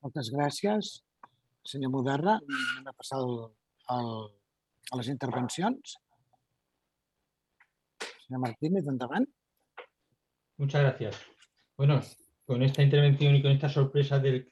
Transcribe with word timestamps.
Moltes 0.00 0.30
gràcies, 0.32 0.92
senyor 1.70 1.92
Moderna. 1.92 2.38
Anem 2.40 2.88
a 2.88 2.96
passar 2.96 3.18
el, 3.20 3.34
el, 3.94 4.14
a 4.92 5.00
les 5.00 5.10
intervencions. 5.12 5.96
Senyor 8.24 8.40
Martínez, 8.46 8.88
endavant. 8.88 9.28
Muchas 10.56 10.82
gracias. 10.82 11.20
Bueno, 11.76 12.00
con 12.46 12.62
esta 12.62 12.82
intervención 12.82 13.34
y 13.34 13.42
con 13.42 13.52
esta 13.52 13.68
sorpresa 13.68 14.18
de, 14.18 14.48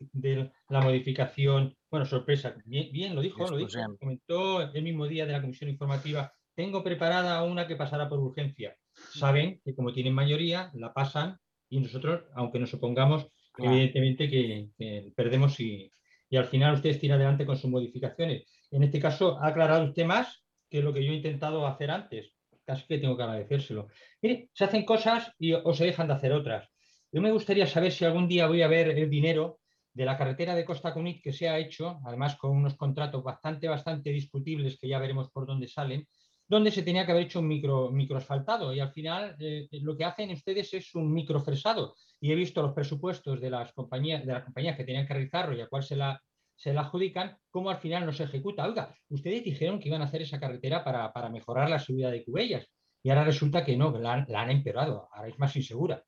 la 0.68 0.80
modificación, 0.80 1.76
bueno, 1.90 2.06
sorpresa, 2.06 2.54
bien, 2.64 2.92
bien 2.92 3.14
lo 3.14 3.22
dijo, 3.22 3.48
lo 3.48 3.56
dijo, 3.56 3.70
comentó 3.98 4.60
el 4.60 4.82
mismo 4.82 5.06
día 5.06 5.26
de 5.26 5.32
la 5.32 5.40
comisión 5.40 5.70
informativa, 5.70 6.32
tengo 6.54 6.84
preparada 6.84 7.42
una 7.42 7.66
que 7.66 7.76
pasará 7.76 8.08
por 8.08 8.18
urgencia. 8.18 8.76
Saben 8.92 9.60
que 9.64 9.74
como 9.74 9.92
tienen 9.92 10.14
mayoría, 10.14 10.70
la 10.74 10.92
pasan 10.92 11.38
y 11.68 11.80
nosotros, 11.80 12.24
aunque 12.34 12.58
nos 12.58 12.72
opongamos, 12.74 13.28
Evidentemente 13.58 14.28
que, 14.28 14.68
que 14.78 15.12
perdemos 15.14 15.58
y, 15.60 15.92
y 16.30 16.36
al 16.36 16.46
final 16.46 16.74
ustedes 16.74 17.00
tiran 17.00 17.18
adelante 17.18 17.46
con 17.46 17.56
sus 17.56 17.70
modificaciones. 17.70 18.44
En 18.70 18.82
este 18.82 19.00
caso, 19.00 19.38
ha 19.40 19.48
aclarado 19.48 19.84
usted 19.84 20.04
más 20.04 20.44
que 20.68 20.82
lo 20.82 20.92
que 20.92 21.04
yo 21.04 21.12
he 21.12 21.16
intentado 21.16 21.66
hacer 21.66 21.90
antes. 21.90 22.32
Casi 22.64 22.86
que 22.86 22.98
tengo 22.98 23.16
que 23.16 23.22
agradecérselo. 23.22 23.88
Mire, 24.20 24.50
se 24.52 24.64
hacen 24.64 24.84
cosas 24.84 25.32
y, 25.38 25.54
o 25.54 25.72
se 25.72 25.86
dejan 25.86 26.08
de 26.08 26.14
hacer 26.14 26.32
otras. 26.32 26.68
Yo 27.10 27.22
me 27.22 27.32
gustaría 27.32 27.66
saber 27.66 27.92
si 27.92 28.04
algún 28.04 28.28
día 28.28 28.46
voy 28.46 28.60
a 28.60 28.68
ver 28.68 28.90
el 28.90 29.08
dinero 29.08 29.60
de 29.94 30.04
la 30.04 30.18
carretera 30.18 30.54
de 30.54 30.66
Costa 30.66 30.92
Cunit 30.92 31.22
que 31.22 31.32
se 31.32 31.48
ha 31.48 31.58
hecho, 31.58 31.98
además 32.04 32.36
con 32.36 32.50
unos 32.50 32.76
contratos 32.76 33.24
bastante, 33.24 33.68
bastante 33.68 34.10
discutibles 34.10 34.78
que 34.78 34.88
ya 34.88 34.98
veremos 34.98 35.30
por 35.30 35.46
dónde 35.46 35.66
salen, 35.66 36.06
donde 36.48 36.70
se 36.70 36.82
tenía 36.82 37.04
que 37.04 37.12
haber 37.12 37.24
hecho 37.24 37.40
un 37.40 37.48
micro, 37.48 37.90
microasfaltado 37.90 38.74
y 38.74 38.80
al 38.80 38.90
final 38.90 39.36
eh, 39.38 39.68
lo 39.82 39.96
que 39.96 40.04
hacen 40.04 40.30
ustedes 40.30 40.72
es 40.72 40.94
un 40.94 41.12
microfresado. 41.12 41.94
Y 42.20 42.32
he 42.32 42.34
visto 42.34 42.62
los 42.62 42.72
presupuestos 42.72 43.40
de 43.40 43.50
las 43.50 43.72
compañías, 43.74 44.24
de 44.24 44.32
las 44.32 44.44
compañías 44.44 44.76
que 44.76 44.84
tenían 44.84 45.06
que 45.06 45.14
realizarlo 45.14 45.56
y 45.56 45.60
a 45.60 45.68
cuál 45.68 45.82
se 45.82 45.94
la, 45.94 46.20
se 46.56 46.72
la 46.72 46.80
adjudican, 46.80 47.36
cómo 47.50 47.70
al 47.70 47.78
final 47.78 48.06
no 48.06 48.12
se 48.12 48.24
ejecuta. 48.24 48.66
Oiga, 48.66 48.94
ustedes 49.10 49.44
dijeron 49.44 49.78
que 49.78 49.88
iban 49.88 50.02
a 50.02 50.06
hacer 50.06 50.22
esa 50.22 50.40
carretera 50.40 50.82
para, 50.82 51.12
para 51.12 51.28
mejorar 51.28 51.68
la 51.68 51.78
subida 51.78 52.10
de 52.10 52.24
Cubellas 52.24 52.66
y 53.02 53.10
ahora 53.10 53.24
resulta 53.24 53.64
que 53.64 53.76
no, 53.76 53.96
la, 53.98 54.24
la 54.28 54.42
han 54.42 54.50
empeorado, 54.50 55.08
ahora 55.12 55.28
es 55.28 55.38
más 55.38 55.54
insegura. 55.54 56.02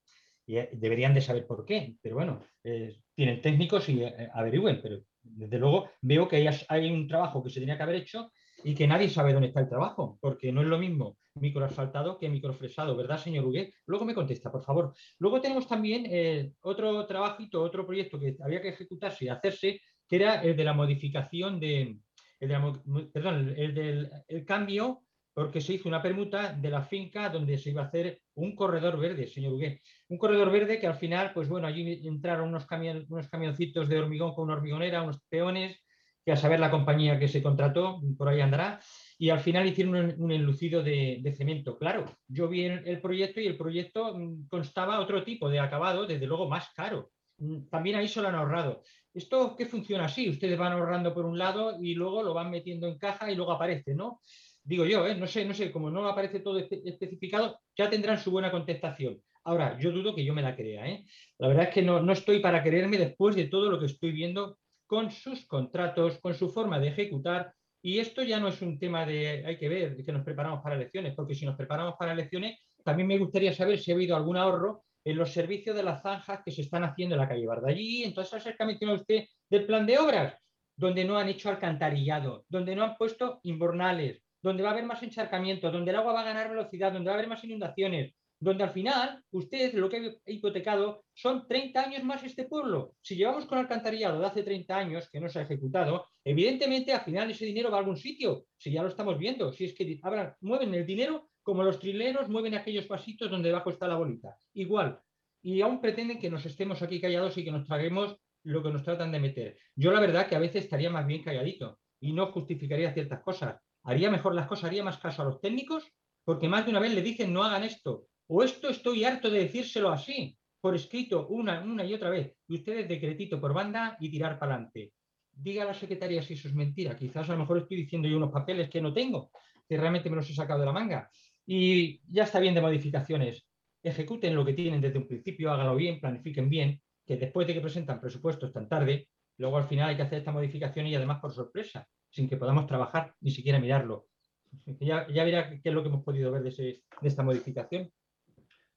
Y 0.46 0.56
eh, 0.56 0.70
deberían 0.72 1.14
de 1.14 1.20
saber 1.20 1.46
por 1.46 1.64
qué, 1.64 1.94
pero 2.00 2.16
bueno, 2.16 2.42
eh, 2.64 2.96
tienen 3.14 3.40
técnicos 3.40 3.88
y 3.88 4.02
eh, 4.02 4.28
averigüen, 4.32 4.80
pero 4.82 5.00
desde 5.22 5.58
luego 5.58 5.90
veo 6.00 6.26
que 6.26 6.36
hay, 6.36 6.48
hay 6.68 6.90
un 6.90 7.06
trabajo 7.06 7.42
que 7.42 7.50
se 7.50 7.60
tenía 7.60 7.76
que 7.76 7.82
haber 7.82 7.96
hecho 7.96 8.32
y 8.64 8.74
que 8.74 8.86
nadie 8.86 9.08
sabe 9.08 9.32
dónde 9.32 9.48
está 9.48 9.60
el 9.60 9.68
trabajo, 9.68 10.18
porque 10.20 10.52
no 10.52 10.60
es 10.60 10.66
lo 10.66 10.78
mismo 10.78 11.16
microasfaltado 11.34 12.18
que 12.18 12.28
microfresado, 12.28 12.96
¿verdad, 12.96 13.18
señor 13.18 13.44
Huguet? 13.46 13.72
Luego 13.86 14.04
me 14.04 14.14
contesta, 14.14 14.50
por 14.50 14.62
favor. 14.64 14.94
Luego 15.18 15.40
tenemos 15.40 15.66
también 15.66 16.04
eh, 16.08 16.52
otro 16.62 17.06
trabajito, 17.06 17.62
otro 17.62 17.86
proyecto 17.86 18.18
que 18.18 18.36
había 18.42 18.60
que 18.60 18.70
ejecutarse 18.70 19.24
y 19.24 19.28
hacerse, 19.28 19.80
que 20.08 20.16
era 20.16 20.42
el 20.42 20.56
de 20.56 20.64
la 20.64 20.72
modificación 20.72 21.60
de, 21.60 21.98
el 22.40 22.48
de 22.48 22.54
la 22.54 22.72
perdón, 23.12 23.54
el 23.56 23.74
del 23.74 24.10
el 24.26 24.44
cambio, 24.44 25.02
porque 25.32 25.60
se 25.60 25.74
hizo 25.74 25.88
una 25.88 26.02
permuta 26.02 26.52
de 26.52 26.68
la 26.68 26.82
finca 26.82 27.28
donde 27.28 27.56
se 27.56 27.70
iba 27.70 27.82
a 27.82 27.86
hacer 27.86 28.20
un 28.34 28.56
corredor 28.56 28.98
verde, 28.98 29.28
señor 29.28 29.52
Huguet. 29.54 29.80
Un 30.08 30.18
corredor 30.18 30.50
verde 30.50 30.80
que 30.80 30.88
al 30.88 30.96
final, 30.96 31.32
pues 31.32 31.48
bueno, 31.48 31.68
allí 31.68 32.06
entraron 32.06 32.48
unos, 32.48 32.66
camion- 32.66 33.06
unos 33.08 33.28
camioncitos 33.28 33.88
de 33.88 34.00
hormigón 34.00 34.34
con 34.34 34.44
una 34.44 34.54
hormigonera, 34.54 35.02
unos 35.02 35.20
peones, 35.28 35.80
que 36.24 36.32
a 36.32 36.36
saber 36.36 36.60
la 36.60 36.70
compañía 36.70 37.18
que 37.18 37.28
se 37.28 37.42
contrató, 37.42 38.00
por 38.16 38.28
ahí 38.28 38.40
andará, 38.40 38.80
y 39.18 39.30
al 39.30 39.40
final 39.40 39.66
hicieron 39.66 40.14
un, 40.18 40.32
enlucido 40.32 40.82
de, 40.82 41.34
cemento. 41.36 41.78
Claro, 41.78 42.04
yo 42.28 42.48
vi 42.48 42.64
el, 42.64 42.86
el 42.86 43.00
proyecto 43.00 43.40
y 43.40 43.46
el 43.46 43.56
proyecto 43.56 44.16
mm, 44.16 44.48
constaba 44.48 45.00
otro 45.00 45.24
tipo 45.24 45.48
de 45.48 45.60
acabado, 45.60 46.06
desde 46.06 46.26
luego 46.26 46.48
más 46.48 46.70
caro. 46.74 47.10
Mm, 47.38 47.68
También 47.68 47.96
ahí 47.96 48.08
se 48.08 48.20
lo 48.22 48.28
han 48.28 48.34
ahorrado. 48.34 48.82
¿Esto 49.12 49.56
qué 49.56 49.66
funciona 49.66 50.04
así? 50.04 50.28
Ustedes 50.28 50.58
van 50.58 50.72
ahorrando 50.72 51.12
por 51.12 51.26
un 51.26 51.36
lado 51.38 51.76
y 51.82 51.94
luego 51.94 52.22
lo 52.22 52.32
van 52.34 52.50
metiendo 52.50 52.86
en 52.86 52.98
caja 52.98 53.30
y 53.30 53.34
luego 53.34 53.52
aparece, 53.52 53.94
¿no? 53.94 54.20
Digo 54.62 54.84
yo, 54.84 55.06
¿eh? 55.06 55.14
no 55.16 55.26
sé, 55.26 55.44
no 55.44 55.54
sé, 55.54 55.72
como 55.72 55.90
no 55.90 56.06
aparece 56.06 56.40
todo 56.40 56.60
espe- 56.60 56.82
especificado, 56.84 57.58
ya 57.76 57.90
tendrán 57.90 58.18
su 58.18 58.30
buena 58.30 58.50
contestación. 58.50 59.20
Ahora, 59.44 59.78
yo 59.78 59.90
dudo 59.90 60.14
que 60.14 60.24
yo 60.24 60.34
me 60.34 60.42
la 60.42 60.54
crea, 60.54 60.86
¿eh? 60.86 61.04
La 61.38 61.48
verdad 61.48 61.64
es 61.64 61.74
que 61.74 61.82
no, 61.82 62.00
no 62.00 62.12
estoy 62.12 62.40
para 62.40 62.62
creerme 62.62 62.98
después 62.98 63.34
de 63.34 63.46
todo 63.46 63.70
lo 63.70 63.80
que 63.80 63.86
estoy 63.86 64.12
viendo 64.12 64.58
con 64.90 65.12
sus 65.12 65.46
contratos, 65.46 66.18
con 66.18 66.34
su 66.34 66.50
forma 66.50 66.80
de 66.80 66.88
ejecutar. 66.88 67.54
Y 67.80 68.00
esto 68.00 68.24
ya 68.24 68.40
no 68.40 68.48
es 68.48 68.60
un 68.60 68.76
tema 68.76 69.06
de, 69.06 69.44
hay 69.46 69.56
que 69.56 69.68
ver, 69.68 70.04
que 70.04 70.10
nos 70.10 70.24
preparamos 70.24 70.60
para 70.64 70.74
elecciones, 70.74 71.14
porque 71.14 71.36
si 71.36 71.46
nos 71.46 71.54
preparamos 71.54 71.94
para 71.96 72.10
elecciones, 72.10 72.58
también 72.82 73.06
me 73.06 73.16
gustaría 73.16 73.54
saber 73.54 73.78
si 73.78 73.92
ha 73.92 73.94
habido 73.94 74.16
algún 74.16 74.36
ahorro 74.36 74.82
en 75.04 75.16
los 75.16 75.32
servicios 75.32 75.76
de 75.76 75.84
las 75.84 76.02
zanjas 76.02 76.40
que 76.44 76.50
se 76.50 76.62
están 76.62 76.82
haciendo 76.82 77.14
en 77.14 77.20
la 77.20 77.28
calle 77.28 77.46
Bardallí, 77.46 78.02
en 78.02 78.12
todas 78.12 78.30
esas 78.30 78.42
cosas 78.42 78.56
que 78.56 78.62
ha 78.64 78.66
mencionado 78.66 78.98
usted 78.98 79.26
del 79.48 79.64
plan 79.64 79.86
de 79.86 79.96
obras, 79.96 80.36
donde 80.76 81.04
no 81.04 81.16
han 81.16 81.28
hecho 81.28 81.50
alcantarillado, 81.50 82.44
donde 82.48 82.74
no 82.74 82.82
han 82.82 82.96
puesto 82.96 83.38
invernales, 83.44 84.20
donde 84.42 84.64
va 84.64 84.70
a 84.70 84.72
haber 84.72 84.86
más 84.86 85.04
encharcamiento, 85.04 85.70
donde 85.70 85.92
el 85.92 85.98
agua 85.98 86.14
va 86.14 86.22
a 86.22 86.24
ganar 86.24 86.50
velocidad, 86.50 86.92
donde 86.92 87.10
va 87.10 87.14
a 87.14 87.18
haber 87.18 87.28
más 87.28 87.44
inundaciones, 87.44 88.12
donde 88.40 88.64
al 88.64 88.70
final 88.70 89.22
usted 89.30 89.74
lo 89.74 89.88
que 89.88 89.96
ha 90.26 90.30
hipotecado 90.30 91.04
son 91.12 91.46
30 91.46 91.80
años 91.80 92.04
más 92.04 92.24
este 92.24 92.44
pueblo. 92.44 92.94
Si 93.02 93.14
llevamos 93.14 93.44
con 93.44 93.58
alcantarillado 93.58 94.18
de 94.18 94.26
hace 94.26 94.42
30 94.42 94.76
años 94.76 95.08
que 95.10 95.20
no 95.20 95.28
se 95.28 95.38
ha 95.38 95.42
ejecutado, 95.42 96.06
evidentemente 96.24 96.92
al 96.92 97.02
final 97.02 97.30
ese 97.30 97.44
dinero 97.44 97.70
va 97.70 97.76
a 97.76 97.80
algún 97.80 97.96
sitio, 97.96 98.46
si 98.56 98.72
ya 98.72 98.82
lo 98.82 98.88
estamos 98.88 99.18
viendo, 99.18 99.52
si 99.52 99.66
es 99.66 99.74
que 99.74 100.00
ahora 100.02 100.36
mueven 100.40 100.74
el 100.74 100.86
dinero 100.86 101.28
como 101.42 101.62
los 101.62 101.78
trileros 101.78 102.28
mueven 102.28 102.54
aquellos 102.54 102.88
vasitos 102.88 103.30
donde 103.30 103.48
debajo 103.48 103.70
está 103.70 103.88
la 103.88 103.96
bolita. 103.96 104.36
Igual. 104.54 105.00
Y 105.42 105.60
aún 105.60 105.80
pretenden 105.80 106.18
que 106.18 106.30
nos 106.30 106.44
estemos 106.46 106.82
aquí 106.82 107.00
callados 107.00 107.36
y 107.38 107.44
que 107.44 107.52
nos 107.52 107.66
traguemos 107.66 108.16
lo 108.44 108.62
que 108.62 108.70
nos 108.70 108.84
tratan 108.84 109.12
de 109.12 109.20
meter. 109.20 109.58
Yo 109.74 109.90
la 109.90 110.00
verdad 110.00 110.26
que 110.26 110.36
a 110.36 110.40
veces 110.40 110.64
estaría 110.64 110.90
más 110.90 111.06
bien 111.06 111.22
calladito 111.22 111.78
y 112.00 112.12
no 112.12 112.32
justificaría 112.32 112.92
ciertas 112.92 113.20
cosas. 113.20 113.60
Haría 113.82 114.10
mejor 114.10 114.34
las 114.34 114.46
cosas, 114.46 114.66
haría 114.66 114.84
más 114.84 114.98
caso 114.98 115.22
a 115.22 115.24
los 115.24 115.40
técnicos, 115.40 115.90
porque 116.24 116.48
más 116.48 116.64
de 116.64 116.70
una 116.70 116.80
vez 116.80 116.94
le 116.94 117.02
dicen 117.02 117.32
no 117.32 117.42
hagan 117.42 117.64
esto. 117.64 118.06
O 118.32 118.44
esto 118.44 118.68
estoy 118.68 119.02
harto 119.04 119.28
de 119.28 119.40
decírselo 119.40 119.90
así, 119.90 120.38
por 120.60 120.76
escrito, 120.76 121.26
una, 121.26 121.84
y 121.84 121.94
otra 121.94 122.10
vez. 122.10 122.36
Y 122.46 122.54
ustedes 122.54 122.88
decretito 122.88 123.40
por 123.40 123.52
banda 123.52 123.96
y 123.98 124.08
tirar 124.08 124.38
para 124.38 124.54
adelante. 124.54 124.92
Diga 125.32 125.64
a 125.64 125.66
la 125.66 125.74
secretaria 125.74 126.22
si 126.22 126.34
eso 126.34 126.46
es 126.46 126.54
mentira. 126.54 126.96
Quizás 126.96 127.28
a 127.28 127.32
lo 127.32 127.40
mejor 127.40 127.58
estoy 127.58 127.78
diciendo 127.78 128.06
yo 128.06 128.16
unos 128.16 128.30
papeles 128.30 128.70
que 128.70 128.80
no 128.80 128.92
tengo, 128.92 129.32
que 129.68 129.76
realmente 129.76 130.08
me 130.08 130.14
los 130.14 130.30
he 130.30 130.34
sacado 130.34 130.60
de 130.60 130.66
la 130.66 130.72
manga. 130.72 131.10
Y 131.44 132.00
ya 132.08 132.22
está 132.22 132.38
bien 132.38 132.54
de 132.54 132.60
modificaciones. 132.60 133.44
Ejecuten 133.82 134.36
lo 134.36 134.44
que 134.44 134.52
tienen 134.52 134.80
desde 134.80 134.98
un 134.98 135.08
principio, 135.08 135.50
hágalo 135.50 135.74
bien, 135.74 135.98
planifiquen 135.98 136.48
bien, 136.48 136.80
que 137.04 137.16
después 137.16 137.48
de 137.48 137.54
que 137.54 137.60
presentan 137.60 138.00
presupuestos 138.00 138.52
tan 138.52 138.68
tarde, 138.68 139.08
luego 139.38 139.56
al 139.56 139.66
final 139.66 139.88
hay 139.88 139.96
que 139.96 140.02
hacer 140.02 140.18
esta 140.18 140.30
modificación 140.30 140.86
y 140.86 140.94
además 140.94 141.18
por 141.20 141.32
sorpresa, 141.32 141.84
sin 142.08 142.28
que 142.28 142.36
podamos 142.36 142.68
trabajar 142.68 143.12
ni 143.22 143.32
siquiera 143.32 143.58
mirarlo. 143.58 144.06
Ya, 144.80 145.04
verá 145.24 145.50
qué 145.50 145.68
es 145.68 145.74
lo 145.74 145.82
que 145.82 145.88
hemos 145.88 146.04
podido 146.04 146.30
ver 146.30 146.42
de 146.42 146.82
esta 147.02 147.24
modificación. 147.24 147.90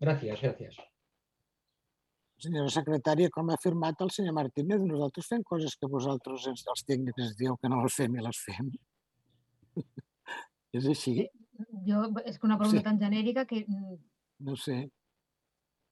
Gràcies, 0.04 0.42
gràcies. 0.44 0.80
Senyora 2.44 2.72
secretària, 2.76 3.30
com 3.32 3.50
ha 3.50 3.56
afirmat 3.56 4.02
el 4.04 4.10
senyor 4.12 4.34
Martínez, 4.36 4.82
nosaltres 4.84 5.30
fem 5.32 5.44
coses 5.48 5.78
que 5.80 5.88
vosaltres, 5.88 6.48
ens- 6.52 6.66
els 6.74 6.84
tècnics, 6.90 7.22
ens 7.24 7.38
dieu 7.40 7.56
que 7.62 7.70
no 7.72 7.82
les 7.84 7.96
fem 7.96 8.18
i 8.20 8.24
les 8.26 8.40
fem. 8.48 8.72
És 10.74 10.88
així? 10.90 11.14
Yo, 11.88 12.02
es 12.26 12.40
que 12.40 12.48
una 12.50 12.58
pregunta 12.58 12.82
Sí. 12.82 12.84
tan 12.84 13.00
genérica 13.00 13.46
que 13.46 13.64
mm, 13.68 13.98
No 14.40 14.56
sé. 14.58 14.90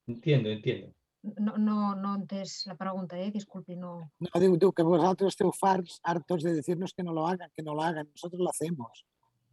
Entiendo, 0.07 0.49
entiendo. 0.49 0.93
no, 1.39 1.55
no, 1.57 1.95
no 1.95 2.15
he 2.15 2.17
entès 2.19 2.65
la 2.65 2.75
pregunta, 2.75 3.15
eh? 3.17 3.29
Disculpi, 3.31 3.75
no. 3.77 3.91
No, 4.19 4.39
diu, 4.41 4.57
diu 4.57 4.71
que 4.73 4.83
vosaltres 4.83 5.35
esteu 5.35 5.51
farts, 5.53 5.99
hartos 6.03 6.41
de 6.43 6.55
decirnos 6.57 6.93
que 6.97 7.03
no 7.03 7.13
lo 7.13 7.27
hagan, 7.27 7.51
que 7.55 7.61
no 7.63 7.75
lo 7.75 7.83
hagan. 7.83 8.09
Nosotros 8.09 8.41
lo 8.41 8.49
hacemos. 8.49 9.05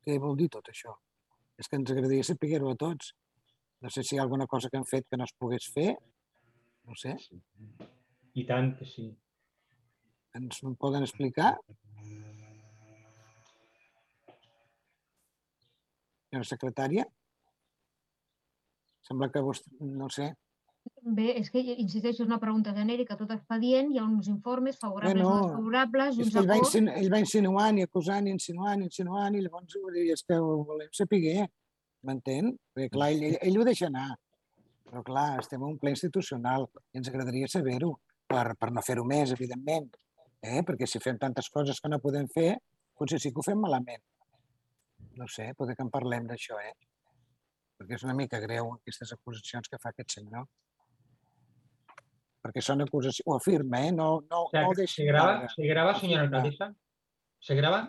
Què 0.02 0.16
vol 0.18 0.34
dir 0.40 0.48
tot 0.48 0.66
això? 0.72 0.96
És 1.60 1.68
que 1.68 1.76
ens 1.76 1.90
agradaria 1.92 2.24
saber-ho 2.24 2.70
a 2.72 2.76
tots. 2.80 3.12
No 3.80 3.90
sé 3.94 4.02
si 4.02 4.16
hi 4.16 4.18
ha 4.18 4.22
alguna 4.22 4.46
cosa 4.46 4.68
que 4.70 4.76
han 4.78 4.86
fet 4.88 5.06
que 5.08 5.16
no 5.16 5.26
es 5.28 5.34
pogués 5.38 5.68
fer. 5.74 5.92
No 6.88 6.96
sé. 6.98 7.14
I 8.34 8.44
tant 8.48 8.72
que 8.78 8.86
sí. 8.88 9.06
Ens 10.38 10.62
ho 10.64 10.72
poden 10.78 11.06
explicar? 11.06 11.52
Senyora 16.28 16.48
secretària? 16.48 17.06
Sembla 19.06 19.30
que 19.32 19.40
vostè... 19.44 19.72
No 19.80 20.10
sé. 20.12 20.28
Bé, 21.02 21.30
és 21.40 21.48
que, 21.52 21.60
insisteixo, 21.80 22.22
és 22.22 22.28
una 22.28 22.38
pregunta 22.40 22.72
genèrica, 22.76 23.16
tot 23.16 23.30
expedient, 23.32 23.90
hi 23.92 23.98
ha 24.00 24.04
uns 24.04 24.28
informes 24.28 24.78
favorables 24.80 25.22
Bueno, 25.22 25.30
o 25.30 25.46
desfavorables 25.46 26.18
i 26.18 26.20
És 26.20 26.26
uns 26.26 26.34
que 26.34 26.42
ell 26.42 26.50
va, 26.50 26.58
acords. 26.58 26.76
ell 27.00 27.10
va 27.12 27.20
insinuant 27.22 27.78
i 27.78 27.86
acusant 27.86 28.28
i 28.28 28.34
insinuant 28.34 28.82
i 28.82 28.88
insinuant 28.88 29.36
i 29.36 29.42
llavors 29.44 29.78
és 30.04 30.24
que 30.28 30.38
ho 30.40 30.52
volem 30.68 30.92
saber, 30.96 31.48
m'entén? 32.06 32.52
Perquè 32.74 32.90
clar, 32.94 33.10
ell, 33.14 33.22
ell, 33.30 33.38
ell 33.42 33.58
ho 33.60 33.64
deixa 33.68 33.86
anar. 33.90 34.10
Però 34.88 35.02
clar, 35.04 35.38
estem 35.42 35.60
en 35.62 35.74
un 35.74 35.78
ple 35.78 35.90
institucional 35.92 36.68
i 36.94 36.98
ens 37.00 37.08
agradaria 37.10 37.48
saber-ho 37.52 37.94
per, 38.28 38.54
per 38.58 38.70
no 38.72 38.82
fer-ho 38.84 39.04
més, 39.04 39.32
evidentment. 39.36 39.90
Eh? 40.42 40.62
Perquè 40.64 40.86
si 40.86 41.00
fem 41.02 41.18
tantes 41.18 41.48
coses 41.50 41.80
que 41.80 41.90
no 41.90 41.98
podem 42.00 42.28
fer, 42.32 42.54
potser 42.96 43.18
sí 43.20 43.32
que 43.32 43.40
ho 43.42 43.46
fem 43.46 43.58
malament. 43.60 44.00
No 45.18 45.26
sé, 45.28 45.50
poder 45.58 45.74
que 45.76 45.82
en 45.82 45.90
parlem 45.90 46.26
d'això, 46.30 46.56
eh? 46.62 46.72
Perquè 47.78 47.94
és 47.98 48.04
una 48.06 48.14
mica 48.14 48.40
greu 48.42 48.72
aquestes 48.76 49.12
acusacions 49.14 49.68
que 49.70 49.78
fa 49.82 49.90
aquest 49.94 50.14
senyor. 50.20 50.46
perquè 52.42 52.62
són 52.64 52.80
acusacions, 52.80 53.26
ho 53.26 53.34
afirma, 53.36 53.80
eh? 53.84 53.92
no, 53.92 54.20
no, 54.30 54.44
O 54.46 54.50
sea, 54.50 54.62
no 54.62 54.70
ho 54.70 54.74
¿se 54.74 54.80
deixi 54.80 55.04
graba, 55.04 55.32
caure. 55.40 55.48
¿Se 55.54 55.66
graba, 55.68 55.94
señora 55.98 56.22
Afirma. 56.22 56.38
alcaldesa? 56.38 56.74
¿Se 57.40 57.54
graba? 57.54 57.80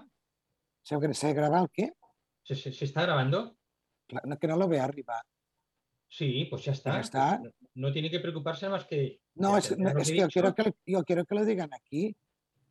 ¿Se, 0.84 1.14
se 1.14 1.34
grava 1.34 1.60
el 1.62 1.70
què? 1.70 1.86
¿Se, 2.44 2.56
se- 2.56 2.74
se 2.74 2.86
está 2.86 3.04
grabando? 3.04 3.56
Que 4.40 4.48
no 4.48 4.58
lo 4.58 4.68
ve 4.68 4.80
arribar. 4.80 5.24
Sí, 6.08 6.48
pues 6.50 6.64
ya 6.66 6.72
está. 6.72 6.94
Ya 6.94 7.00
está. 7.02 7.40
Pues 7.40 7.54
no, 7.76 7.88
no 7.88 7.94
tiene 7.94 8.10
que 8.10 8.20
preocuparse 8.20 8.68
más 8.68 8.86
que... 8.86 9.20
No, 9.36 9.58
es, 9.58 9.78
no, 9.78 9.94
lo 9.94 10.00
es 10.00 10.10
que 10.10 10.18
yo 10.18 10.28
quiero 10.28 10.56
que, 10.56 10.64
lo- 10.64 10.76
yo 10.86 11.04
quiero 11.04 11.26
que 11.26 11.36
lo 11.36 11.46
digan 11.46 11.70
aquí. 11.74 12.08
El 12.08 12.16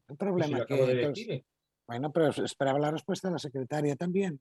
pues 0.07 0.11
si 0.11 0.17
problema 0.17 0.67
que, 0.67 0.75
que 0.75 0.83
els- 1.07 1.15
decir. 1.15 1.45
Bueno, 1.87 2.13
pero 2.13 2.29
esperaba 2.45 2.79
la 2.79 2.91
respuesta 2.91 3.29
de 3.29 3.33
la 3.33 3.39
secretaria 3.39 3.95
también. 3.95 4.41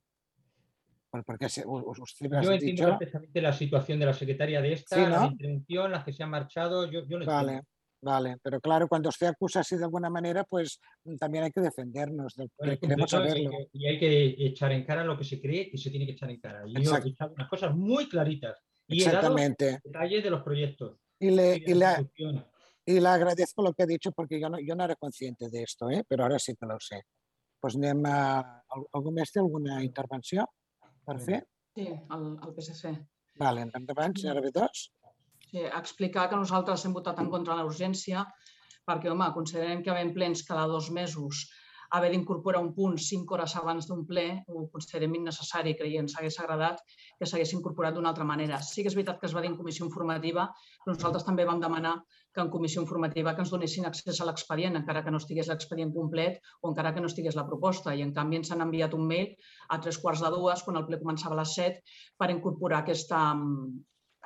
Por- 1.11 1.23
Porque 1.23 1.47
se, 1.47 1.63
usted 1.67 2.29
Yo 2.41 2.51
entiendo 2.51 2.57
dicho... 2.57 2.97
perfectamente 2.97 3.41
la 3.41 3.53
situación 3.53 3.99
de 3.99 4.05
la 4.07 4.13
secretaria 4.13 4.61
de 4.61 4.73
esta, 4.73 4.95
Sí, 4.95 5.01
la 5.09 5.25
intervención, 5.27 5.91
las 5.91 6.03
que 6.03 6.13
se 6.13 6.23
han 6.23 6.31
marchado, 6.31 6.89
yo, 6.89 7.05
yo 7.07 7.19
lo 7.19 7.25
Vale, 7.25 7.51
entiendo. 7.51 7.69
Vale. 8.01 8.37
Pero 8.41 8.59
claro, 8.59 8.87
cuando 8.87 9.09
usted 9.09 9.27
acusa 9.27 9.59
así 9.61 9.75
de 9.77 9.83
alguna 9.85 10.09
manera, 10.09 10.43
pues 10.43 10.79
mm, 11.03 11.15
también 11.17 11.43
hay 11.45 11.51
que 11.51 11.61
defendernos. 11.61 12.35
del- 12.35 12.49
Bueno, 12.57 12.73
que 12.73 12.79
queremos 12.79 13.09
saberlo. 13.09 13.51
Y 13.73 13.87
hay 13.87 13.99
que 13.99 14.35
echar 14.47 14.71
en 14.71 14.85
cara 14.85 15.03
lo 15.03 15.17
que 15.17 15.23
se 15.23 15.39
cree 15.41 15.69
que 15.69 15.77
se 15.77 15.89
tiene 15.89 16.05
que 16.05 16.11
echar 16.13 16.29
en 16.29 16.39
cara. 16.39 16.63
Y 16.67 16.73
yo 16.73 16.79
Exacto. 16.79 17.07
he 17.07 17.11
echado 17.11 17.33
unas 17.33 17.49
cosas 17.49 17.75
muy 17.75 18.07
claritas. 18.09 18.57
Y 18.87 19.01
he 19.01 19.05
dado 19.05 19.17
Exactamente. 19.17 19.79
detalles 19.83 20.23
de 20.23 20.29
los 20.29 20.43
proyectos. 20.43 20.97
Y 21.19 21.31
le, 21.31 21.57
y 21.65 21.73
la 21.73 22.03
y 22.85 22.99
le 23.01 23.07
agradezco 23.09 23.61
lo 23.61 23.73
que 23.73 23.83
ha 23.83 23.85
dicho 23.85 24.11
porque 24.13 24.39
yo 24.39 24.47
no, 24.49 24.59
yo 24.59 24.73
no 24.75 24.85
era 24.85 24.95
consciente 24.95 25.49
de 25.49 25.63
esto, 25.63 25.89
¿eh? 25.89 26.03
pero 26.07 26.23
ahora 26.23 26.39
sí 26.39 26.55
que 26.55 26.65
lo 26.65 26.77
sé. 26.79 27.03
Pues 27.59 27.75
anem 27.75 28.05
a... 28.05 28.61
al- 28.69 28.85
Algú 28.93 29.11
més 29.11 29.31
té 29.33 29.39
alguna 29.41 29.79
intervenció 29.83 30.45
per 31.03 31.15
fer? 31.19 31.39
Sí, 31.75 31.87
el, 31.89 32.25
el 32.37 32.53
PSC. 32.53 32.91
Vale, 33.41 33.65
endavant, 33.65 34.15
senyora 34.15 34.43
B2. 34.45 34.83
Sí, 35.47 35.63
explicar 35.63 36.27
que 36.29 36.39
nosaltres 36.39 36.83
hem 36.85 36.95
votat 36.95 37.21
en 37.23 37.29
contra 37.31 37.55
de 37.55 37.61
la 37.61 37.69
urgència 37.69 38.25
perquè, 38.87 39.11
home, 39.11 39.29
considerem 39.35 39.83
que 39.83 39.93
havent 39.93 40.13
plens 40.15 40.43
cada 40.47 40.67
dos 40.67 40.91
mesos 40.91 41.47
haver 41.95 42.09
d'incorporar 42.11 42.59
un 42.59 42.73
punt 42.75 42.97
cinc 42.99 43.31
hores 43.31 43.53
abans 43.55 43.87
d'un 43.87 44.03
ple 44.07 44.25
ho 44.51 44.65
considerem 44.73 45.13
innecessari, 45.15 45.75
creiem, 45.79 46.09
s'hagués 46.11 46.37
agradat 46.43 46.81
que 47.19 47.25
s'hagués 47.29 47.53
incorporat 47.55 47.95
d'una 47.95 48.11
altra 48.11 48.27
manera. 48.27 48.59
Sí 48.59 48.83
que 48.83 48.91
és 48.91 48.97
veritat 48.97 49.21
que 49.21 49.27
es 49.29 49.35
va 49.35 49.43
dir 49.43 49.51
en 49.53 49.57
comissió 49.59 49.87
informativa, 49.87 50.49
però 50.83 50.95
nosaltres 50.95 51.25
també 51.27 51.45
vam 51.47 51.63
demanar 51.63 51.95
que 52.35 52.43
en 52.43 52.51
comissió 52.53 52.83
informativa 52.83 53.33
que 53.33 53.43
ens 53.45 53.53
donessin 53.53 53.87
accés 53.87 54.19
a 54.21 54.27
l'expedient, 54.27 54.75
encara 54.75 55.03
que 55.05 55.13
no 55.15 55.21
estigués 55.23 55.47
l'expedient 55.47 55.93
complet 55.95 56.41
o 56.61 56.71
encara 56.73 56.93
que 56.93 57.03
no 57.03 57.11
estigués 57.11 57.39
la 57.39 57.47
proposta. 57.47 57.95
I 57.95 58.03
en 58.03 58.13
canvi 58.13 58.43
ens 58.43 58.51
han 58.51 58.67
enviat 58.67 58.93
un 58.93 59.07
mail 59.07 59.31
a 59.69 59.79
tres 59.79 59.97
quarts 60.03 60.25
de 60.25 60.33
dues, 60.35 60.63
quan 60.67 60.77
el 60.77 60.85
ple 60.89 60.99
començava 60.99 61.39
a 61.39 61.43
les 61.45 61.55
set, 61.55 61.79
per 62.19 62.33
incorporar 62.35 62.83
aquesta, 62.83 63.23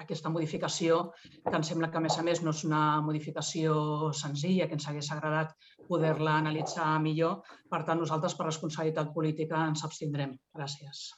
aquesta 0.04 0.32
modificació, 0.34 1.00
que 1.48 1.56
em 1.58 1.66
sembla 1.68 1.92
que, 1.92 2.00
a 2.00 2.04
més 2.06 2.18
a 2.18 2.26
més, 2.28 2.42
no 2.44 2.54
és 2.56 2.66
una 2.68 2.84
modificació 3.06 4.12
senzilla, 4.18 4.68
que 4.68 4.78
ens 4.80 4.88
hagués 4.90 5.12
agradat 5.14 5.56
poder-la 5.88 6.38
analitzar 6.42 6.92
millor. 7.04 7.42
Per 7.72 7.82
tant, 7.88 8.02
nosaltres, 8.02 8.36
per 8.38 8.50
responsabilitat 8.50 9.14
política, 9.16 9.66
ens 9.72 9.86
abstindrem. 9.88 10.38
Gràcies. 10.58 11.10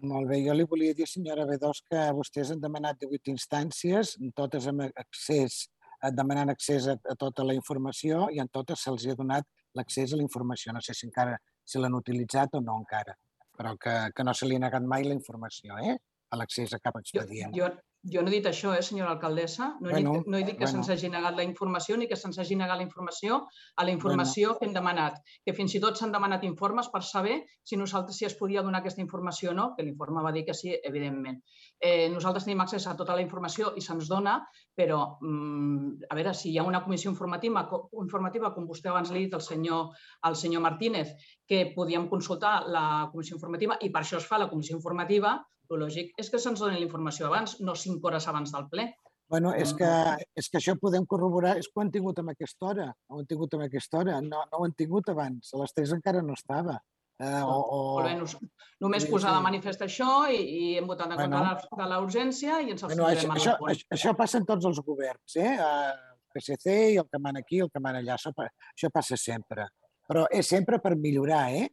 Molt 0.00 0.30
bé, 0.30 0.38
jo 0.40 0.54
li 0.56 0.64
volia 0.64 0.96
dir, 0.96 1.04
senyora 1.08 1.44
B2, 1.44 1.82
que 1.90 2.02
vostès 2.16 2.54
han 2.54 2.60
demanat 2.62 3.02
18 3.02 3.34
instàncies, 3.34 4.14
totes 4.36 4.68
amb 4.70 4.86
accés, 4.88 5.66
eh, 6.00 6.12
demanant 6.16 6.52
accés 6.52 6.86
a, 6.88 6.96
a 6.96 7.16
tota 7.20 7.44
la 7.44 7.56
informació 7.56 8.28
i 8.32 8.40
en 8.40 8.48
totes 8.48 8.86
se'ls 8.86 9.04
ha 9.10 9.16
donat 9.18 9.44
l'accés 9.76 10.14
a 10.14 10.20
la 10.20 10.24
informació. 10.24 10.72
No 10.72 10.80
sé 10.80 10.96
si 10.96 11.04
encara 11.10 11.36
si 11.68 11.78
l'han 11.78 11.98
utilitzat 11.98 12.56
o 12.56 12.62
no 12.64 12.78
encara, 12.80 13.12
però 13.58 13.74
que, 13.76 13.96
que 14.16 14.24
no 14.24 14.32
se 14.34 14.48
li 14.48 14.56
ha 14.56 14.64
negat 14.64 14.88
mai 14.88 15.04
la 15.04 15.16
informació, 15.18 15.76
eh? 15.84 15.98
A 16.30 16.36
l'accés 16.36 16.72
a 16.74 16.78
cap 16.78 16.94
Jo, 16.94 17.00
expedient. 17.00 17.54
jo, 17.56 17.68
jo 18.12 18.22
no 18.22 18.28
he 18.30 18.32
dit 18.32 18.46
això, 18.46 18.72
eh, 18.72 18.82
senyora 18.82 19.10
alcaldessa. 19.12 19.76
No 19.80 19.90
he, 19.90 19.92
Bueno, 19.92 20.12
dit, 20.14 20.26
no 20.26 20.38
he 20.38 20.44
dit 20.44 20.56
que 20.56 20.64
bueno. 20.64 20.72
se'ns 20.82 20.88
hagi 20.88 21.08
negat 21.10 21.36
la 21.36 21.42
informació 21.44 21.96
ni 21.98 22.06
que 22.08 22.16
se'ns 22.16 22.38
hagi 22.38 22.56
negat 22.56 22.78
la 22.78 22.82
informació 22.86 23.46
a 23.76 23.84
la 23.84 23.90
informació 23.90 24.54
que 24.58 24.64
hem 24.66 24.72
demanat. 24.72 25.18
Que 25.44 25.52
fins 25.52 25.74
i 25.74 25.80
tot 25.80 25.98
s'han 25.98 26.12
demanat 26.12 26.44
informes 26.44 26.88
per 26.88 27.02
saber 27.02 27.42
si 27.62 27.76
nosaltres 27.76 28.16
si 28.16 28.24
es 28.24 28.34
podia 28.38 28.62
donar 28.62 28.80
aquesta 28.80 29.02
informació 29.02 29.50
o 29.50 29.54
no, 29.54 29.74
que 29.76 29.82
l'informe 29.82 30.22
va 30.22 30.32
dir 30.32 30.46
que 30.46 30.54
sí, 30.54 30.72
evidentment. 30.82 31.42
Eh, 31.78 32.08
nosaltres 32.08 32.44
tenim 32.44 32.60
accés 32.60 32.86
a 32.86 32.96
tota 32.96 33.14
la 33.14 33.20
informació 33.22 33.74
i 33.76 33.80
se'ns 33.82 34.08
dona, 34.08 34.38
però 34.74 35.18
mm, 35.20 36.06
a 36.08 36.14
veure, 36.14 36.32
si 36.32 36.52
hi 36.52 36.58
ha 36.58 36.62
una 36.64 36.82
comissió 36.84 37.10
informativa, 37.10 37.68
informativa 38.00 38.54
com 38.54 38.66
vostè 38.66 38.88
abans 38.88 39.10
li 39.10 39.18
ha 39.18 39.26
dit 39.26 39.34
al 39.34 39.42
senyor, 39.42 39.90
al 40.22 40.36
senyor 40.36 40.62
Martínez, 40.62 41.12
que 41.46 41.72
podíem 41.76 42.08
consultar 42.08 42.62
la 42.66 43.08
comissió 43.12 43.34
informativa 43.36 43.76
i 43.82 43.90
per 43.90 44.02
això 44.02 44.16
es 44.16 44.26
fa 44.26 44.38
la 44.38 44.48
comissió 44.48 44.76
informativa, 44.76 45.36
el 45.74 45.80
lògic 45.84 46.12
és 46.18 46.30
que 46.30 46.38
se'ns 46.42 46.60
doni 46.60 46.78
la 46.80 46.86
informació 46.86 47.26
abans, 47.28 47.58
no 47.60 47.74
cinc 47.78 48.04
hores 48.04 48.26
abans 48.28 48.52
del 48.52 48.68
ple. 48.70 48.88
Bueno, 49.30 49.52
és 49.54 49.70
que, 49.78 49.88
és 50.34 50.48
que 50.50 50.58
això 50.58 50.74
podem 50.80 51.04
corroborar, 51.06 51.52
és 51.60 51.68
que 51.68 51.78
ho 51.78 51.82
han 51.84 51.92
tingut 51.94 52.18
amb 52.18 52.32
aquesta 52.32 52.66
hora, 52.66 52.88
ho 53.08 53.20
han 53.20 53.26
tingut 53.30 53.52
amb 53.54 53.62
aquesta 53.68 54.00
hora, 54.00 54.16
no, 54.20 54.40
no 54.50 54.58
ho 54.58 54.64
han 54.66 54.72
tingut 54.74 55.08
abans, 55.12 55.52
a 55.54 55.60
les 55.60 55.74
3 55.76 55.92
encara 56.00 56.22
no 56.26 56.34
estava. 56.34 56.80
Eh, 57.20 57.42
o, 57.44 57.54
o... 57.76 57.78
Bé, 58.02 58.16
nos- 58.18 58.34
només 58.80 59.04
posar 59.06 59.34
de 59.36 59.42
manifest 59.44 59.82
això 59.86 60.24
i, 60.32 60.40
i 60.40 60.62
hem 60.80 60.86
votat 60.88 61.12
en 61.12 61.18
contra 61.20 61.28
Bueno. 61.28 61.52
la- 61.52 61.82
de 61.84 61.88
la 61.92 62.00
urgència 62.02 62.58
i 62.64 62.72
ens 62.74 62.82
Bueno, 62.82 63.04
això, 63.04 63.12
abstindrem 63.12 63.36
en 63.36 63.42
això, 63.42 63.54
punt. 63.60 63.70
això, 63.70 63.86
això 63.98 64.14
passa 64.16 64.38
en 64.40 64.46
tots 64.48 64.66
els 64.66 64.80
governs, 64.86 65.36
eh? 65.36 65.52
El 65.54 66.18
PSC 66.34 66.74
i 66.94 66.98
el 67.04 67.06
que 67.12 67.18
mana 67.22 67.44
aquí, 67.44 67.60
el 67.60 67.70
que 67.70 67.78
mana 67.86 68.00
allà, 68.02 68.16
això, 68.18 68.32
això 68.40 68.90
passa 68.90 69.16
sempre. 69.20 69.68
Però 70.08 70.24
és 70.32 70.48
sempre 70.48 70.80
per 70.82 70.96
millorar, 70.96 71.44
eh? 71.54 71.68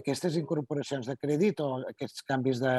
Aquestes 0.00 0.34
incorporacions 0.40 1.06
de 1.06 1.14
crèdit 1.16 1.60
o 1.62 1.70
aquests 1.92 2.22
canvis 2.26 2.58
de, 2.62 2.74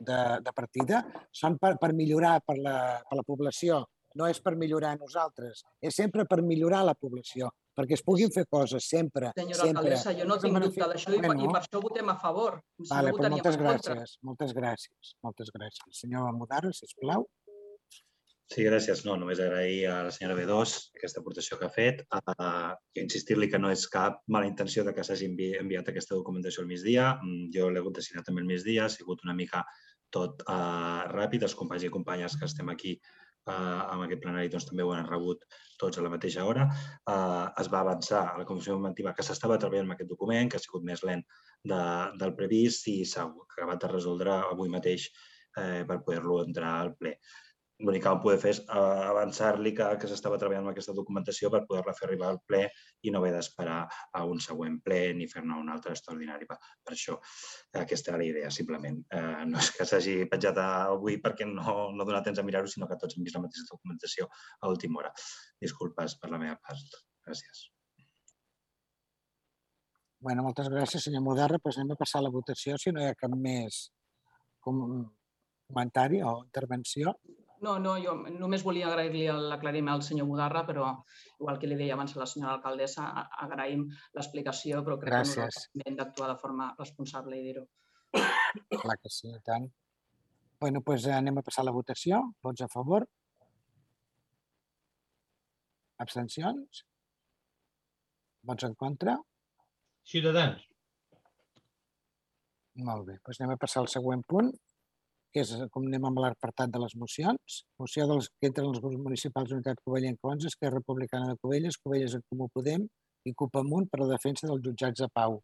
de, 0.00 0.18
de 0.44 0.52
partida 0.56 1.02
són 1.32 1.58
per, 1.58 1.76
per 1.78 1.92
millorar 1.94 2.40
per 2.46 2.58
la, 2.58 2.76
per 3.08 3.18
la 3.20 3.24
població, 3.26 3.84
no 4.18 4.26
és 4.26 4.40
per 4.42 4.54
millorar 4.56 4.96
nosaltres, 4.98 5.62
és 5.84 5.94
sempre 5.94 6.24
per 6.26 6.40
millorar 6.42 6.80
la 6.86 6.94
població, 6.98 7.50
perquè 7.76 7.94
es 7.94 8.02
puguin 8.02 8.32
fer 8.34 8.46
coses 8.50 8.88
sempre, 8.88 9.32
Senyora 9.36 9.60
sempre. 9.62 9.78
alcaldessa, 9.82 10.14
jo 10.18 10.24
no 10.26 10.38
tinc 10.42 10.58
dubte 10.64 10.88
d'això 10.90 11.12
i, 11.14 11.20
per- 11.20 11.28
i 11.30 11.34
Bueno. 11.36 11.52
per 11.52 11.60
això 11.62 11.82
votem 11.84 12.08
a 12.10 12.16
favor. 12.18 12.60
Si 12.82 12.88
Vale, 12.90 13.12
no 13.12 13.18
però 13.20 13.30
moltes 13.36 13.58
gràcies, 13.60 14.16
moltes 14.22 14.54
gràcies, 14.56 15.12
moltes 15.22 15.52
gràcies. 15.54 16.00
Senyor 16.00 16.32
Mudarra, 16.34 16.72
sisplau. 16.72 17.28
Sí, 18.48 18.62
gràcies. 18.64 19.02
No, 19.04 19.12
només 19.20 19.38
agrair 19.44 19.82
a 19.92 19.96
la 20.06 20.10
senyora 20.14 20.34
B2 20.38 20.70
aquesta 20.96 21.20
aportació 21.20 21.58
que 21.60 21.66
ha 21.66 21.72
fet 21.74 21.98
uh, 22.16 22.70
i 22.96 23.02
insistir-li 23.02 23.50
que 23.52 23.58
no 23.60 23.68
és 23.68 23.82
cap 23.92 24.22
mala 24.32 24.48
intenció 24.48 24.86
de 24.86 24.94
que 24.96 25.04
s'hagi 25.04 25.26
envi 25.28 25.50
enviat 25.60 25.90
aquesta 25.92 26.16
documentació 26.16 26.62
al 26.64 26.70
migdia. 26.70 27.10
Mm, 27.20 27.50
Jo 27.52 27.68
l'he 27.68 27.82
hagut 27.82 27.98
de 28.00 28.04
signar 28.06 28.24
també 28.24 28.40
al 28.40 28.48
migdia, 28.48 28.86
ha 28.86 28.94
sigut 28.94 29.20
una 29.26 29.34
mica 29.36 29.60
tot 30.14 30.44
uh, 30.46 31.06
ràpid. 31.12 31.46
Els 31.46 31.56
companys 31.58 31.86
i 31.86 31.94
companyes 31.94 32.36
que 32.38 32.46
estem 32.48 32.70
aquí 32.72 32.94
uh, 32.98 33.80
amb 33.94 34.06
aquest 34.06 34.22
plenari 34.24 34.52
doncs, 34.52 34.68
també 34.70 34.86
ho 34.86 34.92
han 34.96 35.08
rebut 35.08 35.44
tots 35.80 35.98
a 35.98 36.04
la 36.04 36.12
mateixa 36.12 36.46
hora. 36.48 36.68
Uh, 37.08 37.48
es 37.62 37.70
va 37.72 37.82
avançar 37.84 38.22
a 38.26 38.38
la 38.40 38.46
Comissió 38.48 38.74
Informativa 38.74 39.14
que 39.16 39.26
s'estava 39.26 39.58
treballant 39.60 39.88
amb 39.88 39.96
aquest 39.96 40.12
document, 40.12 40.50
que 40.50 40.60
ha 40.60 40.64
sigut 40.64 40.86
més 40.86 41.04
lent 41.06 41.24
de, 41.64 41.82
del 42.20 42.36
previst 42.38 42.88
i 42.92 43.02
s'ha 43.08 43.26
acabat 43.48 43.82
de 43.82 43.92
resoldre 43.92 44.38
avui 44.38 44.70
mateix 44.70 45.08
eh, 45.58 45.84
per 45.88 46.00
poder-lo 46.06 46.42
entrar 46.44 46.74
al 46.78 46.94
ple 46.98 47.16
l'únic 47.78 48.02
que 48.02 48.10
vam 48.10 48.20
poder 48.22 48.38
fer 48.42 48.50
és 48.54 48.60
eh, 48.64 49.04
avançar-li 49.08 49.72
que, 49.76 49.86
que 50.00 50.10
s'estava 50.10 50.38
treballant 50.40 50.66
amb 50.66 50.72
aquesta 50.72 50.94
documentació 50.96 51.50
per 51.54 51.62
poder-la 51.68 51.94
fer 51.94 52.08
arribar 52.08 52.32
al 52.32 52.40
ple 52.46 52.64
i 53.06 53.12
no 53.14 53.20
haver 53.20 53.32
d'esperar 53.36 53.78
a 53.88 54.24
un 54.26 54.42
següent 54.42 54.80
ple 54.84 55.00
ni 55.18 55.28
fer-ne 55.30 55.60
un 55.62 55.70
altre 55.74 55.94
extraordinari. 55.94 56.48
Per, 56.50 56.58
per 56.84 56.96
això, 56.96 57.18
aquesta 57.84 58.12
era 58.12 58.20
la 58.22 58.26
idea, 58.26 58.50
simplement. 58.54 58.98
Eh, 59.14 59.44
no 59.46 59.62
és 59.62 59.70
que 59.76 59.86
s'hagi 59.86 60.18
penjat 60.32 60.58
avui 60.64 61.20
perquè 61.22 61.46
no, 61.48 61.78
no 61.94 62.08
dona 62.08 62.22
temps 62.26 62.42
a 62.42 62.46
mirar-ho, 62.46 62.70
sinó 62.70 62.90
que 62.90 62.98
tots 63.00 63.18
hem 63.18 63.26
vist 63.26 63.38
la 63.38 63.44
mateixa 63.46 63.70
documentació 63.70 64.30
a 64.60 64.72
última 64.74 65.02
hora. 65.02 65.14
Disculpes 65.62 66.18
per 66.18 66.32
la 66.34 66.42
meva 66.42 66.58
part. 66.62 67.02
Gràcies. 67.28 67.68
Bueno, 70.18 70.42
moltes 70.42 70.66
gràcies, 70.66 71.04
senyor 71.06 71.22
Mudarra. 71.22 71.60
Pues 71.62 71.78
anem 71.78 71.94
a 71.94 72.00
passar 72.00 72.18
a 72.18 72.26
la 72.26 72.34
votació, 72.34 72.74
si 72.74 72.90
no 72.90 73.04
hi 73.04 73.06
ha 73.06 73.18
cap 73.18 73.30
més 73.38 73.84
com- 74.66 75.06
comentari 75.68 76.22
o 76.26 76.40
intervenció. 76.42 77.14
No, 77.60 77.74
no, 77.82 77.96
jo 77.98 78.14
només 78.38 78.62
volia 78.62 78.86
agrair-li 78.86 79.24
l'aclariment 79.50 79.96
al 79.96 80.04
senyor 80.06 80.28
Mudarra, 80.28 80.62
però 80.66 80.92
igual 81.40 81.58
que 81.58 81.66
li 81.66 81.78
deia 81.80 81.96
abans 81.96 82.14
a 82.14 82.20
la 82.20 82.26
senyora 82.30 82.54
alcaldessa, 82.54 83.08
agraïm 83.46 83.88
l'explicació, 84.14 84.84
però 84.86 84.98
crec 85.00 85.16
Gràcies. 85.16 85.64
que 85.72 85.86
hem 85.86 85.96
d'actuar 85.98 86.30
de 86.32 86.38
forma 86.38 86.68
responsable 86.78 87.38
i 87.38 87.46
dir-ho. 87.48 87.64
Clar 88.76 88.96
que 89.02 89.10
sí, 89.10 89.32
i 89.34 89.40
tant. 89.44 89.66
Bueno, 90.60 90.82
pues 90.82 91.06
anem 91.06 91.38
a 91.38 91.44
passar 91.46 91.64
a 91.64 91.68
la 91.68 91.74
votació. 91.74 92.22
Vots 92.42 92.62
a 92.62 92.70
favor? 92.70 93.06
Abstencions? 95.98 96.84
Vots 98.46 98.64
en 98.64 98.74
contra? 98.78 99.18
Ciudadanos. 100.06 100.62
Molt 102.86 103.08
bé, 103.08 103.18
doncs 103.26 103.40
anem 103.42 103.56
a 103.56 103.60
passar 103.60 103.82
al 103.82 103.90
següent 103.90 104.22
punt, 104.30 104.52
que 105.32 105.42
és 105.44 105.50
com 105.74 105.84
anem 105.88 106.04
amb 106.08 106.20
l'apartat 106.22 106.70
de 106.72 106.80
les 106.82 106.94
mocions. 106.96 107.58
Moció 107.82 108.06
dels 108.10 108.30
que 108.40 108.48
entren 108.50 108.70
els 108.70 108.80
grups 108.82 108.96
municipals 109.04 109.52
Unitat 109.56 109.82
Covellenca 109.84 110.30
11, 110.32 110.48
Esquerra 110.52 110.80
Republicana 110.80 111.32
de 111.32 111.36
Covelles, 111.42 111.76
Covelles 111.82 112.14
en 112.18 112.24
Comú 112.30 112.48
Podem 112.54 112.86
i 113.28 113.34
CUP 113.36 113.56
Amunt 113.60 113.88
per 113.92 114.00
a 114.00 114.06
la 114.06 114.12
defensa 114.14 114.46
dels 114.48 114.62
jutjats 114.64 115.02
de 115.04 115.08
pau. 115.12 115.40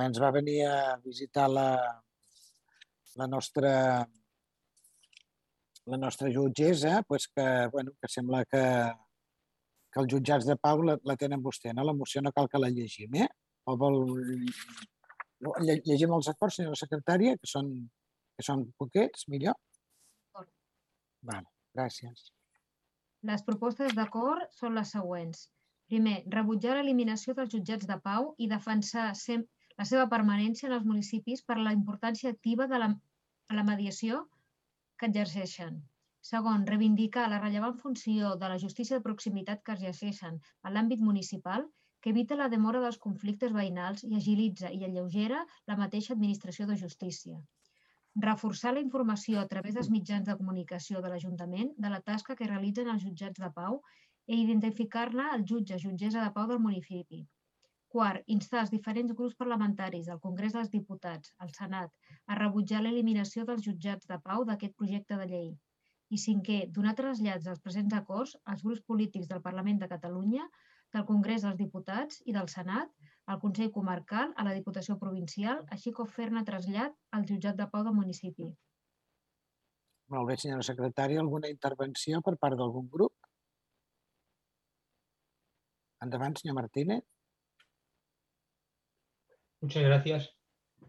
Ens 0.00 0.20
va 0.22 0.30
venir 0.32 0.60
a 0.68 0.96
visitar 1.04 1.48
la, 1.52 1.66
la 3.20 3.26
nostra 3.28 3.74
la 5.90 5.96
nostra 5.98 6.28
jutgessa, 6.32 7.02
pues 7.08 7.26
que, 7.34 7.44
bueno, 7.72 7.92
que 8.00 8.08
sembla 8.08 8.44
que, 8.44 8.62
que 9.90 10.00
els 10.02 10.10
jutjats 10.12 10.46
de 10.46 10.54
pau 10.60 10.82
la, 10.86 10.96
la 11.08 11.16
tenen 11.18 11.42
vostè, 11.42 11.72
no? 11.74 11.82
La 11.88 11.94
moció 11.96 12.22
no 12.22 12.30
cal 12.36 12.48
que 12.52 12.60
la 12.62 12.68
llegim, 12.70 13.16
eh? 13.24 13.28
O 13.66 13.76
vol... 13.80 13.96
lle- 15.64 15.80
Llegim 15.88 16.12
els 16.14 16.28
acords, 16.30 16.60
senyora 16.60 16.78
secretària, 16.78 17.34
que 17.40 17.48
són, 17.50 17.72
que 18.40 18.48
són 18.48 18.66
poquets, 18.80 19.26
millor? 19.28 19.56
Vale, 21.30 21.44
gràcies. 21.76 22.30
Les 23.28 23.42
propostes 23.44 23.92
d'acord 23.96 24.46
són 24.56 24.78
les 24.78 24.92
següents. 24.96 25.42
Primer, 25.92 26.16
rebutjar 26.32 26.78
l'eliminació 26.78 27.34
dels 27.36 27.52
jutjats 27.52 27.88
de 27.90 27.98
pau 28.04 28.30
i 28.44 28.48
defensar 28.52 29.10
la 29.10 29.86
seva 29.90 30.06
permanència 30.14 30.70
en 30.70 30.76
els 30.78 30.86
municipis 30.88 31.44
per 31.44 31.58
la 31.60 31.74
importància 31.76 32.32
activa 32.32 32.68
de 32.70 32.80
la, 32.80 32.88
a 33.50 33.58
la 33.58 33.66
mediació 33.70 34.22
que 34.96 35.10
exerceixen. 35.10 35.82
Segon, 36.30 36.64
reivindicar 36.72 37.26
la 37.32 37.42
rellevant 37.44 37.76
funció 37.84 38.34
de 38.40 38.52
la 38.52 38.58
justícia 38.64 38.96
de 38.96 39.04
proximitat 39.04 39.64
que 39.66 39.76
exerceixen 39.76 40.40
en 40.40 40.76
l'àmbit 40.76 41.04
municipal 41.10 41.68
que 42.00 42.14
evita 42.14 42.40
la 42.40 42.48
demora 42.56 42.80
dels 42.84 43.00
conflictes 43.04 43.52
veïnals 43.52 44.04
i 44.08 44.14
agilitza 44.16 44.72
i 44.72 44.84
alleugera 44.88 45.44
la 45.68 45.76
mateixa 45.84 46.14
administració 46.16 46.68
de 46.70 46.80
justícia. 46.82 47.40
Reforçar 48.18 48.72
la 48.74 48.80
informació 48.82 49.40
a 49.40 49.48
través 49.50 49.74
dels 49.74 49.88
mitjans 49.94 50.26
de 50.26 50.34
comunicació 50.38 51.00
de 51.02 51.10
l'Ajuntament 51.10 51.68
de 51.84 51.90
la 51.92 52.00
tasca 52.08 52.34
que 52.38 52.48
realitzen 52.48 52.88
els 52.92 53.04
jutjats 53.04 53.42
de 53.42 53.50
pau 53.58 53.76
i 54.26 54.40
identificar-ne 54.44 55.26
el 55.34 55.44
jutge, 55.50 55.78
jutgessa 55.78 56.24
de 56.24 56.32
pau 56.38 56.48
del 56.50 56.58
municipi. 56.64 57.20
Quart, 57.94 58.26
instar 58.34 58.60
els 58.62 58.72
diferents 58.74 59.14
grups 59.20 59.36
parlamentaris 59.38 60.10
del 60.10 60.18
Congrés 60.26 60.52
dels 60.56 60.72
Diputats, 60.74 61.32
al 61.38 61.54
Senat, 61.54 61.94
a 62.26 62.38
rebutjar 62.40 62.82
l'eliminació 62.82 63.46
dels 63.46 63.62
jutjats 63.68 64.10
de 64.10 64.18
pau 64.26 64.44
d'aquest 64.44 64.76
projecte 64.82 65.18
de 65.22 65.26
llei. 65.32 65.48
I 66.10 66.18
cinquè, 66.18 66.58
donar 66.76 66.96
trasllats 66.98 67.46
dels 67.46 67.62
presents 67.64 67.94
acords 67.94 68.36
als 68.44 68.62
grups 68.66 68.82
polítics 68.92 69.30
del 69.30 69.42
Parlament 69.46 69.78
de 69.82 69.90
Catalunya, 69.94 70.46
del 70.94 71.06
Congrés 71.06 71.46
dels 71.46 71.58
Diputats 71.58 72.22
i 72.26 72.34
del 72.34 72.50
Senat, 72.50 72.90
al 73.30 73.38
Consell 73.38 73.70
Comarcal, 73.70 74.32
a 74.36 74.44
la 74.46 74.52
Diputació 74.56 74.96
Provincial, 74.98 75.62
així 75.74 75.92
com 75.94 76.08
fer-ne 76.10 76.42
trasllat 76.46 76.96
al 77.14 77.26
jutjat 77.28 77.58
de 77.60 77.66
pau 77.70 77.84
del 77.86 77.94
municipi. 77.94 78.48
Molt 80.10 80.26
bé, 80.26 80.36
senyora 80.42 80.66
secretària, 80.66 81.20
alguna 81.22 81.50
intervenció 81.52 82.18
per 82.26 82.34
part 82.42 82.58
d'algun 82.58 82.88
grup? 82.90 83.14
Endavant, 86.02 86.34
senyor 86.40 86.56
Martínez. 86.56 87.04
Muchas 89.62 89.84
gracias. 89.84 90.30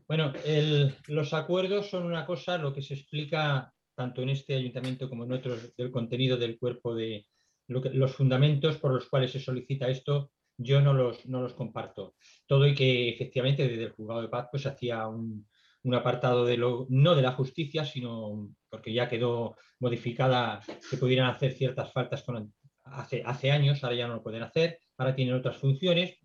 Bueno, 0.07 0.31
el- 0.45 0.95
los 1.07 1.33
acuerdos 1.33 1.89
son 1.89 2.05
una 2.05 2.25
cosa, 2.25 2.57
lo 2.57 2.73
que 2.73 2.81
se 2.81 2.95
explica 2.95 3.71
tanto 3.93 4.21
en 4.23 4.29
este 4.29 4.55
ayuntamiento 4.55 5.09
como 5.09 5.25
en 5.25 5.33
otros 5.33 5.75
del 5.75 5.91
contenido 5.91 6.37
del 6.37 6.57
cuerpo 6.57 6.95
de 6.95 7.27
lo 7.67 7.81
que- 7.81 7.91
los 7.91 8.15
fundamentos 8.15 8.77
por 8.77 8.93
los 8.93 9.07
cuales 9.09 9.31
se 9.31 9.39
solicita 9.39 9.89
esto, 9.89 10.31
yo 10.63 10.81
no 10.81 10.93
los, 10.93 11.25
no 11.25 11.41
los 11.41 11.53
comparto. 11.53 12.15
Todo 12.45 12.67
y 12.67 12.75
que 12.75 13.09
efectivamente 13.09 13.67
desde 13.67 13.85
el 13.85 13.91
juzgado 13.91 14.21
de 14.21 14.29
paz 14.29 14.47
pues 14.51 14.65
hacía 14.65 15.07
un, 15.07 15.47
un 15.83 15.95
apartado 15.95 16.45
de 16.45 16.57
lo, 16.57 16.85
no 16.89 17.15
de 17.15 17.21
la 17.21 17.33
justicia, 17.33 17.85
sino 17.85 18.49
porque 18.69 18.93
ya 18.93 19.09
quedó 19.09 19.55
modificada 19.79 20.61
que 20.89 20.97
pudieran 20.97 21.29
hacer 21.29 21.53
ciertas 21.53 21.91
faltas 21.91 22.23
con, 22.23 22.53
hace, 22.83 23.23
hace 23.25 23.51
años, 23.51 23.83
ahora 23.83 23.95
ya 23.95 24.07
no 24.07 24.15
lo 24.15 24.23
pueden 24.23 24.43
hacer, 24.43 24.79
ahora 24.97 25.15
tienen 25.15 25.35
otras 25.35 25.57
funciones, 25.57 26.19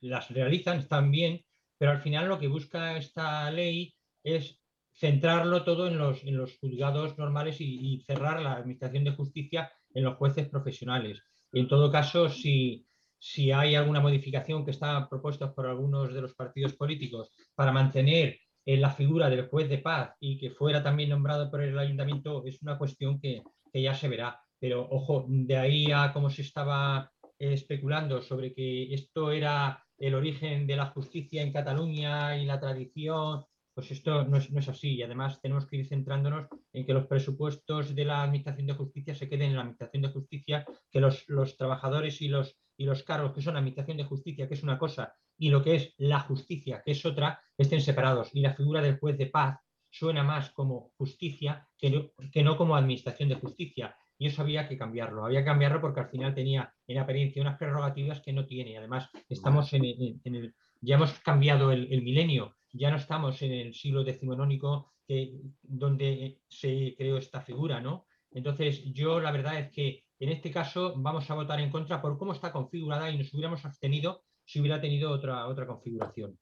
las 0.00 0.30
realizan, 0.30 0.78
están 0.78 1.10
bien, 1.10 1.44
pero 1.78 1.92
al 1.92 2.00
final 2.00 2.28
lo 2.28 2.38
que 2.38 2.48
busca 2.48 2.96
esta 2.96 3.50
ley 3.50 3.94
es 4.22 4.60
centrarlo 4.92 5.62
todo 5.62 5.88
en 5.88 5.98
los, 5.98 6.24
en 6.24 6.36
los 6.36 6.58
juzgados 6.58 7.18
normales 7.18 7.60
y, 7.60 7.94
y 7.94 8.00
cerrar 8.00 8.40
la 8.40 8.54
administración 8.54 9.04
de 9.04 9.12
justicia 9.12 9.70
en 9.94 10.04
los 10.04 10.16
jueces 10.16 10.48
profesionales. 10.48 11.22
En 11.52 11.68
todo 11.68 11.92
caso, 11.92 12.28
si, 12.28 12.85
si 13.18 13.52
hay 13.52 13.74
alguna 13.74 14.00
modificación 14.00 14.64
que 14.64 14.70
está 14.70 15.08
propuesta 15.08 15.54
por 15.54 15.66
algunos 15.66 16.12
de 16.12 16.20
los 16.20 16.34
partidos 16.34 16.74
políticos 16.74 17.30
para 17.54 17.72
mantener 17.72 18.38
en 18.64 18.80
la 18.80 18.90
figura 18.90 19.30
del 19.30 19.48
juez 19.48 19.68
de 19.68 19.78
paz 19.78 20.14
y 20.20 20.36
que 20.38 20.50
fuera 20.50 20.82
también 20.82 21.10
nombrado 21.10 21.50
por 21.50 21.62
el 21.62 21.78
ayuntamiento, 21.78 22.44
es 22.44 22.60
una 22.62 22.76
cuestión 22.76 23.20
que, 23.20 23.42
que 23.72 23.82
ya 23.82 23.94
se 23.94 24.08
verá. 24.08 24.40
Pero 24.58 24.88
ojo, 24.90 25.24
de 25.28 25.56
ahí 25.56 25.92
a 25.92 26.12
cómo 26.12 26.30
se 26.30 26.42
estaba 26.42 27.10
eh, 27.38 27.52
especulando 27.52 28.22
sobre 28.22 28.52
que 28.52 28.92
esto 28.92 29.30
era 29.30 29.84
el 29.98 30.14
origen 30.14 30.66
de 30.66 30.76
la 30.76 30.86
justicia 30.86 31.42
en 31.42 31.52
Cataluña 31.52 32.36
y 32.36 32.44
la 32.44 32.60
tradición, 32.60 33.44
pues 33.74 33.90
esto 33.90 34.24
no 34.24 34.38
es, 34.38 34.50
no 34.50 34.58
es 34.58 34.68
así. 34.68 34.94
Y 34.94 35.02
además 35.02 35.40
tenemos 35.40 35.66
que 35.66 35.76
ir 35.76 35.86
centrándonos 35.86 36.48
en 36.72 36.86
que 36.86 36.94
los 36.94 37.06
presupuestos 37.06 37.94
de 37.94 38.04
la 38.04 38.22
Administración 38.22 38.66
de 38.66 38.74
Justicia 38.74 39.14
se 39.14 39.28
queden 39.28 39.50
en 39.50 39.56
la 39.56 39.60
Administración 39.60 40.02
de 40.02 40.08
Justicia, 40.08 40.66
que 40.90 41.00
los, 41.00 41.24
los 41.28 41.56
trabajadores 41.56 42.20
y 42.22 42.28
los, 42.28 42.58
y 42.76 42.84
los 42.84 43.02
cargos 43.02 43.32
que 43.32 43.42
son 43.42 43.56
Administración 43.56 43.96
de 43.96 44.04
Justicia, 44.04 44.46
que 44.48 44.54
es 44.54 44.62
una 44.62 44.78
cosa, 44.78 45.14
y 45.38 45.50
lo 45.50 45.62
que 45.62 45.74
es 45.76 45.94
la 45.98 46.20
justicia, 46.20 46.82
que 46.84 46.92
es 46.92 47.04
otra, 47.04 47.40
estén 47.56 47.80
separados. 47.80 48.30
Y 48.34 48.40
la 48.40 48.54
figura 48.54 48.80
del 48.82 48.98
juez 48.98 49.16
de 49.18 49.26
paz 49.26 49.58
suena 49.90 50.22
más 50.22 50.50
como 50.50 50.90
justicia 50.96 51.68
que 51.78 51.90
no, 51.90 52.10
que 52.30 52.42
no 52.42 52.56
como 52.56 52.76
Administración 52.76 53.28
de 53.28 53.36
Justicia 53.36 53.96
y 54.18 54.26
eso 54.26 54.42
había 54.42 54.68
que 54.68 54.78
cambiarlo. 54.78 55.24
Había 55.24 55.40
que 55.40 55.46
cambiarlo 55.46 55.80
porque 55.80 56.00
al 56.00 56.08
final 56.08 56.34
tenía 56.34 56.72
en 56.86 56.98
apariencia 56.98 57.42
unas 57.42 57.58
prerrogativas 57.58 58.20
que 58.20 58.32
no 58.32 58.46
tiene. 58.46 58.76
Además, 58.78 59.10
estamos 59.28 59.72
en, 59.72 59.84
el- 59.84 60.54
ya 60.80 60.96
hemos 60.96 61.12
cambiado 61.20 61.72
el, 61.72 61.92
el 61.92 62.02
milenio, 62.02 62.56
ya 62.72 62.90
no 62.90 62.96
estamos 62.96 63.40
en 63.42 63.52
el 63.52 63.74
siglo 63.74 64.04
decimonónico 64.04 64.92
que, 65.06 65.38
donde 65.62 66.40
se 66.48 66.94
creó 66.96 67.18
esta 67.18 67.40
figura, 67.40 67.80
¿no? 67.80 68.06
Entonces, 68.30 68.84
yo 68.92 69.20
la 69.20 69.32
verdad 69.32 69.58
es 69.58 69.70
que 69.70 70.05
en 70.18 70.30
este 70.30 70.50
caso 70.50 70.94
vamos 70.96 71.30
a 71.30 71.34
votar 71.34 71.60
en 71.60 71.70
contra 71.70 72.00
por 72.00 72.16
cómo 72.18 72.32
está 72.32 72.52
configurada 72.52 73.10
y 73.10 73.18
nos 73.18 73.32
hubiéramos 73.34 73.64
abstenido 73.64 74.22
si 74.44 74.60
hubiera 74.60 74.80
tenido 74.80 75.10
otra, 75.10 75.46
otra 75.46 75.66
configuración. 75.66 76.38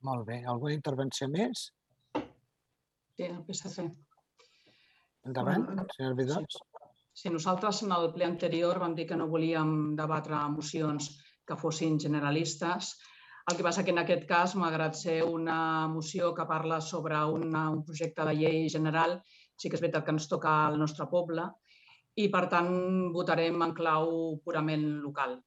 Molt 0.00 0.26
bé. 0.26 0.44
Alguna 0.46 0.76
intervenció 0.76 1.26
més? 1.28 1.72
Sí, 2.14 3.24
el 3.26 3.40
PSC. 3.42 3.88
Endavant, 5.26 5.66
senyor 5.96 6.14
Vidós. 6.14 6.58
Sí, 7.18 7.32
nosaltres 7.34 7.82
en 7.82 7.92
el 7.96 8.12
ple 8.14 8.28
anterior 8.28 8.78
vam 8.78 8.94
dir 8.94 9.08
que 9.08 9.18
no 9.18 9.26
volíem 9.26 9.96
debatre 9.98 10.38
mocions 10.54 11.10
que 11.44 11.58
fossin 11.58 11.98
generalistes. 11.98 12.92
El 13.50 13.56
que 13.58 13.64
passa 13.66 13.82
que 13.82 13.90
en 13.90 13.98
aquest 14.04 14.28
cas, 14.28 14.54
malgrat 14.60 14.94
ser 14.94 15.22
una 15.26 15.88
moció 15.90 16.30
que 16.36 16.46
parla 16.46 16.80
sobre 16.80 17.18
una, 17.18 17.68
un 17.74 17.82
projecte 17.82 18.22
de 18.28 18.36
llei 18.38 18.68
general, 18.70 19.18
sí 19.58 19.66
que 19.66 19.74
és 19.74 19.82
veritat 19.82 20.06
que 20.06 20.14
ens 20.14 20.28
toca 20.30 20.52
al 20.68 20.78
nostre 20.78 21.08
poble 21.10 21.48
i, 22.18 22.26
per 22.34 22.46
tant, 22.50 22.70
votarem 23.14 23.62
en 23.62 23.74
clau 23.76 24.10
purament 24.44 24.86
local. 25.04 25.38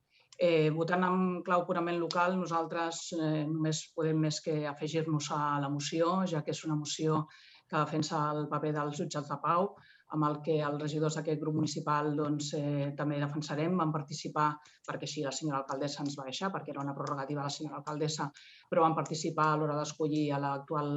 Eh, 0.41 0.71
votant 0.73 1.03
en 1.05 1.17
clau 1.45 1.65
purament 1.67 1.99
local, 2.01 2.37
nosaltres 2.39 3.01
eh, 3.13 3.43
només 3.45 3.83
podem 3.95 4.21
més 4.25 4.39
que 4.41 4.63
afegir-nos 4.69 5.27
a 5.35 5.41
la 5.61 5.69
moció, 5.69 6.21
ja 6.31 6.41
que 6.45 6.55
és 6.55 6.63
una 6.65 6.77
moció 6.79 7.25
que 7.69 7.77
defensa 7.77 8.21
el 8.33 8.47
paper 8.51 8.71
dels 8.77 8.97
jutjats 8.97 9.29
de 9.29 9.37
pau, 9.43 9.75
amb 10.15 10.25
el 10.27 10.39
que 10.45 10.57
els 10.67 10.81
regidors 10.81 11.15
d'aquest 11.15 11.39
grup 11.43 11.59
municipal 11.59 12.09
doncs, 12.17 12.49
eh, 12.57 12.89
també 12.97 13.19
defensarem. 13.21 13.77
Vam 13.79 13.93
participar, 13.93 14.47
perquè 14.87 15.07
així 15.07 15.23
la 15.27 15.35
senyora 15.35 15.61
alcaldessa 15.61 16.03
ens 16.03 16.17
va 16.19 16.27
deixar, 16.27 16.49
perquè 16.55 16.73
era 16.73 16.83
una 16.83 16.95
prerrogativa 16.97 17.43
de 17.43 17.47
la 17.47 17.57
senyora 17.57 17.79
alcaldessa, 17.79 18.31
però 18.71 18.87
vam 18.87 18.97
participar 18.97 19.51
a 19.51 19.61
l'hora 19.61 19.77
d'escollir 19.79 20.25
a 20.33 20.41
l'actual 20.43 20.91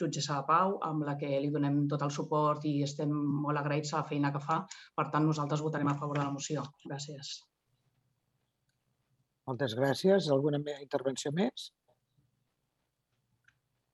jutgessa 0.00 0.38
de 0.40 0.46
pau, 0.48 0.76
amb 0.88 1.04
la 1.08 1.16
que 1.20 1.30
li 1.40 1.50
donem 1.52 1.84
tot 1.90 2.04
el 2.06 2.12
suport 2.14 2.64
i 2.68 2.78
estem 2.86 3.12
molt 3.44 3.60
agraïts 3.60 3.92
a 3.94 4.02
la 4.02 4.08
feina 4.10 4.32
que 4.34 4.42
fa. 4.44 4.62
Per 4.96 5.06
tant, 5.12 5.26
nosaltres 5.28 5.64
votarem 5.64 5.92
a 5.92 5.96
favor 6.00 6.18
de 6.20 6.24
la 6.24 6.34
moció. 6.34 6.64
Gràcies. 6.84 7.36
Moltes 9.46 9.76
gràcies. 9.78 10.28
Alguna 10.34 10.60
intervenció 10.82 11.32
més? 11.32 11.70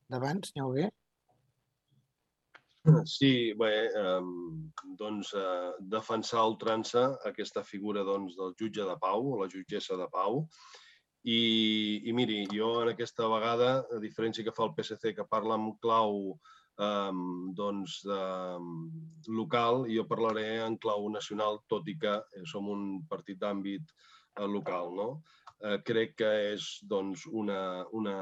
Endavant, 0.09 0.43
senyor 0.49 0.71
Hugué. 0.71 0.91
Sí, 3.07 3.53
bé, 3.55 3.75
eh, 3.95 4.23
doncs 4.99 5.29
eh, 5.39 5.73
defensar 5.93 6.41
a 6.41 6.49
ultrança 6.51 7.05
aquesta 7.29 7.63
figura 7.63 8.03
doncs, 8.03 8.35
del 8.35 8.57
jutge 8.59 8.87
de 8.89 8.97
pau 9.05 9.29
o 9.31 9.37
la 9.39 9.47
jutgessa 9.53 9.97
de 10.01 10.09
pau. 10.11 10.41
I, 11.23 12.02
I 12.09 12.12
miri, 12.17 12.47
jo 12.50 12.81
en 12.83 12.88
aquesta 12.93 13.29
vegada, 13.31 13.85
a 13.95 13.99
diferència 14.02 14.43
que 14.43 14.55
fa 14.55 14.64
el 14.67 14.73
PSC, 14.75 15.12
que 15.14 15.31
parla 15.31 15.55
amb 15.55 15.76
clau 15.83 16.33
eh, 16.33 17.12
doncs, 17.59 18.00
de, 18.09 18.23
local, 19.31 19.85
jo 19.91 20.05
parlaré 20.11 20.67
en 20.67 20.76
clau 20.83 21.09
nacional, 21.14 21.61
tot 21.71 21.87
i 21.88 21.97
que 21.99 22.17
eh, 22.19 22.43
som 22.49 22.69
un 22.73 23.07
partit 23.11 23.38
d'àmbit 23.38 23.83
eh, 23.93 24.47
local. 24.47 24.95
No? 24.99 25.09
Eh, 25.62 25.79
crec 25.87 26.17
que 26.19 26.33
és 26.55 26.62
doncs, 26.91 27.26
una, 27.31 27.87
una 27.95 28.19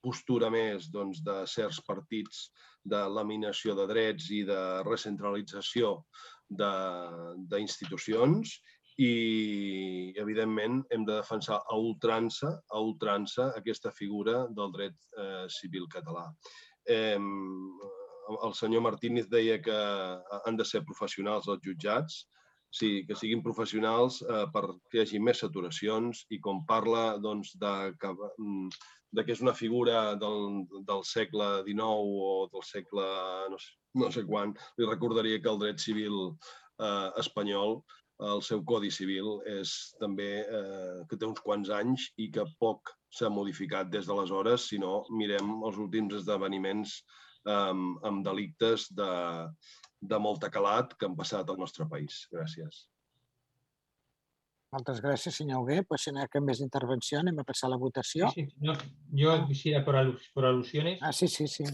postura 0.00 0.50
més 0.52 0.88
doncs, 0.92 1.20
de 1.26 1.46
certs 1.50 1.80
partits 1.84 2.50
de 2.86 3.08
laminació 3.10 3.74
de 3.76 3.86
drets 3.90 4.30
i 4.30 4.44
de 4.46 4.82
recentralització 4.86 6.04
d'institucions 6.46 8.60
i, 8.96 10.14
evidentment, 10.16 10.80
hem 10.90 11.04
de 11.04 11.18
defensar 11.18 11.58
a 11.60 11.76
ultrança, 11.76 12.54
a 12.72 12.80
ultrança 12.80 13.50
aquesta 13.58 13.92
figura 13.92 14.46
del 14.56 14.72
dret 14.72 14.96
eh, 15.20 15.44
civil 15.52 15.84
català. 15.92 16.30
Eh, 16.88 17.18
el 17.18 18.54
senyor 18.58 18.82
Martínez 18.82 19.28
deia 19.30 19.60
que 19.62 19.76
han 20.46 20.56
de 20.56 20.64
ser 20.64 20.82
professionals 20.88 21.46
els 21.52 21.62
jutjats, 21.62 22.24
sí, 22.72 23.04
que 23.06 23.16
siguin 23.16 23.44
professionals 23.44 24.20
eh, 24.24 24.44
perquè 24.52 24.98
hi 24.98 25.04
hagi 25.04 25.20
més 25.22 25.40
saturacions 25.44 26.24
i 26.34 26.40
com 26.42 26.64
parla 26.68 27.16
doncs, 27.22 27.54
de, 27.60 27.74
que, 28.00 28.12
mm, 28.12 28.68
de 29.16 29.24
que 29.24 29.36
és 29.36 29.42
una 29.44 29.54
figura 29.54 30.14
del, 30.20 30.64
del 30.88 31.04
segle 31.04 31.50
XIX 31.68 31.86
o 32.30 32.48
del 32.52 32.64
segle 32.66 33.06
no 33.52 33.60
sé, 33.60 33.72
no 34.02 34.10
sé 34.12 34.24
quan, 34.28 34.56
li 34.78 34.88
recordaria 34.88 35.40
que 35.40 35.52
el 35.52 35.62
dret 35.62 35.80
civil 35.82 36.18
eh, 36.32 37.10
espanyol, 37.22 37.80
el 38.20 38.40
seu 38.42 38.62
codi 38.64 38.88
civil, 38.90 39.40
és 39.44 39.94
també 40.00 40.28
eh, 40.40 41.04
que 41.08 41.16
té 41.20 41.26
uns 41.28 41.40
quants 41.44 41.68
anys 41.70 42.10
i 42.16 42.30
que 42.32 42.46
poc 42.58 42.94
s'ha 43.12 43.28
modificat 43.28 43.90
des 43.92 44.06
d'aleshores, 44.08 44.68
si 44.70 44.78
no 44.80 45.02
mirem 45.10 45.50
els 45.68 45.76
últims 45.76 46.14
esdeveniments 46.22 46.94
eh, 47.46 47.72
amb 48.08 48.24
delictes 48.24 48.88
de, 48.96 49.10
de 50.00 50.18
molta 50.18 50.48
calat 50.50 50.96
que 50.96 51.06
han 51.06 51.16
passat 51.16 51.48
al 51.52 51.60
nostre 51.60 51.84
país. 51.88 52.24
Gràcies. 52.32 52.86
Moltes 54.72 54.98
gràcies, 55.00 55.36
senyor 55.38 55.62
Hugué. 55.62 55.82
Pues 55.88 56.02
si 56.04 56.10
no 56.12 56.20
hi 56.20 56.24
ha 56.26 56.28
cap 56.32 56.42
més 56.44 56.60
intervenció, 56.60 57.20
anem 57.22 57.38
a 57.40 57.44
passar 57.48 57.68
a 57.68 57.74
la 57.76 57.78
votació. 57.80 58.28
Sí, 58.34 58.46
sí, 58.48 58.56
no, 58.66 58.74
yo 59.14 59.36
quisiera 59.46 59.84
por, 59.84 59.96
alus- 59.96 60.26
por 60.34 60.44
alusiones. 60.44 60.98
Ah, 61.02 61.12
sí, 61.12 61.28
sí, 61.28 61.46
sí. 61.48 61.64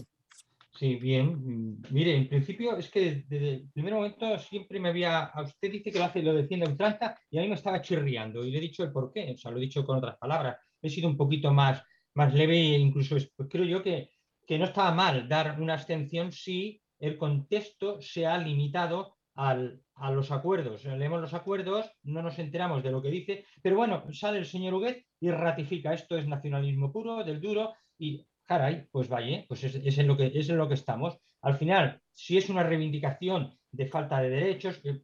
Sí, 0.75 0.95
bien. 0.95 1.81
Mire, 1.91 2.15
en 2.15 2.27
principio 2.27 2.75
es 2.77 2.89
que 2.89 3.23
desde 3.27 3.49
el 3.55 3.71
primer 3.71 3.93
momento 3.93 4.37
siempre 4.39 4.79
me 4.79 4.89
había. 4.89 5.25
A 5.25 5.43
usted 5.43 5.71
dice 5.71 5.91
que 5.91 5.99
lo 5.99 6.05
hace, 6.05 6.23
lo 6.23 6.33
defiende 6.33 6.65
ultranza 6.67 7.15
y 7.29 7.37
a 7.37 7.41
mí 7.43 7.47
me 7.47 7.53
estaba 7.55 7.81
chirriando 7.81 8.43
y 8.43 8.49
le 8.51 8.57
he 8.57 8.61
dicho 8.61 8.83
el 8.83 8.91
por 8.91 9.11
qué. 9.13 9.31
O 9.33 9.37
sea, 9.37 9.51
lo 9.51 9.57
he 9.57 9.61
dicho 9.61 9.85
con 9.85 9.97
otras 9.97 10.17
palabras. 10.17 10.57
He 10.81 10.89
sido 10.89 11.07
un 11.09 11.15
poquito 11.17 11.53
más, 11.53 11.83
más 12.15 12.33
leve 12.33 12.57
e 12.75 12.79
incluso 12.79 13.15
es- 13.17 13.31
pues 13.35 13.49
creo 13.51 13.65
yo 13.65 13.83
que, 13.83 14.09
que 14.47 14.57
no 14.57 14.65
estaba 14.65 14.91
mal 14.93 15.29
dar 15.29 15.61
una 15.61 15.75
abstención 15.75 16.31
si 16.31 16.81
el 16.99 17.17
contexto 17.17 18.01
se 18.01 18.25
ha 18.25 18.37
limitado 18.39 19.17
al- 19.35 19.83
a 19.95 20.11
los 20.11 20.31
acuerdos. 20.31 20.85
Leemos 20.85 21.21
los 21.21 21.33
acuerdos, 21.35 21.91
no 22.01 22.23
nos 22.23 22.39
enteramos 22.39 22.81
de 22.83 22.91
lo 22.91 23.01
que 23.01 23.09
dice, 23.09 23.45
pero 23.61 23.75
bueno, 23.77 24.05
sale 24.11 24.39
el 24.39 24.45
señor 24.47 24.73
Huguet 24.73 25.05
y 25.19 25.29
ratifica 25.29 25.93
esto 25.93 26.17
es 26.17 26.27
nacionalismo 26.27 26.91
puro, 26.91 27.23
del 27.23 27.39
duro, 27.41 27.73
y 27.97 28.25
caray, 28.45 28.87
pues 28.91 29.07
vaya, 29.09 29.45
pues 29.47 29.63
es, 29.63 29.75
es 29.75 29.97
en 29.97 30.07
lo 30.07 30.17
que, 30.17 30.31
es 30.33 30.49
en 30.49 30.57
lo 30.57 30.67
que 30.67 30.75
estamos. 30.75 31.17
Al 31.41 31.57
final, 31.57 32.01
si 32.13 32.37
es 32.37 32.49
una 32.49 32.63
reivindicación 32.63 33.57
de 33.71 33.85
falta 33.87 34.21
de 34.21 34.29
derechos, 34.29 34.79
eh, 34.83 35.01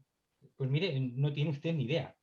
pues 0.55 0.69
mire, 0.69 1.00
no 1.00 1.34
tiene 1.34 1.51
usted 1.51 1.74
ni 1.74 1.84
idea. 1.84 2.15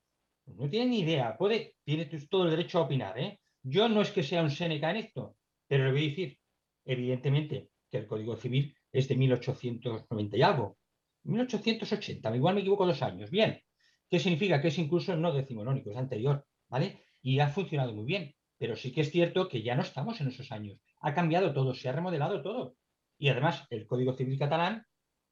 No 0.46 0.68
tiene 0.70 0.87
ni 0.87 1.00
idea. 1.00 1.37
Puede, 1.37 1.75
tiene 1.85 2.06
todo 2.30 2.44
el 2.44 2.50
derecho 2.50 2.78
a 2.78 2.82
opinar. 2.82 3.18
¿eh? 3.18 3.40
Yo 3.62 3.88
no 3.88 4.00
es 4.00 4.11
que 4.11 4.23
sea 4.23 4.42
un 4.42 4.50
Seneca 4.50 4.90
en 4.90 4.96
esto, 4.96 5.37
pero 5.66 5.85
le 5.85 5.92
voy 5.92 6.06
a 6.06 6.08
decir, 6.08 6.38
evidentemente, 6.85 7.70
que 7.90 7.99
el 7.99 8.06
Código 8.06 8.37
Civil 8.37 8.75
es 8.92 9.08
de 9.08 9.16
1890 9.16 10.37
y 10.37 10.42
algo. 10.42 10.78
1880, 11.25 12.37
igual 12.37 12.54
me 12.54 12.61
equivoco 12.61 12.87
dos 12.87 13.02
años. 13.02 13.30
Bien. 13.30 13.61
¿Qué 14.08 14.20
significa? 14.20 14.61
Que 14.61 14.68
es 14.68 14.78
incluso 14.78 15.16
no 15.16 15.32
decimonónico, 15.32 15.90
es 15.90 15.96
anterior, 15.96 16.46
¿vale? 16.68 17.02
Y 17.23 17.40
ha 17.40 17.49
funcionado 17.49 17.92
muy 17.92 18.04
bien. 18.04 18.35
Pero 18.58 18.76
sí 18.76 18.92
que 18.92 19.00
es 19.00 19.11
cierto 19.11 19.49
que 19.49 19.62
ya 19.62 19.75
no 19.75 19.82
estamos 19.82 20.20
en 20.20 20.28
esos 20.28 20.52
años. 20.52 20.78
Ha 21.00 21.15
cambiado 21.15 21.53
todo, 21.53 21.75
se 21.75 21.88
ha 21.88 21.93
remodelado 21.93 22.43
todo. 22.43 22.76
Y 23.19 23.29
además, 23.29 23.67
el 23.71 23.87
Código 23.87 24.12
Civil 24.12 24.38
catalán, 24.38 24.85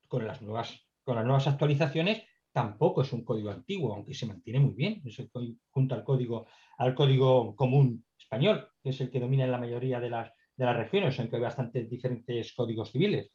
con 0.08 0.26
las 0.26 0.42
nuevas, 0.42 0.86
con 1.02 1.16
las 1.16 1.24
nuevas 1.24 1.46
actualizaciones, 1.46 2.22
tampoco 2.54 3.02
es 3.02 3.12
un 3.12 3.24
código 3.24 3.50
antiguo, 3.50 3.92
aunque 3.92 4.14
se 4.14 4.26
mantiene 4.26 4.60
muy 4.60 4.74
bien, 4.74 5.02
es 5.04 5.18
el 5.18 5.28
junto 5.70 5.94
al 5.94 6.04
código, 6.04 6.46
al 6.78 6.94
código 6.94 7.56
común 7.56 8.04
español, 8.16 8.68
que 8.80 8.90
es 8.90 9.00
el 9.00 9.10
que 9.10 9.18
domina 9.18 9.44
en 9.44 9.50
la 9.50 9.58
mayoría 9.58 9.98
de 9.98 10.08
las, 10.08 10.30
de 10.56 10.64
las 10.64 10.76
regiones, 10.76 11.18
aunque 11.18 11.36
hay 11.36 11.42
bastantes 11.42 11.90
diferentes 11.90 12.52
códigos 12.54 12.92
civiles. 12.92 13.32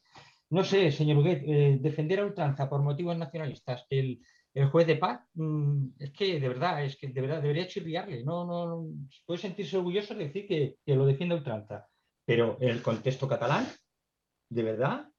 No 0.52 0.64
sé, 0.64 0.90
señor 0.92 1.18
Huguet, 1.18 1.44
eh, 1.46 1.78
defender 1.82 2.22
a 2.22 2.26
ultranza 2.26 2.70
por 2.70 2.82
motivos 2.82 3.18
nacionalistas, 3.18 3.86
el, 3.90 4.22
el 4.54 4.70
juez 4.70 4.88
de 4.88 4.96
paz, 4.96 5.20
mm, 5.34 5.90
es 6.00 6.12
que 6.12 6.40
de 6.40 6.48
verdad, 6.48 6.84
es 6.84 6.96
que 6.96 7.10
de 7.10 7.22
verdad 7.22 7.42
debería 7.42 7.68
chirriarle. 7.68 8.24
No, 8.24 8.46
no, 8.46 8.68
no, 8.68 8.88
puede 9.26 9.42
sentirse 9.42 9.76
orgulloso 9.76 10.16
de 10.16 10.28
decir 10.28 10.48
que, 10.48 10.78
que 10.86 10.96
lo 10.96 11.06
defiende 11.06 11.36
a 11.36 11.40
ultranza. 11.40 11.89
Pero 12.30 12.60
en 12.62 12.70
el 12.70 12.84
contexto 12.84 13.28
catalán, 13.28 13.66
¿de 14.50 14.62
verdad? 14.62 15.10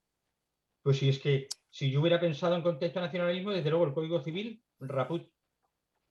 Pues 0.81 0.99
si 0.99 1.09
es 1.09 1.18
que 1.18 1.49
si 1.68 1.90
yo 1.90 2.01
hubiera 2.01 2.20
pensado 2.20 2.55
en 2.55 2.62
contexto 2.62 3.01
nacionalismo, 3.01 3.51
desde 3.51 3.68
luego 3.68 3.85
el 3.85 3.92
Código 3.92 4.23
Civil, 4.23 4.62
raput, 4.79 5.29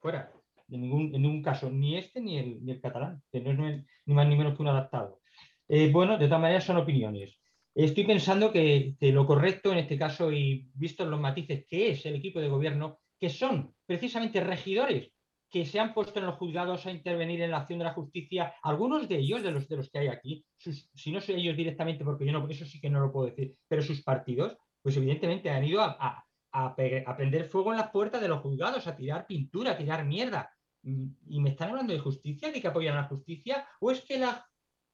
fuera. 0.01 0.29
En 0.67 0.81
ningún, 0.81 1.15
en 1.15 1.21
ningún 1.21 1.41
caso, 1.41 1.69
ni 1.69 1.95
este 1.95 2.19
ni 2.19 2.37
el, 2.37 2.65
ni 2.65 2.73
el 2.73 2.81
catalán, 2.81 3.23
que 3.31 3.39
no 3.39 3.69
es 3.69 3.81
ni 4.07 4.13
más 4.13 4.27
ni 4.27 4.35
menos 4.35 4.57
que 4.57 4.61
un 4.61 4.67
adaptado. 4.67 5.21
Eh, 5.69 5.89
bueno, 5.89 6.17
de 6.17 6.25
todas 6.25 6.41
maneras 6.41 6.65
son 6.65 6.75
opiniones. 6.75 7.39
Estoy 7.73 8.03
pensando 8.03 8.51
que, 8.51 8.97
lo 8.99 9.25
correcto 9.25 9.71
en 9.71 9.77
este 9.77 9.97
caso, 9.97 10.33
y 10.33 10.69
vistos 10.73 11.07
los 11.07 11.21
matices 11.21 11.65
que 11.69 11.91
es 11.91 12.05
el 12.07 12.15
equipo 12.15 12.41
de 12.41 12.49
gobierno, 12.49 12.99
que 13.17 13.29
son 13.29 13.73
precisamente 13.85 14.41
regidores 14.41 15.13
que 15.49 15.65
se 15.65 15.79
han 15.79 15.93
puesto 15.93 16.19
en 16.19 16.25
los 16.27 16.35
juzgados 16.35 16.85
a 16.85 16.91
intervenir 16.91 17.41
en 17.41 17.51
la 17.51 17.57
acción 17.57 17.79
de 17.79 17.85
la 17.85 17.93
justicia, 17.93 18.53
algunos 18.61 19.07
de 19.09 19.17
ellos, 19.17 19.41
de 19.43 19.51
los, 19.51 19.67
de 19.67 19.77
los 19.77 19.89
que 19.89 19.99
hay 19.99 20.07
aquí, 20.07 20.45
si 20.57 21.11
no 21.11 21.21
soy 21.21 21.35
ellos 21.35 21.57
directamente, 21.57 22.03
porque 22.05 22.25
yo 22.25 22.31
no, 22.31 22.47
eso 22.49 22.65
sí 22.65 22.79
que 22.79 22.89
no 22.89 22.99
lo 22.99 23.11
puedo 23.11 23.27
decir, 23.27 23.55
pero 23.67 23.81
sus 23.81 24.03
partidos, 24.03 24.57
pues 24.81 24.95
evidentemente 24.97 25.49
han 25.49 25.63
ido 25.65 25.81
a, 25.81 25.97
a- 25.99 26.25
a 26.51 26.75
prender 27.17 27.45
fuego 27.45 27.71
en 27.71 27.77
las 27.77 27.91
puertas 27.91 28.21
de 28.21 28.27
los 28.27 28.41
juzgados, 28.41 28.87
a 28.87 28.95
tirar 28.95 29.27
pintura, 29.27 29.71
a 29.71 29.77
tirar 29.77 30.05
mierda. 30.05 30.51
¿Y 30.81 31.39
me 31.41 31.49
están 31.49 31.69
hablando 31.69 31.93
de 31.93 31.99
justicia, 31.99 32.51
de 32.51 32.61
que 32.61 32.67
apoyan 32.67 32.95
la 32.95 33.03
justicia? 33.03 33.67
¿O 33.79 33.91
es 33.91 34.01
que 34.01 34.17
la 34.17 34.45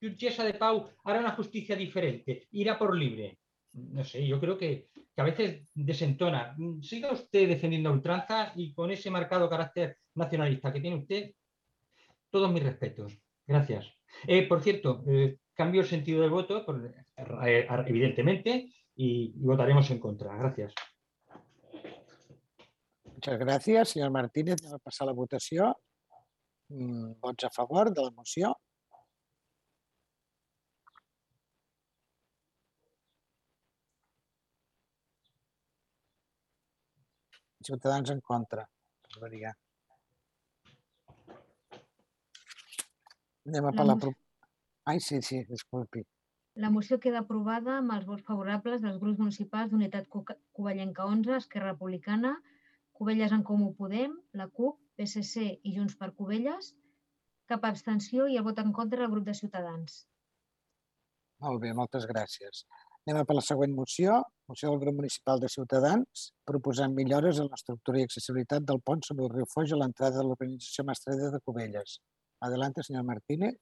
Jutgessa 0.02 0.44
de 0.44 0.54
Pau 0.54 0.90
hará 1.04 1.20
una 1.20 1.32
justicia 1.32 1.76
diferente, 1.76 2.46
irá 2.50 2.78
por 2.78 2.96
libre? 2.96 3.38
No 3.76 4.04
sé, 4.04 4.26
yo 4.26 4.40
creo 4.40 4.56
que, 4.56 4.88
a 5.18 5.22
veces 5.22 5.66
desentona. 5.74 6.54
Mm, 6.56 6.82
Siga 6.82 7.12
usted 7.12 7.48
defendiendo 7.48 7.88
a 7.88 7.92
ultranza 7.92 8.52
y 8.54 8.72
con 8.74 8.90
ese 8.90 9.10
marcado 9.10 9.48
carácter 9.48 9.98
nacionalista 10.14 10.72
que 10.72 10.80
tiene 10.80 10.96
usted, 10.96 11.32
todos 12.30 12.50
mis 12.52 12.62
respetos. 12.62 13.18
Gracias. 13.46 13.86
Eh, 14.26 14.46
por 14.46 14.62
cierto, 14.62 15.04
eh, 15.06 15.38
cambio 15.54 15.82
el 15.82 15.86
sentido 15.86 16.22
del 16.22 16.30
voto, 16.30 16.64
eh, 17.46 17.66
evidentemente, 17.86 18.70
y, 18.94 19.32
votaremos 19.36 19.90
en 19.90 19.98
contra. 19.98 20.36
Gracias. 20.36 20.74
Muchas 23.04 23.38
gràcies, 23.38 23.88
senyor 23.88 24.10
Martínez. 24.10 24.60
Anem 24.66 24.80
a 24.84 25.04
la 25.06 25.12
votació. 25.12 25.74
Mm, 26.68 27.14
Vots 27.20 27.44
a 27.44 27.50
favor 27.50 27.92
de 27.92 28.02
la 28.02 28.10
moció? 28.10 28.56
Ciutadans 37.66 38.10
en 38.14 38.20
contra. 38.20 38.66
per 39.06 39.20
variar. 39.22 39.52
Anem 43.46 43.66
a 43.70 43.72
per 43.72 43.84
la... 43.86 43.96
pro- 44.02 44.14
Ai, 44.90 45.00
sí, 45.00 45.20
sí, 45.22 45.40
disculpi. 45.50 46.02
La 46.62 46.70
moció 46.72 46.96
queda 47.02 47.20
aprovada 47.24 47.76
amb 47.78 47.92
els 47.96 48.06
vots 48.08 48.24
favorables 48.26 48.80
dels 48.82 48.98
grups 49.02 49.18
municipals 49.20 49.70
d'Unitat 49.72 50.06
Covellenca 50.56 51.04
11, 51.04 51.34
Esquerra 51.36 51.72
Republicana, 51.74 52.32
Covelles 52.96 53.32
en 53.36 53.42
Comú 53.44 53.72
Podem, 53.76 54.14
la 54.40 54.46
CUP, 54.48 54.78
PSC 54.96 55.44
i 55.68 55.74
Junts 55.76 55.98
per 56.00 56.12
Covelles, 56.16 56.70
cap 57.50 57.66
abstenció 57.68 58.26
i 58.32 58.38
el 58.40 58.46
vot 58.46 58.58
en 58.62 58.72
contra 58.72 59.02
del 59.02 59.12
grup 59.12 59.26
de 59.28 59.34
Ciutadans. 59.36 60.06
Molt 61.44 61.60
bé, 61.60 61.74
moltes 61.76 62.06
gràcies. 62.08 62.62
Anem 63.06 63.22
a 63.22 63.26
per 63.26 63.36
la 63.38 63.42
següent 63.46 63.74
moció. 63.74 64.16
Moció 64.50 64.70
del 64.70 64.80
grup 64.82 64.96
municipal 64.98 65.38
de 65.42 65.48
Ciutadans 65.50 66.24
proposant 66.46 66.94
millores 66.94 67.38
en 67.42 67.48
l'estructura 67.50 68.00
i 68.00 68.06
accessibilitat 68.06 68.64
del 68.66 68.80
pont 68.82 69.02
sobre 69.06 69.26
el 69.26 69.32
riu 69.34 69.46
Foix 69.52 69.72
a 69.74 69.78
l'entrada 69.78 70.18
de 70.18 70.24
l'urbanització 70.26 70.84
Mastreda 70.88 71.30
de 71.34 71.40
Cubelles. 71.44 72.00
Adelante, 72.48 72.82
señor 72.82 73.04
Martínez. 73.04 73.54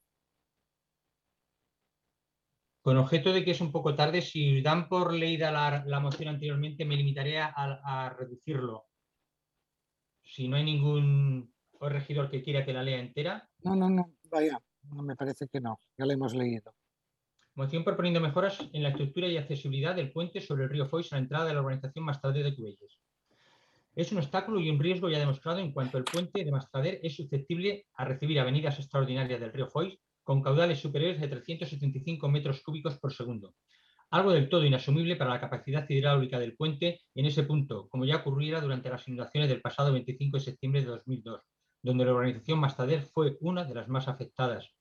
Con 2.82 2.98
objeto 2.98 3.32
de 3.32 3.44
que 3.44 3.52
es 3.52 3.60
un 3.60 3.72
poco 3.72 3.94
tarde, 3.94 4.20
si 4.22 4.60
dan 4.62 4.88
por 4.88 5.12
leída 5.12 5.50
la, 5.50 5.84
la 5.86 6.00
moción 6.00 6.28
anteriormente, 6.28 6.84
me 6.84 6.96
limitaré 6.96 7.38
a, 7.40 7.52
a 7.54 8.10
reducirlo. 8.10 8.86
Si 10.22 10.48
no 10.48 10.56
hay 10.56 10.64
ningún 10.64 11.54
regidor 11.80 12.30
que 12.30 12.42
quiera 12.42 12.64
que 12.64 12.72
la 12.72 12.82
lea 12.82 13.00
entera, 13.00 13.48
No, 13.60 13.74
no, 13.76 13.88
no, 13.88 14.12
vaya, 14.30 14.58
no 14.82 15.02
me 15.02 15.16
parece 15.16 15.48
que 15.48 15.60
no. 15.60 15.78
Ya 15.98 16.06
la 16.06 16.14
hemos 16.14 16.34
leído. 16.34 16.74
Moción 17.56 17.84
proponiendo 17.84 18.20
mejoras 18.20 18.58
en 18.72 18.82
la 18.82 18.88
estructura 18.88 19.28
y 19.28 19.36
accesibilidad 19.36 19.94
del 19.94 20.10
puente 20.10 20.40
sobre 20.40 20.64
el 20.64 20.70
río 20.70 20.86
Foix 20.86 21.12
a 21.12 21.16
la 21.16 21.22
entrada 21.22 21.46
de 21.46 21.54
la 21.54 21.60
urbanización 21.60 22.04
Mastrader 22.04 22.42
de 22.42 22.56
Cubelles. 22.56 22.98
Es 23.94 24.10
un 24.10 24.18
obstáculo 24.18 24.58
y 24.58 24.70
un 24.70 24.80
riesgo 24.80 25.08
ya 25.08 25.20
demostrado 25.20 25.60
en 25.60 25.70
cuanto 25.70 25.96
el 25.98 26.02
puente 26.02 26.44
de 26.44 26.50
Mastrader 26.50 26.98
es 27.00 27.14
susceptible 27.14 27.86
a 27.94 28.04
recibir 28.06 28.40
avenidas 28.40 28.80
extraordinarias 28.80 29.38
del 29.38 29.52
río 29.52 29.68
Foix 29.68 29.96
con 30.24 30.42
caudales 30.42 30.80
superiores 30.80 31.20
de 31.20 31.28
375 31.28 32.28
metros 32.28 32.60
cúbicos 32.60 32.98
por 32.98 33.12
segundo. 33.12 33.54
Algo 34.10 34.32
del 34.32 34.48
todo 34.48 34.64
inasumible 34.64 35.14
para 35.14 35.30
la 35.30 35.40
capacidad 35.40 35.88
hidráulica 35.88 36.40
del 36.40 36.56
puente 36.56 37.02
en 37.14 37.26
ese 37.26 37.44
punto, 37.44 37.88
como 37.88 38.04
ya 38.04 38.16
ocurriera 38.16 38.60
durante 38.60 38.88
las 38.90 39.06
inundaciones 39.06 39.48
del 39.48 39.60
pasado 39.60 39.92
25 39.92 40.38
de 40.38 40.42
septiembre 40.42 40.80
de 40.80 40.88
2002, 40.88 41.40
donde 41.82 42.04
la 42.04 42.14
urbanización 42.14 42.58
Mastader 42.58 43.02
fue 43.02 43.36
una 43.40 43.62
de 43.62 43.74
las 43.74 43.86
más 43.86 44.08
afectadas. 44.08 44.74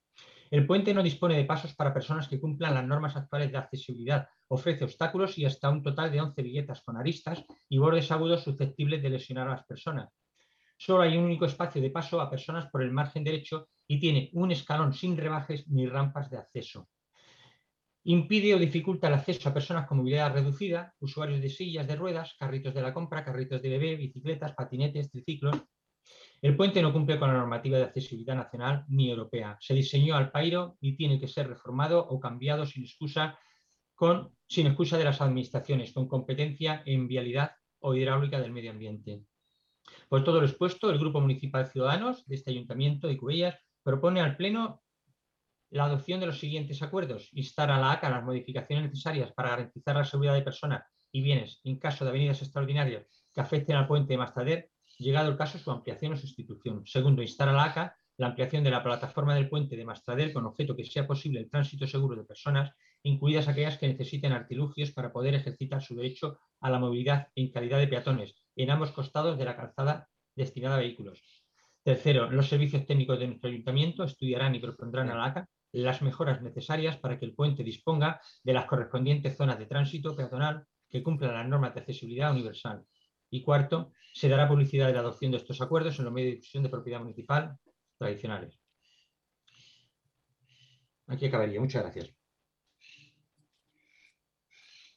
El 0.52 0.68
puente 0.68 0.94
no 0.94 1.02
dispone 1.02 1.36
de 1.36 1.46
pasos 1.46 1.74
para 1.74 1.94
personas 1.94 2.28
que 2.28 2.40
cumplan 2.40 2.74
las 2.74 2.86
normas 2.86 3.16
actuales 3.16 3.52
de 3.52 3.58
accesibilidad. 3.58 4.28
Ofrece 4.48 4.84
obstáculos 4.84 5.38
y 5.38 5.46
hasta 5.46 5.70
un 5.70 5.82
total 5.82 6.12
de 6.12 6.22
11 6.22 6.42
viguetas 6.42 6.82
con 6.82 6.98
aristas 6.98 7.44
y 7.70 7.78
bordes 7.78 8.12
agudos 8.12 8.44
susceptibles 8.44 9.02
de 9.02 9.10
lesionar 9.10 9.48
a 9.48 9.52
las 9.52 9.66
personas. 9.66 10.10
Solo 10.78 11.04
hay 11.04 11.18
un 11.18 11.26
único 11.26 11.46
espacio 11.46 11.82
de 11.82 11.90
paso 11.90 12.20
a 12.20 12.30
personas 12.30 12.70
por 12.70 12.84
el 12.84 12.92
margen 12.92 13.24
derecho 13.24 13.70
y 13.88 14.00
tiene 14.00 14.30
un 14.34 14.52
escalón 14.52 14.94
sin 14.94 15.18
rebajes 15.18 15.68
ni 15.70 15.88
rampas 15.88 16.30
de 16.30 16.38
acceso. 16.38 16.88
Impide 18.06 18.54
o 18.54 18.60
dificulta 18.60 19.08
el 19.08 19.14
acceso 19.14 19.48
a 19.48 19.54
personas 19.54 19.88
con 19.88 19.98
movilidad 20.00 20.34
reducida, 20.34 20.94
usuarios 21.00 21.42
de 21.42 21.50
sillas 21.50 21.88
de 21.88 21.96
ruedas, 21.96 22.36
carritos 22.38 22.74
de 22.74 22.82
la 22.82 22.94
compra, 22.94 23.24
carritos 23.24 23.62
de 23.62 23.70
bebé, 23.70 23.96
bicicletas, 23.96 24.54
patinetes, 24.54 25.10
triciclos. 25.10 25.64
El 26.44 26.58
puente 26.58 26.82
no 26.82 26.92
cumple 26.92 27.18
con 27.18 27.30
la 27.30 27.38
normativa 27.38 27.78
de 27.78 27.86
accesibilidad 27.86 28.36
nacional 28.36 28.84
ni 28.90 29.10
europea. 29.10 29.58
Se 29.62 29.74
diseñó 29.74 30.18
al 30.18 30.30
pairo 30.30 30.76
y 30.82 30.98
tiene 30.98 31.18
que 31.18 31.30
ser 31.30 31.48
reformado 31.48 32.06
o 32.06 32.20
cambiado 32.20 32.66
sin 32.66 32.84
excusa, 32.84 33.40
con, 33.96 34.36
sin 34.46 34.68
excusa 34.68 34.98
de 34.98 35.06
las 35.06 35.22
administraciones, 35.22 35.94
con 35.94 36.06
competencia 36.06 36.84
en 36.86 37.08
vialidad 37.08 37.54
o 37.80 37.96
hidráulica 37.96 38.42
del 38.42 38.52
medio 38.52 38.72
ambiente. 38.72 39.24
Por 40.10 40.26
todo 40.26 40.42
lo 40.42 40.46
expuesto, 40.46 40.92
el 40.92 41.00
Grupo 41.00 41.22
Municipal 41.22 41.66
Ciudadanos 41.68 42.26
de 42.26 42.36
este 42.36 42.52
Ayuntamiento 42.52 43.08
de 43.08 43.16
Cubellas 43.16 43.56
propone 43.82 44.20
al 44.20 44.36
Pleno 44.36 44.84
la 45.70 45.86
adopción 45.86 46.20
de 46.20 46.26
los 46.26 46.40
siguientes 46.40 46.82
acuerdos. 46.82 47.30
Instar 47.32 47.72
a 47.72 47.80
la 47.80 47.94
ACA 47.94 48.10
las 48.10 48.26
modificaciones 48.26 48.90
necesarias 48.90 49.32
para 49.32 49.52
garantizar 49.52 49.96
la 49.96 50.04
seguridad 50.04 50.34
de 50.34 50.42
personas 50.42 50.84
y 51.10 51.22
bienes 51.22 51.62
en 51.64 51.80
caso 51.80 52.04
de 52.04 52.10
avenidas 52.10 52.42
extraordinarias 52.42 53.06
que 53.34 53.40
afecten 53.40 53.78
al 53.78 53.88
puente 53.88 54.12
de 54.12 54.18
Mastader, 54.18 54.73
llegado 54.98 55.30
el 55.30 55.38
caso 55.38 55.58
su 55.58 55.72
ampliación 55.72 56.14
o 56.14 56.18
sustitución. 56.18 56.86
Segundo, 56.86 57.22
instar 57.22 57.50
a 57.50 57.54
la 57.54 57.66
ACA 57.66 57.96
la 58.18 58.28
ampliación 58.28 58.64
de 58.64 58.70
la 58.70 58.84
plataforma 58.84 59.34
del 59.34 59.50
puente 59.50 59.76
de 59.76 59.86
Mastrader 59.86 60.34
con 60.34 60.46
objeto 60.46 60.76
que 60.76 60.86
sea 60.86 61.08
posible 61.08 61.40
el 61.40 61.50
tránsito 61.50 61.88
seguro 61.88 62.16
de 62.16 62.24
personas, 62.24 62.72
incluidas 63.02 63.48
aquellas 63.48 63.78
que 63.78 63.88
necesiten 63.88 64.32
artilugios 64.32 64.92
para 64.92 65.12
poder 65.12 65.34
ejercitar 65.34 65.82
su 65.82 65.96
derecho 65.96 66.40
a 66.62 66.70
la 66.70 66.80
movilidad 66.80 67.28
en 67.36 67.52
calidad 67.52 67.80
de 67.80 67.88
peatones 67.88 68.36
en 68.56 68.70
ambos 68.70 68.92
costados 68.92 69.38
de 69.38 69.46
la 69.46 69.56
calzada 69.56 70.10
destinada 70.36 70.76
a 70.76 70.80
vehículos. 70.80 71.22
Tercero, 71.84 72.30
los 72.32 72.48
servicios 72.48 72.86
técnicos 72.86 73.20
de 73.20 73.28
nuestro 73.28 73.50
ayuntamiento 73.50 74.04
estudiarán 74.04 74.56
y 74.56 74.60
propondrán 74.60 75.10
a 75.10 75.16
la 75.16 75.26
ACA 75.26 75.50
las 75.74 76.02
mejoras 76.02 76.42
necesarias 76.42 76.98
para 76.98 77.20
que 77.20 77.26
el 77.26 77.34
puente 77.34 77.64
disponga 77.64 78.22
de 78.44 78.54
las 78.54 78.66
correspondientes 78.66 79.36
zonas 79.36 79.58
de 79.58 79.66
tránsito 79.66 80.16
peatonal 80.16 80.66
que 80.90 81.02
cumplan 81.02 81.34
las 81.34 81.48
normas 81.48 81.74
de 81.74 81.82
accesibilidad 81.82 82.32
universal. 82.32 82.86
Y 83.34 83.42
cuarto, 83.42 83.94
se 84.14 84.30
dará 84.30 84.48
publicidad 84.48 84.86
de 84.86 84.94
la 84.94 85.00
adopción 85.00 85.32
de 85.32 85.38
estos 85.38 85.60
acuerdos 85.60 85.98
en 85.98 86.06
los 86.06 86.14
medios 86.14 86.34
de 86.34 86.36
difusión 86.36 86.62
de 86.62 86.70
propiedad 86.70 87.00
municipal 87.00 87.58
tradicionales. 87.98 88.60
Aquí 91.08 91.26
acabaría. 91.26 91.60
Muchas 91.60 91.82
gracias. 91.82 92.14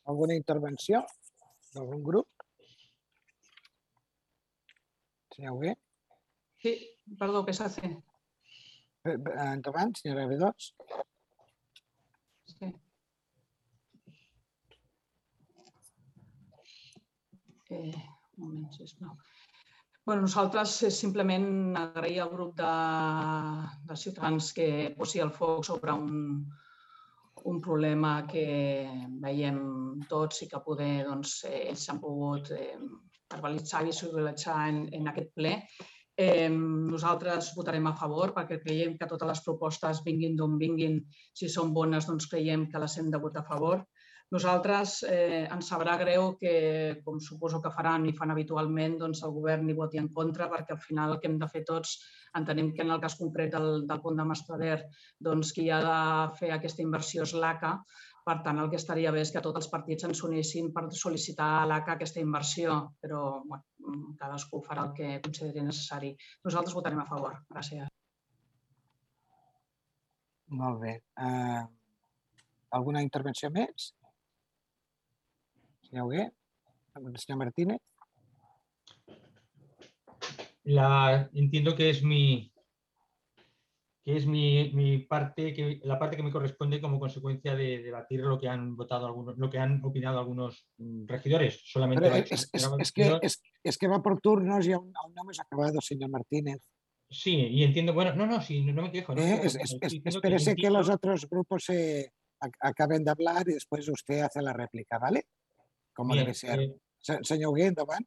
Alguna 0.05 0.35
intervenció 0.35 1.07
d'algun 1.73 2.03
grup? 2.05 2.29
Senyor 5.35 5.55
Hugué? 5.55 5.79
Sí, 6.59 6.91
perdó, 7.19 7.43
PSC. 7.47 7.87
Eh, 7.87 8.03
eh, 9.05 9.17
Endavant, 9.55 9.97
senyora 9.97 10.27
B2. 10.27 10.75
Sí. 12.45 12.75
Eh, 17.71 18.16
moment, 18.43 18.69
sisplau. 18.75 19.17
Bueno, 20.07 20.23
nosaltres 20.23 20.77
simplement 20.95 21.75
agrair 21.81 22.21
al 22.23 22.31
grup 22.31 22.55
de, 22.61 22.75
de 23.89 23.97
Ciutadans 23.99 24.53
que 24.55 24.69
posi 24.95 25.19
el 25.25 25.33
foc 25.35 25.65
sobre 25.67 25.93
un, 25.93 26.45
un 27.51 27.59
problema 27.61 28.21
que 28.31 28.47
veiem 29.25 29.59
tots 30.11 30.45
i 30.47 30.49
que 30.53 30.63
poder 30.63 31.05
doncs, 31.09 31.41
eh, 31.51 31.67
ells 31.73 31.89
s'han 31.89 31.99
pogut 32.03 32.53
eh, 32.55 32.79
verbalitzar 33.35 33.83
i 33.83 33.91
visualitzar 33.91 34.57
en, 34.69 34.81
en 34.95 35.11
aquest 35.11 35.35
ple. 35.35 35.57
Eh, 36.17 36.49
nosaltres 36.49 37.51
votarem 37.59 37.91
a 37.91 37.97
favor 37.99 38.31
perquè 38.37 38.57
creiem 38.63 38.95
que 38.97 39.11
totes 39.11 39.29
les 39.29 39.43
propostes 39.45 40.05
vinguin 40.07 40.39
d'on 40.39 40.55
vinguin, 40.63 41.03
si 41.35 41.51
són 41.53 41.75
bones, 41.77 42.07
doncs 42.09 42.31
creiem 42.31 42.71
que 42.71 42.81
les 42.81 42.97
hem 42.99 43.11
de 43.11 43.21
votar 43.21 43.43
a 43.45 43.51
favor. 43.51 43.83
Nosaltres 44.35 44.97
eh, 45.07 45.45
ens 45.55 45.69
sabrà 45.71 45.93
greu 46.01 46.33
que, 46.41 46.55
com 47.05 47.21
suposo 47.23 47.61
que 47.63 47.71
faran 47.71 48.09
i 48.11 48.15
fan 48.17 48.33
habitualment, 48.35 48.97
doncs 48.99 49.21
el 49.23 49.35
govern 49.37 49.69
hi 49.71 49.77
voti 49.79 50.01
en 50.03 50.09
contra 50.17 50.49
perquè 50.51 50.75
al 50.75 50.81
final 50.83 51.13
el 51.15 51.21
que 51.23 51.29
hem 51.31 51.37
de 51.39 51.49
fer 51.53 51.63
tots 51.69 51.93
entenem 52.41 52.73
que 52.75 52.83
en 52.83 52.91
el 52.91 53.01
cas 53.05 53.15
concret 53.21 53.53
del, 53.55 53.85
del 53.87 54.01
pont 54.03 54.19
de 54.19 54.27
Mastrader, 54.27 54.81
doncs 55.29 55.53
qui 55.55 55.69
ha 55.71 55.79
de 55.85 56.01
fer 56.41 56.51
aquesta 56.53 56.83
inversió 56.83 57.23
és 57.23 57.35
l'ACA. 57.39 57.73
Per 58.27 58.35
tant, 58.43 58.59
el 58.59 58.69
que 58.73 58.81
estaria 58.81 59.13
bé 59.15 59.21
és 59.23 59.31
que 59.31 59.41
tots 59.43 59.61
els 59.61 59.69
partits 59.71 60.09
ens 60.09 60.25
unissin 60.27 60.73
per 60.75 60.89
sol·licitar 60.91 61.47
a 61.61 61.67
l'ACA 61.71 61.95
aquesta 61.95 62.19
inversió, 62.19 62.81
però 62.99 63.21
bueno, 63.47 64.17
cadascú 64.19 64.59
farà 64.67 64.89
el 64.89 64.97
que 64.97 65.21
consideri 65.23 65.63
necessari. 65.63 66.11
Nosaltres 66.49 66.75
votarem 66.75 67.05
a 67.05 67.07
favor. 67.07 67.39
Gràcies. 67.55 67.87
Molt 70.59 70.83
bé. 70.83 70.97
Uh, 71.15 71.63
alguna 72.75 73.07
intervenció 73.07 73.53
més? 73.55 73.93
Senyor 77.17 77.39
Martínez? 77.39 77.79
La, 80.65 81.31
entiendo 81.35 81.75
que 81.77 81.91
es 81.91 82.03
mi 82.03 82.53
que 84.05 84.17
es 84.17 84.25
mi, 84.25 84.71
mi 84.73 84.99
parte, 84.99 85.53
que, 85.53 85.81
la 85.83 85.99
parte 85.99 86.17
que 86.17 86.23
me 86.23 86.31
corresponde 86.31 86.81
como 86.81 87.01
consecuencia 87.01 87.57
de 87.57 87.83
debatir 87.83 88.21
lo 88.21 88.39
que 88.39 88.49
han 88.49 88.77
votado 88.77 89.05
algunos, 89.05 89.37
lo 89.37 89.51
que 89.51 89.59
han 89.59 89.85
opinado 89.85 90.21
algunos 90.21 90.65
mm, 90.79 91.07
regidores. 91.09 91.61
Solamente 91.65 92.07
es, 92.33 92.49
es- 92.53 92.71
la- 92.71 92.77
es 92.79 92.93
que, 92.93 93.19
es, 93.65 93.79
que 93.79 93.89
va 93.89 94.01
por 94.01 94.21
turnos 94.21 94.65
y 94.65 94.73
aún, 94.73 94.93
aún 95.03 95.13
no 95.13 95.23
hemos 95.23 95.41
acabado, 95.41 95.81
señor 95.81 96.11
Martínez. 96.11 96.63
Sí, 97.11 97.35
y 97.35 97.65
entiendo, 97.65 97.95
bueno, 97.95 98.15
no, 98.15 98.27
no, 98.27 98.41
sí, 98.41 98.63
no, 98.63 98.73
no 98.75 98.83
me 98.83 98.93
quejo. 98.93 99.13
no 99.13 99.23
Eh, 99.23 99.41
que 99.81 99.87
espérese 100.05 100.45
que 100.45 100.51
entiendo- 100.53 100.79
los 100.79 100.89
otros 100.89 101.29
grupos 101.29 101.65
se 101.65 102.13
ac- 102.41 102.57
acaben 102.61 103.03
de 103.03 103.11
hablar 103.11 103.49
y 103.49 103.55
después 103.55 103.89
usted 103.89 104.21
hace 104.21 104.41
la 104.41 104.53
réplica, 104.53 105.01
¿vale? 105.01 105.25
Como 105.97 106.13
Bien, 106.13 106.25
debe 106.27 106.35
ser. 106.35 106.61
eh, 106.61 106.77
Se- 106.99 107.25
Señor 107.25 107.51
Hugué, 107.53 107.67
endavant. 107.67 108.07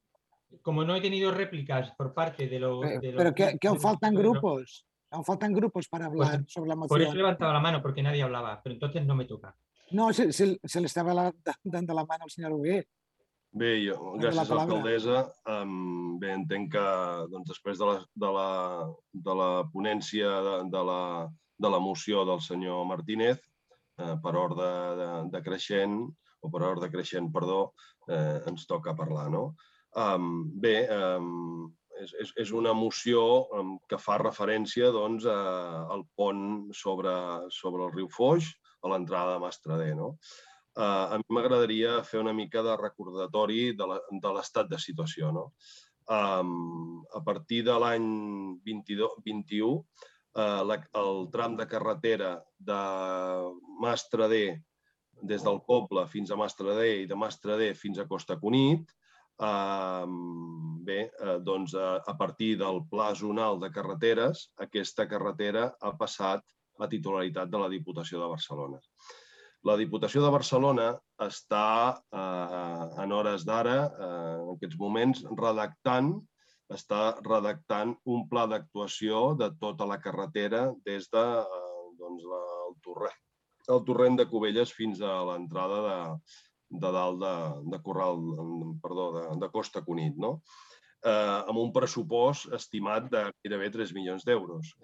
como 0.62 0.84
no 0.84 0.96
he 0.96 1.02
tenido 1.02 1.32
réplicas 1.32 1.92
por 1.98 2.14
parte 2.14 2.48
de 2.48 2.60
los... 2.60 2.84
Eh, 2.86 3.00
de 3.00 3.12
los 3.12 3.18
Pero 3.18 3.34
que, 3.36 3.58
que 3.60 3.68
aún 3.68 3.76
los 3.78 3.84
faltan 3.84 4.14
grupos. 4.16 4.86
Aún 5.12 5.26
faltan 5.26 5.54
grupos 5.54 5.88
para 5.88 6.06
hablar 6.06 6.44
sobre 6.48 6.70
la 6.70 6.76
Por 6.76 6.86
eso 6.86 6.96
he 6.96 7.00
moción. 7.06 7.18
levantado 7.18 7.52
la 7.54 7.60
mano, 7.60 7.82
porque 7.82 8.04
nadie 8.04 8.22
hablaba, 8.22 8.62
pero 8.64 8.74
entonces 8.74 9.06
no 9.06 9.16
me 9.16 9.26
toca. 9.26 9.56
No, 9.92 10.14
se, 10.14 10.32
se- 10.32 10.60
se 10.64 10.80
le 10.82 10.86
estaba 10.86 11.14
la- 11.16 11.34
dando 11.64 11.94
la 11.96 12.06
mano 12.06 12.26
al 12.26 12.30
señor 12.30 12.54
Hugué. 12.54 12.88
Bé, 13.52 13.82
jo, 13.90 14.14
gràcies, 14.22 14.52
alcaldessa. 14.52 15.34
Um, 15.50 16.20
bé, 16.22 16.34
entenc 16.38 16.70
que 16.72 16.82
doncs, 17.32 17.48
després 17.50 17.80
de 17.82 17.86
la, 17.88 17.96
de 18.14 18.30
la, 18.36 18.50
de 19.12 19.34
la 19.40 19.48
ponència 19.74 20.30
de, 20.46 20.56
de, 20.70 20.84
la, 20.86 21.00
de 21.58 21.70
la 21.74 21.80
moció 21.82 22.22
del 22.30 22.42
senyor 22.46 22.86
Martínez, 22.86 23.40
eh, 23.98 24.14
per 24.22 24.36
ordre 24.38 24.68
de, 25.02 25.08
de 25.34 25.42
creixent, 25.42 25.98
o 26.42 26.50
per 26.54 26.64
ordre 26.68 26.90
creixent, 26.94 27.32
perdó, 27.34 27.74
eh, 28.08 28.40
ens 28.50 28.66
toca 28.70 28.96
parlar, 28.96 29.30
no? 29.34 29.56
Um, 29.98 30.46
bé, 30.62 30.84
um, 30.94 31.70
és, 32.00 32.14
és, 32.24 32.34
és 32.46 32.52
una 32.56 32.74
moció 32.78 33.24
um, 33.58 33.78
que 33.90 33.98
fa 33.98 34.20
referència 34.22 34.92
doncs, 34.96 35.26
a, 35.26 35.40
al 35.96 36.06
pont 36.16 36.70
sobre, 36.76 37.12
sobre 37.52 37.88
el 37.88 37.96
riu 37.96 38.10
Foix, 38.14 38.52
a 38.84 38.92
l'entrada 38.94 39.36
de 39.36 39.44
Mastrader, 39.44 39.92
no? 39.98 40.14
eh, 40.78 41.06
a 41.14 41.18
mi 41.20 41.36
m'agradaria 41.36 41.98
fer 42.08 42.22
una 42.22 42.34
mica 42.34 42.64
de 42.64 42.78
recordatori 42.80 43.74
de 43.76 43.88
la- 43.90 44.02
de 44.10 44.32
l'estat 44.36 44.70
de 44.70 44.78
situació. 44.80 45.34
No? 45.36 45.50
Um, 46.10 47.04
a 47.14 47.22
partir 47.26 47.64
de 47.68 47.76
l'any 47.78 48.08
22 48.66 49.20
21, 49.26 49.84
eh, 50.36 50.62
la, 50.70 50.80
el 51.02 51.28
tram 51.34 51.58
de 51.58 51.68
carretera 51.68 52.32
de 52.58 52.80
Mastrader 53.82 54.62
des 55.22 55.44
del 55.44 55.60
poble 55.68 56.06
fins 56.08 56.32
a 56.32 56.38
Mastrader 56.40 57.04
i 57.04 57.08
de 57.10 57.18
Mastrader 57.20 57.74
fins 57.78 58.00
a 58.00 58.08
Costa 58.08 58.38
Cunit, 58.40 58.92
eh, 59.42 60.06
bé, 60.90 61.00
eh, 61.10 61.38
doncs 61.46 61.76
a, 61.76 62.16
partir 62.18 62.56
del 62.58 62.84
Pla 62.92 63.14
Zonal 63.16 63.60
de 63.60 63.72
Carreteres, 63.72 64.50
aquesta 64.58 65.08
carretera 65.08 65.74
ha 65.82 65.96
passat 65.98 66.44
a 66.80 66.88
titularitat 66.88 67.50
de 67.50 67.60
la 67.60 67.70
Diputació 67.70 68.22
de 68.22 68.30
Barcelona. 68.32 68.80
La 69.68 69.76
Diputació 69.76 70.24
de 70.24 70.32
Barcelona 70.32 70.90
està 71.20 72.00
eh, 72.00 73.04
en 73.04 73.12
hores 73.12 73.44
d'ara, 73.46 73.80
eh, 73.88 74.36
en 74.40 74.54
aquests 74.56 74.80
moments, 74.80 75.26
redactant 75.36 76.14
està 76.70 77.18
redactant 77.26 77.96
un 78.14 78.28
pla 78.30 78.46
d'actuació 78.50 79.34
de 79.38 79.50
tota 79.62 79.88
la 79.90 79.98
carretera 80.04 80.68
des 80.86 81.10
de 81.16 81.26
eh, 81.42 81.80
doncs, 82.00 82.28
el, 82.40 82.76
torrent, 82.86 83.18
el 83.70 83.84
torrent 83.88 84.18
de 84.20 84.28
Cubelles 84.30 84.74
fins 84.76 85.02
a 85.02 85.20
l'entrada 85.30 85.80
de, 85.86 86.00
de 86.84 86.92
dalt 86.96 87.22
de, 87.22 87.36
de 87.74 87.82
Corral, 87.86 88.20
perdó, 88.84 89.12
de, 89.18 89.26
de 89.44 89.50
Costa 89.54 89.84
Cunit, 89.86 90.18
no? 90.18 90.40
eh, 91.06 91.42
amb 91.48 91.60
un 91.62 91.72
pressupost 91.76 92.52
estimat 92.56 93.10
de 93.12 93.26
gairebé 93.44 93.72
3 93.78 93.96
milions 93.98 94.26
d'euros. 94.28 94.76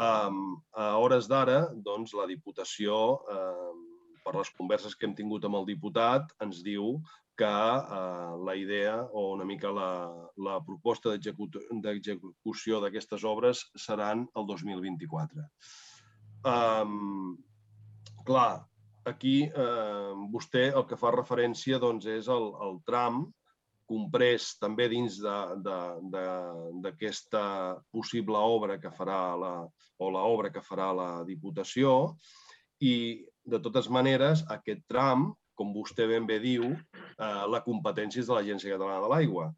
a 0.00 0.84
hores 1.02 1.26
d'ara, 1.26 1.64
doncs, 1.74 2.12
la 2.14 2.26
Diputació, 2.30 2.94
per 4.24 4.34
les 4.36 4.50
converses 4.54 4.94
que 4.94 5.08
hem 5.08 5.16
tingut 5.18 5.44
amb 5.44 5.58
el 5.58 5.66
diputat, 5.66 6.30
ens 6.44 6.60
diu 6.62 7.00
que 7.40 7.48
eh, 7.48 8.30
la 8.46 8.54
idea 8.54 8.96
o 9.12 9.32
una 9.34 9.46
mica 9.48 9.72
la, 9.72 9.90
la 10.36 10.58
proposta 10.64 11.16
d'execució 11.16 12.80
d'aquestes 12.80 13.24
obres 13.24 13.64
seran 13.74 14.26
el 14.36 14.46
2024. 14.46 15.46
Um, 16.50 17.38
clar, 18.26 18.64
aquí 19.08 19.44
eh, 19.48 20.12
vostè 20.32 20.72
el 20.74 20.84
que 20.88 20.96
fa 21.00 21.10
referència 21.14 21.78
doncs, 21.82 22.06
és 22.06 22.28
el, 22.28 22.52
el 22.66 22.80
tram 22.86 23.32
comprès 23.90 24.52
també 24.62 24.86
dins 24.92 25.18
d'aquesta 26.84 27.42
possible 27.90 28.38
obra 28.38 28.78
que 28.78 28.90
farà 28.94 29.34
la, 29.40 29.54
o 29.98 30.10
l'obra 30.14 30.50
que 30.54 30.62
farà 30.62 30.92
la 30.94 31.24
Diputació 31.26 32.14
i, 32.80 33.26
de 33.42 33.58
totes 33.58 33.88
maneres, 33.90 34.44
aquest 34.54 34.86
tram 34.88 35.34
com 35.60 35.74
vostè 35.76 36.06
ben 36.08 36.24
bé 36.28 36.38
diu, 36.40 36.70
eh, 36.72 37.44
la 37.52 37.60
competència 37.66 38.22
és 38.22 38.30
de 38.30 38.36
l'Agència 38.36 38.72
Catalana 38.72 39.04
de 39.04 39.10
l'Aigua. 39.12 39.50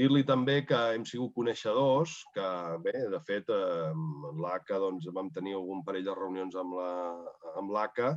Dir-li 0.00 0.24
també 0.24 0.62
que 0.64 0.80
hem 0.94 1.04
sigut 1.04 1.34
coneixedors, 1.36 2.16
que 2.32 2.48
bé, 2.86 2.96
de 3.12 3.20
fet, 3.28 3.52
eh, 3.52 3.92
l'ACA 4.40 4.80
doncs, 4.80 5.10
vam 5.12 5.28
tenir 5.36 5.58
algun 5.58 5.84
parell 5.84 6.08
de 6.08 6.16
reunions 6.16 6.56
amb 6.56 7.72
l'ACA, 7.76 8.14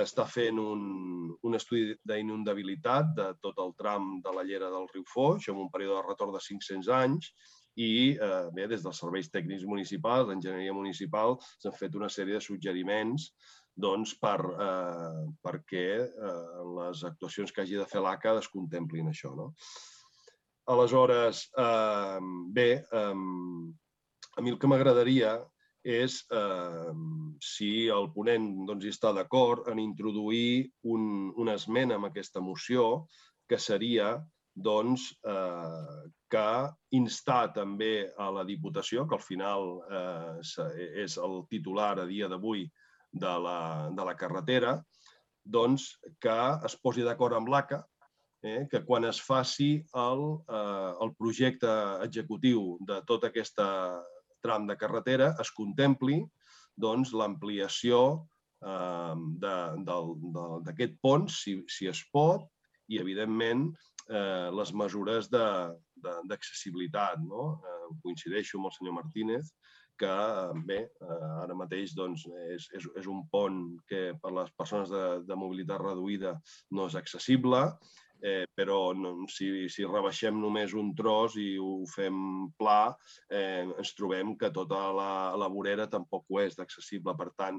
està 0.00 0.24
fent 0.24 0.56
un, 0.58 0.84
un 1.44 1.58
estudi 1.58 1.98
d'inundabilitat 2.08 3.12
de 3.18 3.32
tot 3.44 3.58
el 3.60 3.74
tram 3.76 4.14
de 4.24 4.32
la 4.32 4.46
llera 4.48 4.72
del 4.72 4.88
riu 4.94 5.04
Foix, 5.12 5.50
amb 5.52 5.66
un 5.66 5.74
període 5.74 6.00
de 6.00 6.06
retorn 6.06 6.32
de 6.32 6.40
500 6.40 6.88
anys, 7.02 7.34
i 7.80 8.16
eh, 8.20 8.48
bé, 8.52 8.66
des 8.68 8.82
dels 8.84 8.98
serveis 9.00 9.30
tècnics 9.32 9.64
municipals, 9.68 10.28
l'enginyeria 10.28 10.74
municipal, 10.76 11.38
s'han 11.60 11.76
fet 11.76 11.94
una 11.96 12.10
sèrie 12.12 12.36
de 12.36 12.44
suggeriments 12.44 13.30
doncs, 13.74 14.14
per, 14.20 14.38
eh, 14.40 15.22
perquè 15.42 15.86
eh, 16.02 16.60
les 16.76 17.04
actuacions 17.08 17.52
que 17.52 17.64
hagi 17.64 17.78
de 17.80 17.88
fer 17.88 18.02
l'ACA 18.04 18.36
es 18.40 18.50
contemplin 18.52 19.08
això. 19.08 19.32
No? 19.36 19.52
Aleshores, 20.72 21.46
eh, 21.58 22.18
bé, 22.52 22.68
eh, 22.84 23.14
a 24.36 24.42
mi 24.42 24.52
el 24.52 24.58
que 24.58 24.70
m'agradaria 24.70 25.38
és 25.82 26.20
eh, 26.30 26.92
si 27.42 27.88
el 27.90 28.12
ponent 28.14 28.52
doncs, 28.68 28.86
està 28.86 29.10
d'acord 29.12 29.66
en 29.72 29.80
introduir 29.82 30.70
un, 30.84 31.32
una 31.36 31.56
esmena 31.58 31.98
amb 31.98 32.08
aquesta 32.10 32.40
moció 32.40 33.08
que 33.50 33.58
seria 33.58 34.14
doncs, 34.54 35.08
eh, 35.26 36.12
que 36.30 36.48
instar 36.96 37.52
també 37.56 38.12
a 38.20 38.30
la 38.30 38.44
Diputació, 38.44 39.06
que 39.08 39.16
al 39.16 39.24
final 39.24 39.80
eh, 39.90 40.70
és 41.02 41.16
el 41.18 41.42
titular 41.50 41.96
a 41.98 42.06
dia 42.06 42.28
d'avui 42.28 42.66
de 43.12 43.32
la, 43.46 43.90
de 43.92 44.04
la 44.08 44.14
carretera, 44.16 44.76
doncs 45.44 45.92
que 46.22 46.36
es 46.66 46.76
posi 46.82 47.04
d'acord 47.04 47.36
amb 47.36 47.50
l'ACA, 47.52 47.82
eh, 48.42 48.66
que 48.70 48.82
quan 48.86 49.04
es 49.06 49.20
faci 49.22 49.72
el, 49.94 50.22
eh, 50.48 50.92
el 51.04 51.14
projecte 51.18 51.72
executiu 52.06 52.76
de 52.88 53.00
tota 53.06 53.30
aquesta 53.30 53.68
tram 54.42 54.66
de 54.66 54.76
carretera 54.76 55.32
es 55.42 55.52
contempli 55.54 56.22
doncs, 56.82 57.12
l'ampliació 57.12 58.26
eh, 58.64 59.14
d'aquest 60.66 60.98
pont, 61.04 61.28
si, 61.30 61.60
si 61.68 61.88
es 61.90 62.02
pot, 62.14 62.48
i, 62.88 62.98
evidentment, 62.98 63.68
eh, 64.08 64.48
les 64.52 64.72
mesures 64.74 65.28
d'accessibilitat. 65.32 67.20
No? 67.28 67.60
Eh, 67.62 67.86
coincideixo 68.02 68.58
amb 68.58 68.70
el 68.70 68.76
senyor 68.78 68.98
Martínez 68.98 69.52
que 70.02 70.12
bé, 70.68 70.80
eh, 71.06 71.32
ara 71.44 71.56
mateix 71.58 71.94
doncs, 71.98 72.26
és, 72.50 72.68
és, 72.78 72.88
és 72.98 73.10
un 73.10 73.22
pont 73.32 73.60
que 73.88 74.12
per 74.22 74.32
les 74.34 74.50
persones 74.58 74.90
de, 74.90 75.04
de 75.28 75.38
mobilitat 75.38 75.82
reduïda 75.82 76.34
no 76.76 76.88
és 76.90 76.98
accessible, 76.98 77.62
eh, 78.22 78.44
però 78.56 78.80
no, 78.94 79.14
si, 79.30 79.68
si 79.72 79.86
rebaixem 79.86 80.38
només 80.40 80.74
un 80.78 80.92
tros 80.98 81.36
i 81.40 81.54
ho 81.58 81.82
fem 81.90 82.18
pla, 82.58 82.94
eh, 83.30 83.62
ens 83.66 83.94
trobem 83.98 84.36
que 84.38 84.52
tota 84.54 84.84
la, 84.96 85.12
la 85.38 85.50
vorera 85.52 85.88
tampoc 85.90 86.30
ho 86.30 86.42
és 86.42 86.58
d'accessible. 86.58 87.16
Per 87.18 87.30
tant, 87.38 87.58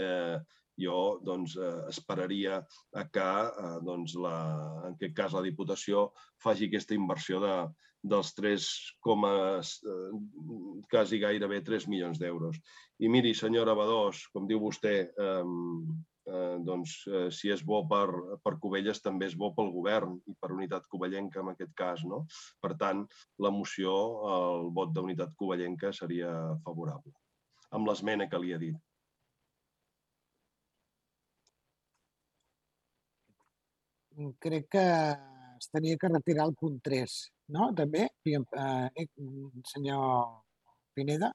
eh, 0.00 0.36
jo 0.80 0.98
doncs, 1.24 1.56
eh, 1.56 1.78
esperaria 1.92 2.60
que 3.12 3.30
eh, 3.64 3.78
doncs, 3.84 4.16
la, 4.20 4.36
en 4.88 4.96
aquest 4.96 5.16
cas 5.16 5.36
la 5.36 5.44
Diputació 5.44 6.10
faci 6.42 6.68
aquesta 6.68 6.96
inversió 6.96 7.40
de, 7.42 7.56
dels 8.02 8.34
3, 8.34 8.68
eh, 9.86 10.10
quasi 10.90 11.18
gairebé 11.22 11.62
3 11.62 11.86
milions 11.88 12.18
d'euros. 12.18 12.58
I 12.98 13.08
miri, 13.08 13.34
senyora 13.34 13.74
Badós, 13.78 14.26
com 14.34 14.46
diu 14.46 14.60
vostè, 14.60 14.94
eh, 15.10 16.58
doncs, 16.62 17.06
eh, 17.06 17.30
si 17.30 17.50
és 17.50 17.64
bo 17.66 17.82
per, 17.88 18.38
per 18.42 18.58
Cubelles, 18.62 19.00
també 19.02 19.26
és 19.26 19.34
bo 19.38 19.52
pel 19.54 19.72
govern 19.74 20.20
i 20.26 20.34
per 20.38 20.52
Unitat 20.52 20.86
Covellenca 20.86 21.40
en 21.40 21.50
aquest 21.54 21.74
cas. 21.74 22.04
No? 22.04 22.26
Per 22.60 22.76
tant, 22.78 23.06
la 23.38 23.50
moció, 23.50 23.92
el 24.36 24.70
vot 24.70 24.92
d'Unitat 24.94 25.34
Covellenca 25.34 25.92
seria 25.92 26.30
favorable, 26.64 27.12
amb 27.70 27.88
l'esmena 27.88 28.28
que 28.28 28.38
li 28.38 28.52
he 28.52 28.58
dit. 28.58 28.80
Crec 34.38 34.66
que 34.68 34.86
es 35.62 35.70
tenia 35.70 36.00
que 36.00 36.10
retirar 36.10 36.48
el 36.50 36.58
punt 36.58 36.82
3 36.82 37.20
no? 37.52 37.70
També, 37.76 38.08
eh, 38.26 39.06
senyor 39.70 40.42
Pineda. 40.94 41.32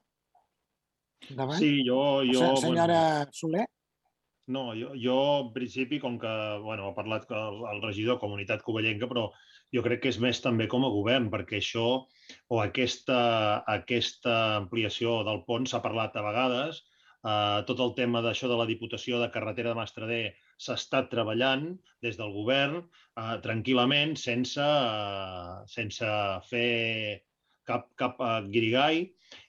Endavant. 1.30 1.58
Sí, 1.58 1.82
jo... 1.86 2.22
jo 2.26 2.54
senyora 2.56 3.00
bueno, 3.24 3.32
Soler. 3.32 3.66
No, 4.48 4.72
jo, 4.72 4.94
jo 4.96 5.18
en 5.42 5.52
principi, 5.52 5.98
com 6.00 6.16
que 6.20 6.34
bueno, 6.64 6.88
ha 6.88 6.96
parlat 6.96 7.28
el, 7.36 7.58
el 7.68 7.82
regidor 7.84 8.20
Comunitat 8.22 8.62
Covellenca, 8.64 9.08
però 9.10 9.26
jo 9.74 9.82
crec 9.84 10.00
que 10.04 10.12
és 10.12 10.20
més 10.24 10.40
també 10.40 10.68
com 10.72 10.86
a 10.86 10.92
govern, 10.94 11.28
perquè 11.32 11.58
això 11.58 11.88
o 12.48 12.60
aquesta, 12.62 13.18
aquesta 13.68 14.38
ampliació 14.62 15.20
del 15.28 15.42
pont 15.48 15.68
s'ha 15.68 15.82
parlat 15.84 16.16
a 16.16 16.24
vegades, 16.24 16.80
eh, 17.20 17.60
tot 17.68 17.84
el 17.84 17.92
tema 17.98 18.24
d'això 18.24 18.48
de 18.48 18.56
la 18.56 18.68
Diputació 18.70 19.20
de 19.20 19.28
Carretera 19.34 19.74
de 19.74 19.80
Mastrader 19.82 20.24
s'ha 20.58 20.76
estat 20.80 21.10
treballant 21.12 21.68
des 22.04 22.18
del 22.20 22.32
govern 22.34 22.80
eh, 22.82 23.36
tranquil·lament, 23.44 24.16
sense, 24.20 24.64
eh, 24.64 25.58
sense 25.74 26.14
fer 26.50 26.70
cap, 27.68 27.88
cap 28.00 28.18
eh, 28.20 28.40
guirigall 28.52 29.04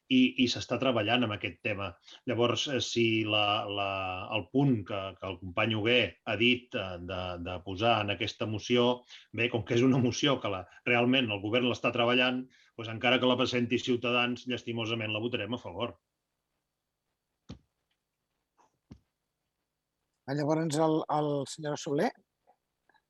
i, 0.09 0.19
i 0.43 0.45
s'està 0.51 0.79
treballant 0.81 1.25
amb 1.25 1.35
aquest 1.35 1.59
tema. 1.65 1.89
Llavors, 2.29 2.65
eh, 2.73 2.81
si 2.83 3.05
la, 3.29 3.45
la, 3.79 3.89
el 4.37 4.47
punt 4.53 4.79
que, 4.87 5.01
que 5.19 5.29
el 5.29 5.37
company 5.41 5.77
Huguer 5.77 6.03
ha 6.25 6.37
dit 6.39 6.75
eh, 6.75 6.87
de, 7.11 7.21
de 7.45 7.57
posar 7.65 7.99
en 8.03 8.15
aquesta 8.15 8.49
moció, 8.49 8.89
bé, 9.33 9.49
com 9.53 9.65
que 9.65 9.77
és 9.77 9.85
una 9.85 10.01
moció 10.01 10.39
que 10.43 10.51
la, 10.55 10.63
realment 10.89 11.29
el 11.29 11.43
govern 11.45 11.69
l'està 11.69 11.93
treballant, 11.95 12.43
doncs 12.79 12.93
encara 12.95 13.19
que 13.21 13.29
la 13.29 13.37
presenti 13.39 13.81
Ciutadans, 13.81 14.47
llastimosament 14.49 15.13
la 15.13 15.21
votarem 15.23 15.55
a 15.55 15.61
favor. 15.61 15.97
Llavors, 20.37 20.77
el, 20.77 20.97
el 21.17 21.29
senyor 21.49 21.77
Soler, 21.79 22.11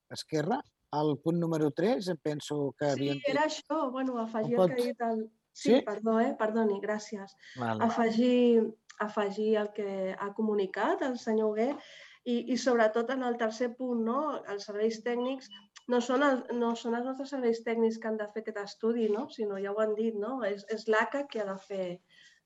Esquerra, 0.09 0.59
el 0.99 1.17
punt 1.23 1.39
número 1.39 1.69
3, 1.71 2.07
em 2.13 2.17
penso 2.17 2.73
que. 2.79 2.93
Sí, 2.97 3.09
era 3.29 3.45
això, 3.45 3.89
bueno, 3.93 4.17
afegir 4.21 4.57
el 4.57 4.73
que 4.73 4.81
ha 4.81 4.85
dit 4.85 5.07
el... 5.09 5.23
Sí, 5.59 5.71
sí? 5.73 5.79
perdó, 5.85 6.19
eh? 6.23 6.35
perdoni, 6.39 6.77
gràcies. 6.79 7.33
Vale. 7.59 7.83
Afegir, 7.83 8.69
afegir 8.99 9.55
el 9.63 9.73
que 9.75 9.89
ha 10.13 10.29
comunicat 10.37 11.01
el 11.07 11.17
senyor 11.19 11.51
Huguet 11.51 11.89
i, 12.23 12.35
i 12.53 12.57
sobretot 12.57 13.09
en 13.15 13.25
el 13.27 13.35
tercer 13.41 13.73
punt, 13.75 14.05
no? 14.05 14.19
els 14.53 14.67
serveis 14.69 15.01
tècnics 15.03 15.49
no 15.91 15.99
són, 16.05 16.23
el, 16.23 16.41
no 16.59 16.71
són 16.79 16.95
els 16.99 17.07
nostres 17.09 17.33
serveis 17.33 17.61
tècnics 17.65 17.97
que 17.99 18.09
han 18.11 18.19
de 18.19 18.27
fer 18.33 18.43
aquest 18.43 18.61
estudi, 18.63 19.09
no? 19.11 19.27
sinó 19.35 19.59
ja 19.63 19.73
ho 19.73 19.81
han 19.83 19.95
dit, 19.97 20.15
no? 20.15 20.39
és, 20.47 20.65
és 20.75 20.87
l'ACA 20.91 21.25
que 21.31 21.43
ha 21.43 21.47
de 21.49 21.57
fer 21.65 21.87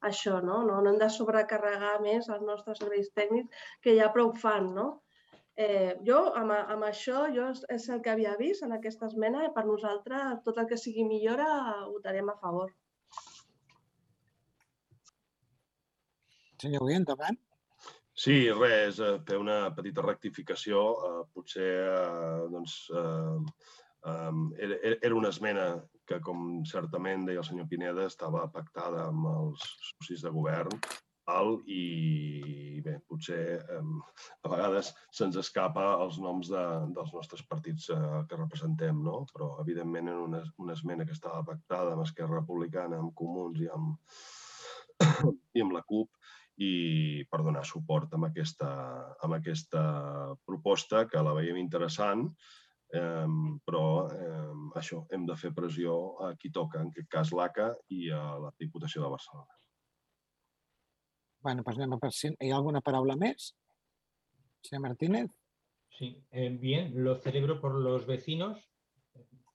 això, 0.09 0.39
no? 0.41 0.61
no? 0.67 0.81
No 0.81 0.91
hem 0.91 0.99
de 1.01 1.09
sobrecarregar 1.13 1.95
més 2.03 2.29
els 2.29 2.43
nostres 2.47 2.81
serveis 2.81 3.09
tècnics 3.17 3.65
que 3.83 3.95
ja 3.99 4.11
prou 4.15 4.33
fan, 4.43 4.73
no? 4.75 4.87
Eh, 5.55 5.93
jo, 6.07 6.19
amb, 6.39 6.51
amb 6.55 6.87
això, 6.87 7.27
jo 7.33 7.51
és 7.75 7.83
el 7.93 8.01
que 8.01 8.13
havia 8.13 8.33
vist 8.39 8.65
en 8.65 8.73
aquesta 8.73 9.05
esmena 9.05 9.43
i 9.45 9.51
per 9.53 9.67
nosaltres 9.67 10.41
tot 10.45 10.57
el 10.57 10.69
que 10.71 10.79
sigui 10.81 11.05
millora 11.05 11.47
votarem 11.91 12.31
a 12.33 12.37
favor. 12.41 12.73
Senyor 16.63 16.85
Guillem, 16.87 17.03
endavant. 17.03 17.37
Sí, 18.23 18.35
res, 18.55 18.99
eh, 19.01 19.17
fer 19.27 19.37
una 19.41 19.57
petita 19.75 20.03
rectificació. 20.05 20.81
Eh, 21.07 21.23
potser 21.33 21.69
eh, 21.83 22.43
doncs, 22.53 22.75
eh, 22.93 23.81
eh, 24.05 24.97
era 25.01 25.15
una 25.15 25.31
esmena 25.33 25.67
que, 26.07 26.19
com 26.19 26.63
certament 26.67 27.25
deia 27.27 27.41
el 27.43 27.47
senyor 27.47 27.69
Pineda, 27.71 28.09
estava 28.09 28.43
pactada 28.51 29.07
amb 29.07 29.29
els 29.31 29.65
socis 29.93 30.25
de 30.25 30.33
govern 30.35 30.77
alt 31.31 31.63
i 31.71 32.81
bé, 32.83 32.97
potser 33.07 33.39
eh, 33.55 33.81
a 34.43 34.51
vegades 34.51 34.91
se'ns 35.15 35.37
escapa 35.39 35.85
els 36.03 36.17
noms 36.19 36.49
de, 36.51 36.63
dels 36.95 37.13
nostres 37.15 37.43
partits 37.47 37.89
eh, 37.95 38.23
que 38.27 38.39
representem, 38.39 38.99
no? 39.05 39.23
però 39.31 39.53
evidentment 39.63 40.11
era 40.11 40.23
una, 40.23 40.43
una 40.59 40.75
esmena 40.75 41.05
que 41.07 41.15
estava 41.15 41.43
pactada 41.47 41.93
amb 41.93 42.03
Esquerra 42.03 42.41
Republicana, 42.41 42.99
amb 42.99 43.15
Comuns 43.15 43.61
i 43.63 43.69
amb, 43.71 43.95
i 45.55 45.63
amb 45.63 45.77
la 45.77 45.83
CUP 45.87 46.11
i 46.61 47.23
per 47.31 47.39
donar 47.41 47.63
suport 47.65 48.11
amb 48.13 48.27
aquesta, 48.27 48.67
amb 49.25 49.39
aquesta 49.39 49.85
proposta 50.45 51.07
que 51.09 51.23
la 51.23 51.33
veiem 51.33 51.57
interessant, 51.57 52.27
eh, 52.93 53.27
però 53.65 53.83
eh, 54.13 54.53
això, 54.79 55.03
hem 55.11 55.25
de 55.29 55.35
fer 55.39 55.53
pressió 55.55 55.97
a 56.25 56.33
qui 56.39 56.51
toca, 56.53 56.81
en 56.81 56.93
aquest 56.93 57.09
cas 57.09 57.33
l'ACA 57.33 57.73
i 57.97 58.09
a 58.13 58.23
la 58.45 58.53
Diputació 58.59 59.03
de 59.03 59.11
Barcelona. 59.15 59.59
Bueno, 61.43 61.63
pues 61.63 61.77
anem 61.77 61.97
a 61.97 61.99
per 61.99 62.13
si 62.15 62.29
hi 62.31 62.51
ha 62.51 62.57
alguna 62.57 62.81
paraula 62.81 63.17
més? 63.19 63.51
Senyor 64.63 64.85
Martínez. 64.85 65.31
Sí, 65.93 66.15
eh, 66.31 66.49
bien, 66.49 66.93
lo 67.03 67.17
celebro 67.19 67.59
por 67.59 67.75
los 67.75 68.07
vecinos, 68.07 68.61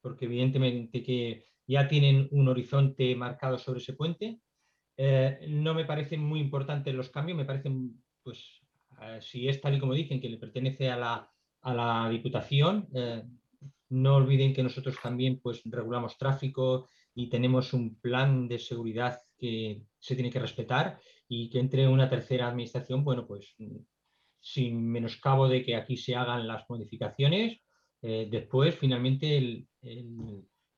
porque 0.02 0.26
evidentemente 0.26 1.02
que 1.02 1.46
ya 1.66 1.88
tienen 1.88 2.28
un 2.30 2.48
horizonte 2.48 3.14
marcado 3.16 3.58
sobre 3.58 3.80
ese 3.80 3.94
puente. 3.94 4.40
Eh, 4.96 5.46
no 5.48 5.74
me 5.74 5.84
parecen 5.84 6.20
muy 6.20 6.40
importantes 6.40 6.94
los 6.94 7.10
cambios, 7.10 7.38
me 7.38 7.44
parecen, 7.44 8.02
pues, 8.22 8.60
eh, 9.00 9.18
si 9.20 9.48
es 9.48 9.60
tal 9.60 9.74
y 9.76 9.78
como 9.78 9.94
dicen, 9.94 10.20
que 10.20 10.28
le 10.28 10.38
pertenece 10.38 10.90
a 10.90 10.96
la, 10.96 11.30
a 11.62 11.74
la 11.74 12.08
Diputación, 12.08 12.88
eh, 12.94 13.22
no 13.90 14.16
olviden 14.16 14.54
que 14.54 14.62
nosotros 14.62 14.96
también 15.02 15.40
pues, 15.40 15.62
regulamos 15.64 16.18
tráfico 16.18 16.88
y 17.14 17.28
tenemos 17.28 17.72
un 17.72 17.98
plan 18.00 18.48
de 18.48 18.58
seguridad 18.58 19.18
que 19.36 19.82
se 19.98 20.14
tiene 20.14 20.30
que 20.30 20.38
respetar 20.38 21.00
y 21.28 21.50
que 21.50 21.58
entre 21.58 21.88
una 21.88 22.08
tercera 22.08 22.48
administración, 22.48 23.04
bueno, 23.04 23.26
pues 23.26 23.56
sin 24.40 24.88
menoscabo 24.88 25.48
de 25.48 25.64
que 25.64 25.74
aquí 25.76 25.96
se 25.96 26.14
hagan 26.14 26.46
las 26.46 26.64
modificaciones, 26.68 27.60
eh, 28.02 28.28
después 28.30 28.76
finalmente 28.76 29.66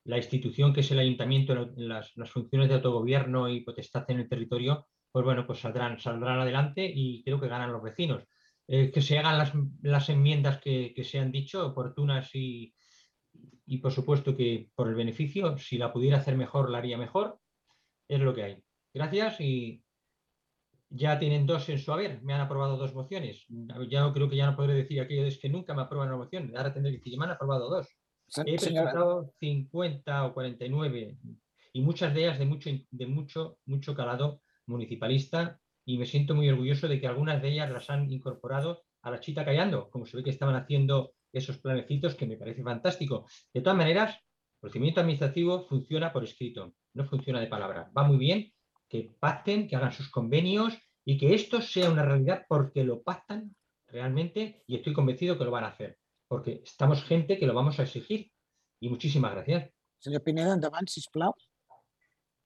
la 0.05 0.17
institución 0.17 0.73
que 0.73 0.79
es 0.81 0.91
el 0.91 0.99
ayuntamiento, 0.99 1.71
las, 1.75 2.15
las, 2.17 2.31
funciones 2.31 2.69
de 2.69 2.75
autogobierno 2.75 3.47
y 3.47 3.61
potestad 3.61 4.09
en 4.09 4.21
el 4.21 4.29
territorio, 4.29 4.87
pues 5.11 5.23
bueno, 5.23 5.45
pues 5.45 5.59
saldrán, 5.59 5.99
saldrán 5.99 6.39
adelante 6.39 6.91
y 6.93 7.21
creo 7.23 7.39
que 7.39 7.47
ganan 7.47 7.71
los 7.71 7.83
vecinos. 7.83 8.23
Eh, 8.67 8.91
que 8.91 9.01
se 9.01 9.17
hagan 9.17 9.37
las, 9.37 9.51
las 9.81 10.09
enmiendas 10.09 10.59
que, 10.61 10.93
que, 10.95 11.03
se 11.03 11.19
han 11.19 11.31
dicho, 11.31 11.65
oportunas 11.65 12.33
y, 12.33 12.73
y 13.65 13.77
por 13.79 13.91
supuesto 13.91 14.35
que 14.35 14.69
por 14.75 14.87
el 14.87 14.95
beneficio, 14.95 15.57
si 15.57 15.77
la 15.77 15.91
pudiera 15.91 16.17
hacer 16.17 16.37
mejor, 16.37 16.69
la 16.69 16.77
haría 16.77 16.97
mejor, 16.97 17.39
es 18.07 18.19
lo 18.19 18.33
que 18.33 18.43
hay. 18.43 18.57
Gracias 18.93 19.41
y 19.41 19.83
ya 20.89 21.17
tienen 21.17 21.45
dos 21.45 21.69
en 21.69 21.79
su 21.79 21.91
haber, 21.93 22.21
me 22.21 22.33
han 22.33 22.41
aprobado 22.41 22.77
dos 22.77 22.93
mociones. 22.93 23.45
Ya 23.89 24.11
creo 24.13 24.29
que 24.29 24.35
ya 24.35 24.45
no 24.45 24.55
podré 24.55 24.73
decir 24.73 24.99
aquello 24.99 25.25
es 25.25 25.39
que 25.39 25.49
nunca 25.49 25.73
me 25.73 25.81
aprueban 25.81 26.09
una 26.09 26.17
moción, 26.17 26.51
ahora 26.55 26.73
tendré 26.73 26.91
que 26.91 26.97
decir, 26.97 27.17
me 27.17 27.25
han 27.25 27.31
aprobado 27.31 27.69
dos. 27.69 27.87
He 28.45 28.57
presentado 28.57 29.33
50 29.39 30.25
o 30.25 30.33
49 30.33 31.17
y 31.73 31.81
muchas 31.81 32.13
de 32.13 32.23
ellas 32.23 32.39
de 32.39 32.45
mucho, 32.45 32.69
de 32.89 33.05
mucho, 33.05 33.57
mucho 33.65 33.95
calado 33.95 34.41
municipalista 34.65 35.59
y 35.85 35.97
me 35.97 36.05
siento 36.05 36.35
muy 36.35 36.49
orgulloso 36.49 36.87
de 36.87 36.99
que 36.99 37.07
algunas 37.07 37.41
de 37.41 37.49
ellas 37.49 37.71
las 37.71 37.89
han 37.89 38.11
incorporado 38.11 38.83
a 39.01 39.11
la 39.11 39.19
chita 39.19 39.43
callando, 39.43 39.89
como 39.89 40.05
se 40.05 40.17
ve 40.17 40.23
que 40.23 40.29
estaban 40.29 40.55
haciendo 40.55 41.13
esos 41.33 41.57
planecitos 41.57 42.15
que 42.15 42.27
me 42.27 42.37
parece 42.37 42.63
fantástico. 42.63 43.25
De 43.53 43.61
todas 43.61 43.77
maneras, 43.77 44.15
el 44.15 44.59
procedimiento 44.59 45.01
administrativo 45.01 45.65
funciona 45.67 46.13
por 46.13 46.23
escrito, 46.23 46.73
no 46.93 47.05
funciona 47.05 47.39
de 47.39 47.47
palabra. 47.47 47.89
Va 47.97 48.03
muy 48.03 48.17
bien 48.17 48.51
que 48.87 49.15
pacten, 49.19 49.67
que 49.67 49.75
hagan 49.75 49.93
sus 49.93 50.09
convenios 50.09 50.77
y 51.05 51.17
que 51.17 51.33
esto 51.33 51.61
sea 51.61 51.89
una 51.89 52.03
realidad 52.03 52.45
porque 52.47 52.83
lo 52.83 53.01
pactan 53.01 53.55
realmente 53.87 54.63
y 54.67 54.75
estoy 54.75 54.93
convencido 54.93 55.37
que 55.37 55.45
lo 55.45 55.51
van 55.51 55.63
a 55.63 55.69
hacer, 55.69 55.97
porque 56.27 56.61
estamos 56.63 57.03
gente 57.03 57.39
que 57.39 57.47
lo 57.47 57.53
vamos 57.53 57.79
a 57.79 57.83
exigir. 57.83 58.31
Y 58.79 58.89
muchísimas 58.89 59.33
gracias. 59.33 59.71
Señor 59.99 60.23
Pineda, 60.23 60.53
endavant, 60.53 60.89
sisplau. 60.89 61.33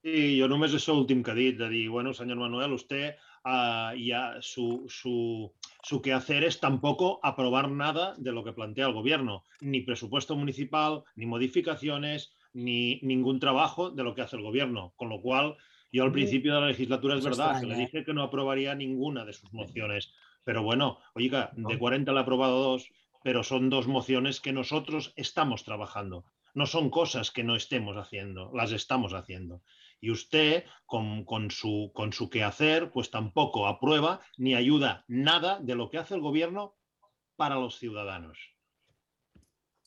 Sí, 0.06 0.36
jo 0.38 0.46
només 0.46 0.74
això 0.78 0.94
últim 0.94 1.24
que 1.26 1.34
ha 1.34 1.38
dit, 1.38 1.56
de 1.58 1.66
dir, 1.72 1.86
bueno, 1.90 2.12
senyor 2.14 2.38
Manuel, 2.38 2.76
usted 2.78 3.16
uh, 3.42 3.96
ya 3.98 4.38
su, 4.40 4.86
su, 4.88 5.52
su 5.82 6.02
quehacer 6.06 6.44
es 6.46 6.60
tampoco 6.62 7.20
aprobar 7.24 7.72
nada 7.72 8.14
de 8.18 8.32
lo 8.32 8.44
que 8.44 8.54
plantea 8.54 8.86
el 8.86 8.94
gobierno, 8.94 9.44
ni 9.62 9.82
presupuesto 9.82 10.36
municipal, 10.36 11.04
ni 11.16 11.26
modificaciones, 11.26 12.36
ni 12.54 13.00
ningún 13.02 13.40
trabajo 13.40 13.90
de 13.90 14.04
lo 14.04 14.14
que 14.14 14.22
hace 14.22 14.36
el 14.36 14.44
gobierno, 14.44 14.94
con 14.96 15.10
lo 15.10 15.22
cual 15.22 15.58
Yo 15.96 16.04
al 16.04 16.12
principio 16.12 16.54
de 16.54 16.60
la 16.60 16.68
legislatura 16.68 17.16
es 17.16 17.24
verdad 17.24 17.62
que 17.62 17.68
le 17.68 17.76
dije 17.76 18.04
que 18.04 18.14
no 18.14 18.22
aprobaría 18.22 18.76
ninguna 18.76 19.24
de 19.24 19.32
sus 19.32 19.54
mociones. 19.54 20.12
Pero 20.44 20.62
bueno, 20.62 21.00
oiga, 21.14 21.52
de 21.56 21.80
40 21.80 22.12
le 22.12 22.20
ha 22.20 22.22
aprobado 22.22 22.62
dos, 22.62 22.90
pero 23.24 23.44
son 23.44 23.70
dos 23.70 23.88
mociones 23.88 24.42
que 24.42 24.52
nosotros 24.52 25.14
estamos 25.16 25.64
trabajando. 25.64 26.26
No 26.54 26.66
son 26.66 26.90
cosas 26.90 27.32
que 27.32 27.46
no 27.46 27.56
estemos 27.56 27.96
haciendo, 27.96 28.52
las 28.54 28.74
estamos 28.74 29.14
haciendo. 29.14 29.62
Y 30.06 30.12
usted, 30.12 30.66
con, 30.86 31.26
con, 31.26 31.50
su, 31.50 31.92
con 31.96 32.14
su 32.14 32.30
quehacer, 32.30 32.92
pues 32.92 33.10
tampoco 33.10 33.66
aprueba 33.66 34.22
ni 34.38 34.54
ayuda 34.54 35.04
nada 35.08 35.60
de 35.60 35.74
lo 35.74 35.90
que 35.90 35.98
hace 35.98 36.14
el 36.14 36.22
gobierno 36.22 36.76
para 37.36 37.56
los 37.56 37.80
ciudadanos. 37.80 38.38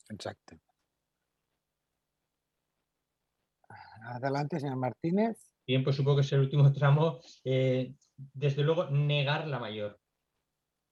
Exacto. 0.09 0.57
Adelante, 4.03 4.59
señor 4.59 4.79
Martínez. 4.79 5.39
Bien, 5.65 5.85
pues 5.85 5.95
supongo 5.95 6.17
que 6.17 6.23
es 6.23 6.33
el 6.33 6.41
último 6.41 6.73
tramo. 6.73 7.21
Eh, 7.45 7.95
desde 8.17 8.65
luego, 8.65 8.91
negar 8.91 9.47
la 9.47 9.61
mayor. 9.61 10.01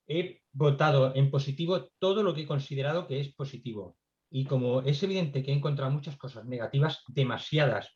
He 0.07 0.43
votado 0.53 1.17
en 1.17 1.33
positivo 1.33 1.89
todo 1.99 2.23
lo 2.23 2.33
que 2.33 2.43
he 2.43 2.47
considerado 2.47 3.09
que 3.09 3.19
es 3.19 3.35
positivo. 3.35 3.97
Y 4.31 4.45
como 4.45 4.83
es 4.83 5.03
evidente 5.03 5.43
que 5.43 5.51
he 5.51 5.55
encontrado 5.55 5.91
muchas 5.91 6.17
cosas 6.17 6.45
negativas, 6.45 7.03
demasiadas, 7.09 7.96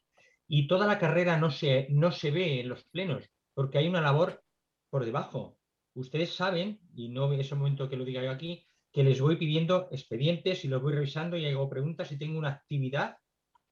y 0.52 0.66
toda 0.66 0.84
la 0.84 0.98
carrera 0.98 1.36
no 1.36 1.48
se, 1.48 1.86
no 1.90 2.10
se 2.10 2.32
ve 2.32 2.60
en 2.60 2.68
los 2.68 2.82
plenos, 2.86 3.24
porque 3.54 3.78
hay 3.78 3.86
una 3.86 4.00
labor 4.00 4.42
por 4.90 5.04
debajo. 5.04 5.56
Ustedes 5.94 6.34
saben, 6.34 6.80
y 6.92 7.08
no 7.08 7.32
es 7.32 7.52
el 7.52 7.58
momento 7.58 7.88
que 7.88 7.96
lo 7.96 8.04
diga 8.04 8.20
yo 8.24 8.32
aquí, 8.32 8.66
que 8.92 9.04
les 9.04 9.20
voy 9.20 9.36
pidiendo 9.36 9.88
expedientes 9.92 10.64
y 10.64 10.68
los 10.68 10.82
voy 10.82 10.94
revisando 10.94 11.36
y 11.36 11.46
hago 11.46 11.70
preguntas 11.70 12.10
y 12.10 12.18
tengo 12.18 12.36
una 12.36 12.48
actividad, 12.48 13.16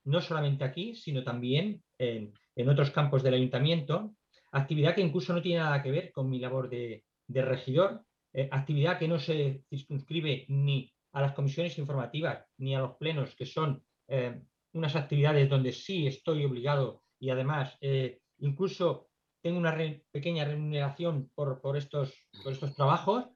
no 0.05 0.21
solamente 0.21 0.63
aquí, 0.63 0.95
sino 0.95 1.25
también 1.25 1.83
en, 1.99 2.33
en 2.55 2.69
otros 2.69 2.93
campos 2.93 3.25
del 3.25 3.35
ayuntamiento, 3.35 4.15
actividad 4.53 4.95
que 4.95 5.01
incluso 5.01 5.33
no 5.33 5.43
tiene 5.43 5.61
nada 5.61 5.83
que 5.83 5.91
ver 5.91 6.13
con 6.13 6.31
mi 6.31 6.39
labor 6.39 6.71
de, 6.71 7.03
regidor, 7.27 8.05
eh, 8.33 8.49
actividad 8.53 9.01
que 9.01 9.09
no 9.09 9.19
se 9.19 9.65
circunscribe 9.69 10.45
ni 10.47 10.93
a 11.11 11.23
las 11.23 11.33
comisiones 11.33 11.77
informativas 11.77 12.45
ni 12.57 12.77
a 12.77 12.79
los 12.79 12.97
plenos, 12.99 13.35
que 13.35 13.47
son 13.47 13.83
eh, 14.07 14.41
unas 14.73 14.97
actividades 14.97 15.49
donde 15.49 15.73
sí 15.73 16.07
estoy 16.07 16.45
obligado 16.45 17.03
y 17.19 17.31
además 17.31 17.77
eh, 17.81 18.21
incluso 18.39 19.09
tengo 19.43 19.59
una 19.59 19.77
pequeña 20.11 20.45
remuneración 20.45 21.31
por, 21.35 21.61
por, 21.61 21.77
estos, 21.77 22.13
por 22.43 22.53
estos 22.53 22.75
trabajos, 22.75 23.27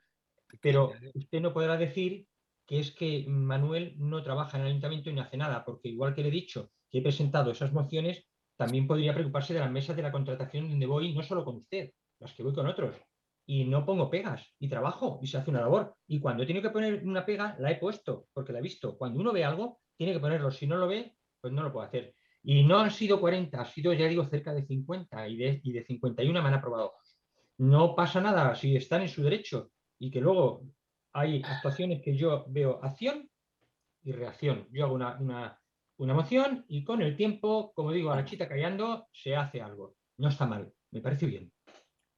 pero 0.61 0.93
usted 1.15 1.41
no 1.41 1.53
podrá 1.53 1.77
decir 1.77 2.27
que 2.67 2.81
es 2.81 2.93
que 2.93 3.25
Manuel 3.29 3.95
no 3.99 4.23
trabaja 4.23 4.57
en 4.57 4.65
el 4.65 4.71
ayuntamiento 4.71 5.11
y 5.11 5.15
no 5.15 5.23
hace 5.23 5.37
nada, 5.37 5.65
porque 5.65 5.89
igual 5.89 6.15
que 6.15 6.23
le 6.23 6.29
he 6.29 6.33
dicho 6.33 6.71
que 6.91 6.99
he 6.99 7.03
presentado 7.03 7.51
esas 7.51 7.73
mociones, 7.73 8.27
también 8.57 8.87
podría 8.87 9.15
preocuparse 9.15 9.55
de 9.55 9.61
las 9.61 9.71
mesas 9.71 9.97
de 9.97 10.03
la 10.03 10.13
contratación 10.13 10.69
donde 10.69 10.87
voy 10.87 11.15
no 11.15 11.23
solo 11.23 11.45
con 11.45 11.57
usted, 11.57 11.91
las 12.19 12.33
que 12.35 12.43
voy 12.43 12.53
con 12.53 12.67
otros. 12.67 12.97
Y 13.45 13.65
no 13.65 13.85
pongo 13.85 14.09
pegas 14.09 14.55
y 14.61 14.69
trabajo 14.69 15.19
y 15.21 15.27
se 15.27 15.37
hace 15.37 15.51
una 15.51 15.61
labor. 15.61 15.97
Y 16.07 16.21
cuando 16.21 16.43
he 16.43 16.47
tenido 16.47 16.63
que 16.63 16.73
poner 16.73 17.03
una 17.05 17.27
pega, 17.27 17.57
la 17.59 17.73
he 17.73 17.77
puesto 17.77 18.29
porque 18.33 18.53
la 18.53 18.61
he 18.61 18.63
visto. 18.63 18.97
Cuando 18.97 19.19
uno 19.21 19.33
ve 19.33 19.45
algo, 19.45 19.81
tiene 19.97 20.13
que 20.13 20.21
ponerlo. 20.21 20.51
Si 20.51 20.67
no 20.67 20.77
lo 20.77 20.87
ve, 20.87 21.17
pues 21.43 21.53
no 21.53 21.63
lo 21.63 21.73
puede 21.73 21.89
hacer. 21.89 22.15
Y 22.43 22.65
no 22.65 22.79
han 22.79 22.91
sido 22.91 23.21
40, 23.21 23.61
ha 23.61 23.65
sido, 23.67 23.93
ya 23.93 24.07
digo, 24.07 24.25
cerca 24.25 24.55
de 24.55 24.65
50 24.65 25.29
y 25.29 25.37
de, 25.37 25.61
y 25.63 25.73
de 25.73 25.85
51 25.85 26.43
me 26.43 26.49
han 26.49 26.55
aprobado. 26.55 26.95
No 27.59 27.95
pasa 27.95 28.23
nada 28.23 28.55
si 28.55 28.75
están 28.75 29.03
en 29.03 29.11
su 29.11 29.23
derecho 29.23 29.71
y 29.99 30.11
que 30.11 30.23
luego 30.23 30.65
hay 31.13 31.43
actuaciones 31.45 32.01
que 32.01 32.17
yo 32.17 32.47
veo 32.49 32.81
acción 32.83 33.29
y 34.03 34.13
reacción. 34.13 34.67
Yo 34.73 34.87
hago 34.87 34.95
una, 34.95 35.21
una 35.21 35.63
una 36.03 36.15
moción 36.15 36.65
y 36.69 36.83
con 36.85 37.01
el 37.01 37.17
tiempo, 37.17 37.73
como 37.75 37.93
digo, 37.93 38.11
a 38.11 38.17
la 38.17 38.25
chita 38.25 38.49
callando, 38.49 39.07
se 39.13 39.37
hace 39.37 39.61
algo. 39.63 39.95
No 40.19 40.29
está 40.29 40.47
mal, 40.47 40.73
me 40.91 41.01
parece 41.01 41.27
bien. 41.27 41.53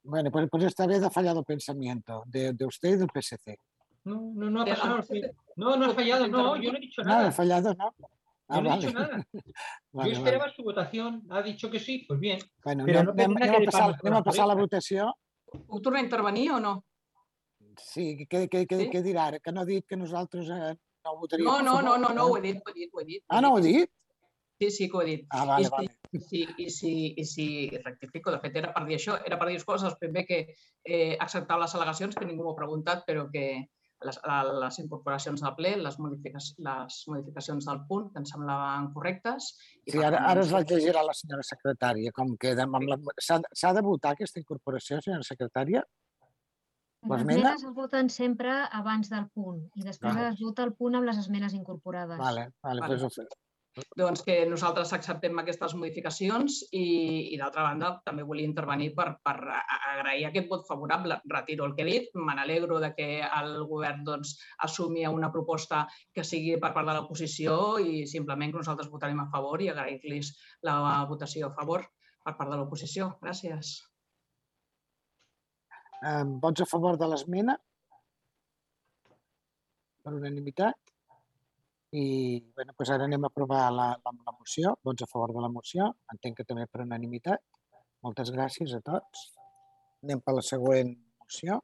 Bueno, 0.03 0.31
pues, 0.31 0.49
pues 0.51 0.65
esta 0.65 0.87
vez 0.87 1.03
ha 1.03 1.11
fallado 1.11 1.43
pensamiento 1.43 2.23
de, 2.27 2.53
de 2.53 2.65
usted 2.65 2.91
y 2.91 2.97
del 2.97 3.09
PSC. 3.15 3.59
No, 4.05 4.33
no, 4.35 4.51
no 4.51 4.63
ha 4.63 4.67
pasado. 4.67 5.01
No, 5.57 5.77
no 5.77 5.87
ha 5.87 5.95
fallado, 5.95 6.27
no, 6.29 6.57
yo 6.57 6.73
no 6.73 6.79
he 6.79 6.81
dicho 6.81 7.03
nada. 7.03 7.23
No, 7.23 7.29
ha 7.29 7.33
fallado, 7.33 7.75
no. 7.75 7.95
Ah, 8.49 8.57
yo 8.57 8.63
no 8.63 8.75
he 8.75 8.79
dicho 8.79 8.93
nada. 8.93 9.27
vale, 9.93 10.11
yo 10.11 10.17
esperaba 10.17 10.45
vale. 10.45 10.55
su 10.55 10.63
votación, 10.63 11.23
ha 11.31 11.43
dicho 11.43 11.71
que 11.71 11.81
sí, 11.81 12.05
pues 12.07 12.21
bien. 12.21 12.39
Bueno, 12.65 12.85
però 12.85 13.01
anem, 13.01 13.33
no 13.33 13.37
anem, 13.41 13.55
a 13.55 13.71
passar, 13.71 13.87
anem 14.03 14.19
a 14.19 14.25
passar 14.27 14.49
la 14.51 14.57
votació. 14.59 15.13
Puc 15.55 15.81
tornar 15.83 16.03
a 16.03 16.05
intervenir 16.05 16.51
o 16.53 16.61
no? 16.61 16.75
Sí, 17.81 18.27
què, 18.29 18.45
què, 18.51 18.67
què, 18.69 18.81
sí? 18.85 18.89
què 18.93 19.03
dirà 19.03 19.31
ara? 19.31 19.41
Que 19.41 19.55
no 19.55 19.63
ha 19.63 19.69
dit 19.69 19.87
que 19.89 19.97
nosaltres 19.97 20.51
eh, 20.53 20.75
no 21.05 21.17
votaria 21.21 21.45
no, 21.45 21.61
no, 21.63 21.81
no, 21.83 21.97
no, 21.99 22.13
no, 22.15 22.27
ho 22.31 22.39
he 22.39 22.43
dit, 22.45 22.61
ho 22.61 22.71
he 22.71 22.75
dit, 22.81 22.91
ho 22.93 23.01
he 23.01 23.05
dit. 23.05 23.23
Ah, 23.29 23.41
no 23.41 23.55
ho 23.55 23.59
he 23.59 23.65
dit? 23.67 23.91
Sí, 24.61 24.71
sí 24.71 24.89
que 24.91 24.97
ho 24.97 25.03
he 25.03 25.07
dit. 25.11 25.27
Ah, 25.31 25.45
vale, 25.45 25.67
I, 25.67 25.71
vale. 25.71 26.21
Si, 26.29 26.45
i, 26.59 26.69
si, 26.71 26.93
I 27.19 27.25
si 27.27 27.47
rectifico, 27.83 28.31
de 28.31 28.39
fet, 28.45 28.61
era 28.61 28.71
per 28.77 28.85
dir 28.89 28.99
això, 29.01 29.17
era 29.27 29.39
per 29.41 29.49
dir 29.51 29.59
coses, 29.67 29.97
primer 30.01 30.25
que 30.29 30.45
eh, 30.47 31.17
acceptar 31.19 31.59
les 31.61 31.75
al·legacions, 31.75 32.15
que 32.17 32.29
ningú 32.29 32.45
m'ho 32.45 32.55
ha 32.55 32.61
preguntat, 32.61 33.03
però 33.09 33.27
que 33.33 33.47
les, 34.07 34.21
les 34.63 34.79
incorporacions 34.83 35.43
del 35.45 35.55
ple, 35.59 35.75
les, 35.83 35.99
modificacions, 36.03 36.61
les 36.67 37.01
modificacions 37.11 37.69
del 37.71 37.83
punt, 37.89 38.11
que 38.13 38.23
em 38.23 38.29
semblaven 38.29 38.91
correctes. 38.95 39.51
I 39.85 39.97
sí, 39.97 40.03
ara, 40.05 40.23
ara 40.31 40.45
es 40.45 40.55
la 40.55 40.63
llegirà 40.65 41.05
la 41.07 41.17
senyora 41.17 41.45
secretària, 41.47 42.15
com 42.17 42.35
queda. 42.41 42.69
S'ha 43.25 43.75
de 43.77 43.85
votar 43.85 44.15
aquesta 44.15 44.43
incorporació, 44.43 45.01
senyora 45.05 45.27
secretària? 45.27 45.85
Les 47.05 47.21
esmenes 47.21 47.65
es 47.69 47.73
voten 47.77 48.09
sempre 48.09 48.53
abans 48.73 49.11
del 49.13 49.27
punt 49.37 49.59
i 49.77 49.83
després 49.85 50.15
vale. 50.15 50.31
es 50.33 50.39
vota 50.41 50.65
el 50.65 50.73
punt 50.79 50.95
amb 50.97 51.05
les 51.05 51.19
esmenes 51.21 51.53
incorporades. 51.53 52.17
Vale, 52.17 52.47
vale, 52.65 52.81
vale. 52.81 52.97
Pues 53.11 53.29
doncs 53.99 54.23
que 54.23 54.37
nosaltres 54.47 54.93
acceptem 54.95 55.39
aquestes 55.41 55.75
modificacions 55.75 56.61
i, 56.71 56.85
i 57.35 57.39
d'altra 57.41 57.65
banda 57.67 57.91
també 58.07 58.27
volia 58.27 58.47
intervenir 58.47 58.93
per, 58.95 59.09
per 59.25 59.35
agrair 59.43 60.29
aquest 60.29 60.51
vot 60.51 60.67
favorable. 60.69 61.19
Retiro 61.31 61.67
el 61.67 61.75
que 61.75 61.83
he 61.83 61.89
dit, 61.89 62.15
me 62.15 62.37
n'alegro 62.39 62.79
que 62.97 63.09
el 63.25 63.57
govern 63.71 64.05
doncs, 64.07 64.37
assumi 64.67 65.07
una 65.07 65.33
proposta 65.33 65.85
que 66.13 66.25
sigui 66.25 66.57
per 66.63 66.73
part 66.77 66.87
de 66.89 66.95
l'oposició 66.95 67.79
i 67.83 68.07
simplement 68.07 68.53
que 68.53 68.63
nosaltres 68.63 68.91
votarem 68.93 69.21
a 69.21 69.29
favor 69.35 69.63
i 69.63 69.71
agrair-los 69.73 70.33
la 70.63 71.05
votació 71.11 71.51
a 71.51 71.55
favor 71.59 71.87
per 72.25 72.37
part 72.39 72.51
de 72.51 72.61
l'oposició. 72.61 73.11
Gràcies. 73.23 73.75
Vots 76.45 76.61
a 76.61 76.69
favor 76.69 76.99
de 77.01 77.09
l'esmena? 77.09 77.57
Per 80.05 80.13
unanimitat? 80.13 80.94
I 81.95 82.43
bueno, 82.57 82.73
doncs 82.75 82.91
ara 82.91 83.05
anem 83.07 83.23
a 83.23 83.29
aprovar 83.31 83.71
la, 83.71 83.85
la, 83.95 84.13
la 84.27 84.33
moció. 84.35 84.73
Vots 84.89 85.05
a 85.05 85.11
favor 85.11 85.31
de 85.35 85.41
la 85.45 85.51
moció. 85.57 85.85
Entenc 86.15 86.35
que 86.41 86.47
també 86.49 86.65
per 86.67 86.81
unanimitat. 86.83 87.41
Moltes 88.03 88.33
gràcies 88.35 88.71
a 88.75 88.81
tots. 88.83 89.19
Anem 90.03 90.21
per 90.25 90.35
la 90.35 90.43
següent 90.43 90.91
moció. 91.23 91.61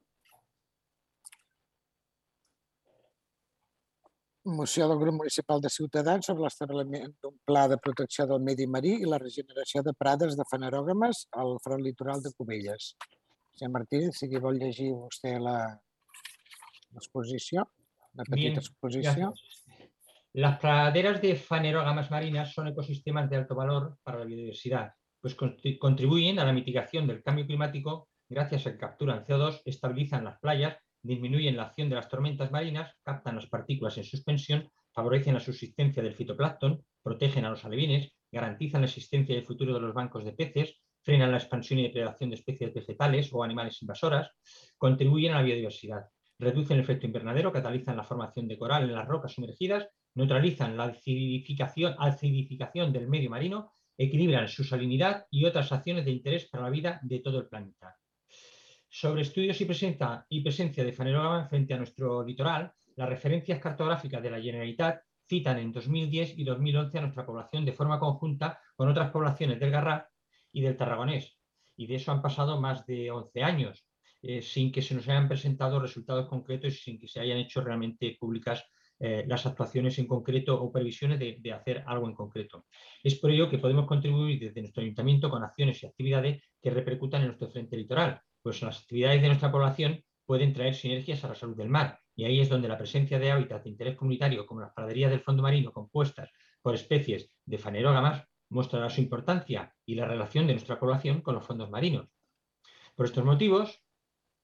Moció 4.58 4.82
del 4.88 5.00
grup 5.02 5.14
municipal 5.18 5.58
de 5.60 5.68
Ciutadans 5.68 6.26
sobre 6.30 6.44
l'establiment 6.46 7.12
d'un 7.22 7.36
pla 7.46 7.64
de 7.68 7.76
protecció 7.82 8.22
del 8.30 8.40
medi 8.46 8.66
marí 8.76 8.92
i 9.02 9.10
la 9.10 9.20
regeneració 9.20 9.78
de 9.84 9.92
prades 9.98 10.32
de 10.38 10.44
fanerògames 10.52 11.16
al 11.42 11.50
front 11.64 11.82
litoral 11.84 12.18
de 12.24 12.30
Cubelles. 12.38 12.82
Senyor 13.58 13.72
Martínez, 13.74 14.12
si 14.16 14.42
vol 14.46 14.56
llegir 14.62 14.90
vostè 14.94 15.32
l'exposició, 15.42 17.58
la 18.16 18.24
petita 18.30 18.58
exposició. 18.62 19.24
Las 20.32 20.60
praderas 20.60 21.20
de 21.20 21.34
fanerógamas 21.34 22.08
marinas 22.12 22.52
son 22.52 22.68
ecosistemas 22.68 23.28
de 23.28 23.36
alto 23.36 23.56
valor 23.56 23.96
para 24.04 24.20
la 24.20 24.24
biodiversidad, 24.24 24.92
pues 25.20 25.34
contribuyen 25.34 26.38
a 26.38 26.44
la 26.44 26.52
mitigación 26.52 27.08
del 27.08 27.20
cambio 27.20 27.48
climático. 27.48 28.08
Gracias 28.28 28.64
a 28.64 28.70
que 28.70 28.78
capturan 28.78 29.24
CO2, 29.24 29.62
estabilizan 29.64 30.22
las 30.22 30.38
playas, 30.38 30.76
disminuyen 31.02 31.56
la 31.56 31.64
acción 31.64 31.88
de 31.88 31.96
las 31.96 32.08
tormentas 32.08 32.52
marinas, 32.52 32.94
captan 33.02 33.34
las 33.34 33.48
partículas 33.48 33.98
en 33.98 34.04
suspensión, 34.04 34.70
favorecen 34.92 35.34
la 35.34 35.40
subsistencia 35.40 36.00
del 36.00 36.14
fitoplancton, 36.14 36.80
protegen 37.02 37.44
a 37.44 37.50
los 37.50 37.64
alevines, 37.64 38.12
garantizan 38.30 38.82
la 38.82 38.86
existencia 38.86 39.34
y 39.34 39.38
el 39.38 39.46
futuro 39.46 39.74
de 39.74 39.80
los 39.80 39.92
bancos 39.92 40.24
de 40.24 40.32
peces, 40.32 40.80
frenan 41.02 41.32
la 41.32 41.38
expansión 41.38 41.80
y 41.80 41.84
depredación 41.84 42.30
de 42.30 42.36
especies 42.36 42.72
vegetales 42.72 43.30
o 43.32 43.42
animales 43.42 43.82
invasoras, 43.82 44.30
contribuyen 44.78 45.32
a 45.32 45.38
la 45.38 45.42
biodiversidad, 45.42 46.04
reducen 46.38 46.76
el 46.76 46.84
efecto 46.84 47.06
invernadero, 47.06 47.52
catalizan 47.52 47.96
la 47.96 48.04
formación 48.04 48.46
de 48.46 48.56
coral 48.56 48.84
en 48.84 48.94
las 48.94 49.08
rocas 49.08 49.32
sumergidas 49.32 49.88
neutralizan 50.14 50.76
la 50.76 50.84
acidificación, 50.84 52.92
del 52.92 53.08
medio 53.08 53.30
marino, 53.30 53.72
equilibran 53.96 54.48
su 54.48 54.64
salinidad 54.64 55.26
y 55.30 55.44
otras 55.44 55.70
acciones 55.72 56.04
de 56.04 56.10
interés 56.10 56.46
para 56.46 56.64
la 56.64 56.70
vida 56.70 57.00
de 57.02 57.20
todo 57.20 57.38
el 57.38 57.48
planeta. 57.48 57.96
Sobre 58.88 59.22
estudios 59.22 59.60
y 59.60 60.40
presencia 60.40 60.84
de 60.84 60.92
fanerógama 60.92 61.46
frente 61.46 61.74
a 61.74 61.76
nuestro 61.76 62.24
litoral, 62.24 62.72
las 62.96 63.08
referencias 63.08 63.60
cartográficas 63.60 64.22
de 64.22 64.30
la 64.30 64.40
Generalitat 64.40 65.02
citan 65.28 65.58
en 65.58 65.70
2010 65.70 66.38
y 66.38 66.44
2011 66.44 66.98
a 66.98 67.00
nuestra 67.02 67.24
población 67.24 67.64
de 67.64 67.72
forma 67.72 68.00
conjunta 68.00 68.58
con 68.74 68.88
otras 68.88 69.10
poblaciones 69.10 69.60
del 69.60 69.70
Garraf 69.70 70.06
y 70.52 70.60
del 70.60 70.76
Tarragonés. 70.76 71.38
Y 71.76 71.86
de 71.86 71.94
eso 71.94 72.10
han 72.10 72.20
pasado 72.20 72.60
más 72.60 72.84
de 72.86 73.12
11 73.12 73.42
años, 73.44 73.86
eh, 74.22 74.42
sin 74.42 74.72
que 74.72 74.82
se 74.82 74.94
nos 74.94 75.08
hayan 75.08 75.28
presentado 75.28 75.78
resultados 75.78 76.28
concretos 76.28 76.74
y 76.74 76.76
sin 76.76 76.98
que 76.98 77.06
se 77.06 77.20
hayan 77.20 77.38
hecho 77.38 77.60
realmente 77.60 78.16
públicas 78.18 78.64
eh, 79.02 79.24
las 79.26 79.46
actuaciones 79.46 79.98
en 79.98 80.06
concreto 80.06 80.60
o 80.62 80.70
previsiones 80.70 81.18
de, 81.18 81.52
hacer 81.52 81.82
algo 81.86 82.06
en 82.06 82.14
concreto. 82.14 82.66
Es 83.02 83.14
por 83.14 83.30
ello 83.30 83.48
que 83.48 83.56
podemos 83.56 83.86
contribuir 83.86 84.38
desde 84.38 84.60
nuestro 84.60 84.82
ayuntamiento 84.82 85.30
con 85.30 85.42
acciones 85.42 85.82
y 85.82 85.86
actividades 85.86 86.42
que 86.60 86.68
repercutan 86.68 87.22
en 87.22 87.28
nuestro 87.28 87.48
frente 87.50 87.78
litoral, 87.78 88.20
pues 88.42 88.60
las 88.60 88.80
actividades 88.80 89.22
de 89.22 89.28
nuestra 89.28 89.50
población 89.50 90.04
pueden 90.26 90.52
traer 90.52 90.74
sinergias 90.74 91.24
a 91.24 91.28
la 91.28 91.34
salud 91.34 91.56
del 91.56 91.70
mar 91.70 91.98
y 92.14 92.24
ahí 92.24 92.40
es 92.40 92.50
donde 92.50 92.68
la 92.68 92.76
presencia 92.76 93.18
de 93.18 93.30
hábitats 93.30 93.64
de 93.64 93.70
interés 93.70 93.96
comunitario 93.96 94.44
como 94.44 94.60
las 94.60 94.74
praderías 94.74 95.10
del 95.10 95.22
fondo 95.22 95.42
marino 95.42 95.72
compuestas 95.72 96.30
por 96.60 96.74
especies 96.74 97.30
de 97.46 97.56
fanerógamas 97.56 98.28
mostrará 98.50 98.90
su 98.90 99.00
importancia 99.00 99.74
y 99.86 99.94
la 99.94 100.04
relación 100.04 100.46
de 100.46 100.52
nuestra 100.52 100.78
población 100.78 101.22
con 101.22 101.34
los 101.36 101.46
fondos 101.46 101.70
marinos. 101.70 102.10
Por 102.94 103.06
estos 103.06 103.24
motivos, 103.24 103.82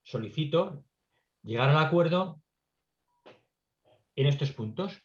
solicito 0.02 0.82
llegar 1.42 1.68
al 1.68 1.84
acuerdo 1.84 2.40
en 4.16 4.26
estos 4.26 4.52
puntos. 4.52 5.02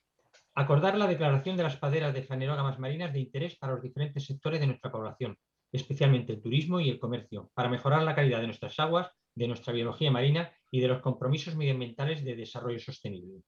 Acordar 0.56 0.98
la 0.98 1.08
declaración 1.08 1.58
de 1.58 1.64
las 1.64 1.78
paderas 1.78 2.14
de 2.14 2.24
fanerógamas 2.24 2.80
marinas 2.80 3.14
de 3.14 3.20
interés 3.20 3.58
para 3.58 3.74
los 3.74 3.84
diferentes 3.84 4.26
sectores 4.26 4.60
de 4.60 4.68
nuestra 4.68 4.92
población, 4.92 5.38
especialmente 5.72 6.34
el 6.34 6.42
turismo 6.42 6.80
y 6.80 6.90
el 6.90 7.00
comercio, 7.00 7.52
para 7.54 7.70
mejorar 7.70 8.04
la 8.04 8.16
calidad 8.16 8.40
de 8.40 8.48
nuestras 8.48 8.80
aguas, 8.80 9.10
de 9.36 9.48
nuestra 9.48 9.72
biología 9.72 10.12
marina 10.12 10.52
y 10.70 10.82
de 10.82 10.88
los 10.88 11.02
compromisos 11.02 11.56
medioambientales 11.56 12.24
de 12.24 12.36
desarrollo 12.36 12.80
sostenible. 12.80 13.44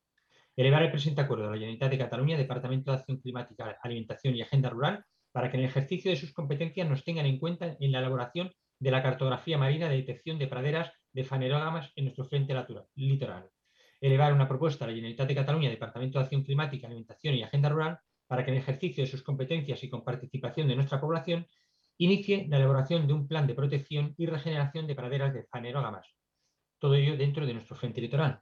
Elevar 0.56 0.84
el 0.84 0.92
presente 0.92 1.22
acuerdo 1.22 1.46
de 1.46 1.50
la 1.52 1.56
Generalitat 1.56 1.92
de 1.92 1.98
Cataluña, 1.98 2.38
Departamento 2.38 2.92
de 2.92 2.98
Acción 2.98 3.18
Climática, 3.18 3.78
Alimentación 3.82 4.36
y 4.36 4.42
Agenda 4.42 4.70
Rural, 4.70 5.04
para 5.32 5.50
que 5.50 5.58
en 5.58 5.64
el 5.64 5.70
ejercicio 5.70 6.12
de 6.12 6.18
sus 6.18 6.32
competencias 6.32 6.88
nos 6.88 7.04
tengan 7.04 7.26
en 7.26 7.40
cuenta 7.40 7.76
en 7.80 7.92
la 7.92 8.00
elaboración 8.00 8.52
de 8.80 8.92
la 8.92 9.02
cartografía 9.02 9.58
marina 9.58 9.90
de 9.90 9.98
detección 9.98 10.38
de 10.38 10.48
praderas 10.48 10.92
de 11.12 11.24
fanerógamas 11.24 11.92
en 11.96 12.06
nuestro 12.06 12.26
frente 12.26 12.54
litoral 12.96 13.50
elevar 14.08 14.34
una 14.34 14.48
propuesta 14.50 14.84
a 14.84 14.88
la 14.88 14.94
Generalitat 14.94 15.28
de 15.30 15.36
Cataluña, 15.36 15.70
Departamento 15.70 16.20
de 16.20 16.26
Acción 16.26 16.44
Climática, 16.44 16.88
Alimentación 16.88 17.36
y 17.36 17.44
Agenda 17.44 17.70
Rural, 17.70 18.00
para 18.28 18.44
que 18.44 18.52
en 18.52 18.58
ejercicio 18.58 19.04
de 19.04 19.10
sus 19.10 19.24
competencias 19.24 19.82
y 19.82 19.90
con 19.90 20.04
participación 20.04 20.68
de 20.68 20.76
nuestra 20.76 21.00
población, 21.00 21.48
inicie 21.98 22.46
la 22.50 22.58
elaboración 22.58 23.08
de 23.08 23.14
un 23.14 23.28
plan 23.30 23.48
de 23.48 23.54
protección 23.54 24.14
y 24.18 24.26
regeneración 24.26 24.88
de 24.88 24.96
praderas 24.96 25.34
de 25.34 25.46
fanerógamas. 25.46 26.06
Todo 26.80 26.96
ello 26.96 27.16
dentro 27.16 27.46
de 27.46 27.54
nuestro 27.54 27.78
frente 27.78 28.02
litoral. 28.02 28.42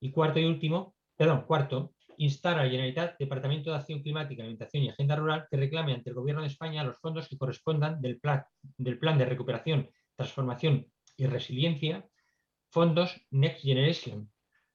Y 0.00 0.10
cuarto 0.10 0.40
y 0.40 0.46
último, 0.46 0.94
perdón, 1.14 1.42
cuarto, 1.42 1.92
instar 2.16 2.58
a 2.58 2.64
la 2.64 2.70
Generalitat, 2.70 3.18
Departamento 3.18 3.70
de 3.70 3.76
Acción 3.76 4.00
Climática, 4.00 4.42
Alimentación 4.42 4.84
y 4.84 4.88
Agenda 4.88 5.16
Rural, 5.16 5.46
que 5.50 5.58
reclame 5.58 5.92
ante 5.92 6.08
el 6.08 6.16
Gobierno 6.16 6.40
de 6.40 6.48
España 6.48 6.84
los 6.84 6.98
fondos 6.98 7.28
que 7.28 7.36
correspondan 7.36 8.00
del 8.00 8.18
plan, 8.18 8.44
del 8.78 8.98
plan 8.98 9.18
de 9.18 9.26
recuperación, 9.26 9.90
transformación 10.16 10.86
y 11.18 11.26
resiliencia, 11.26 12.06
fondos 12.70 13.20
Next 13.30 13.62
Generation, 13.62 14.30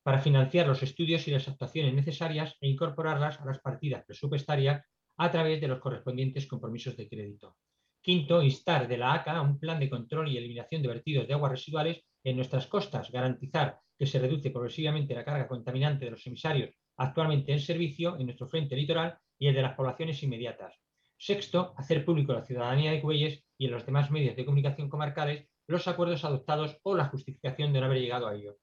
para 0.06 0.20
financiar 0.20 0.68
los 0.68 0.84
estudios 0.84 1.28
y 1.28 1.32
las 1.32 1.48
actuaciones 1.48 1.92
necesarias 1.92 2.56
e 2.62 2.70
incorporarlas 2.70 3.42
a 3.42 3.46
las 3.46 3.58
partidas 3.58 4.06
presupuestarias 4.06 4.86
a 5.18 5.32
través 5.32 5.60
de 5.60 5.68
los 5.68 5.80
correspondientes 5.80 6.46
compromisos 6.46 6.96
de 6.96 7.10
crédito. 7.10 7.58
Quinto, 8.04 8.44
instar 8.44 8.88
de 8.88 9.00
la 9.00 9.14
ACA 9.14 9.42
un 9.42 9.58
plan 9.58 9.80
de 9.80 9.90
control 9.90 10.28
y 10.28 10.38
eliminación 10.38 10.84
de 10.84 10.90
vertidos 10.90 11.28
de 11.28 11.34
aguas 11.34 11.54
residuales 11.54 12.04
en 12.24 12.36
nuestras 12.36 12.68
costas, 12.68 13.10
garantizar 13.10 13.80
que 13.98 14.06
se 14.06 14.20
reduce 14.20 14.52
progresivamente 14.52 15.16
la 15.16 15.26
carga 15.26 15.48
contaminante 15.48 16.06
de 16.06 16.12
los 16.12 16.28
emisarios 16.28 16.70
actualmente 16.98 17.52
en 17.52 17.60
servicio 17.60 18.16
en 18.20 18.28
nuestro 18.28 18.48
frente 18.48 18.76
litoral 18.76 19.18
y 19.40 19.48
el 19.48 19.56
de 19.56 19.64
las 19.64 19.74
poblaciones 19.74 20.22
inmediatas. 20.22 20.80
Sexto, 21.18 21.74
hacer 21.78 22.06
público 22.06 22.32
a 22.32 22.36
la 22.36 22.46
ciudadanía 22.46 22.92
de 22.92 23.02
Cuelles 23.02 23.44
y 23.58 23.66
en 23.66 23.72
los 23.72 23.84
demás 23.88 24.12
medios 24.12 24.36
de 24.36 24.46
comunicación 24.46 24.88
comarcales 24.88 25.48
los 25.66 25.88
acuerdos 25.88 26.24
adoptados 26.24 26.78
o 26.84 26.96
la 26.96 27.06
justificación 27.06 27.74
de 27.74 27.80
no 27.80 27.88
haber 27.88 28.02
llegado 28.02 28.28
a 28.28 28.36
ello. 28.36 28.60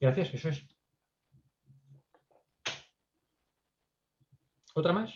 Gracias, 0.00 0.34
eso 0.34 0.48
es. 0.50 0.62
¿Otra 4.74 4.92
más? 4.92 5.10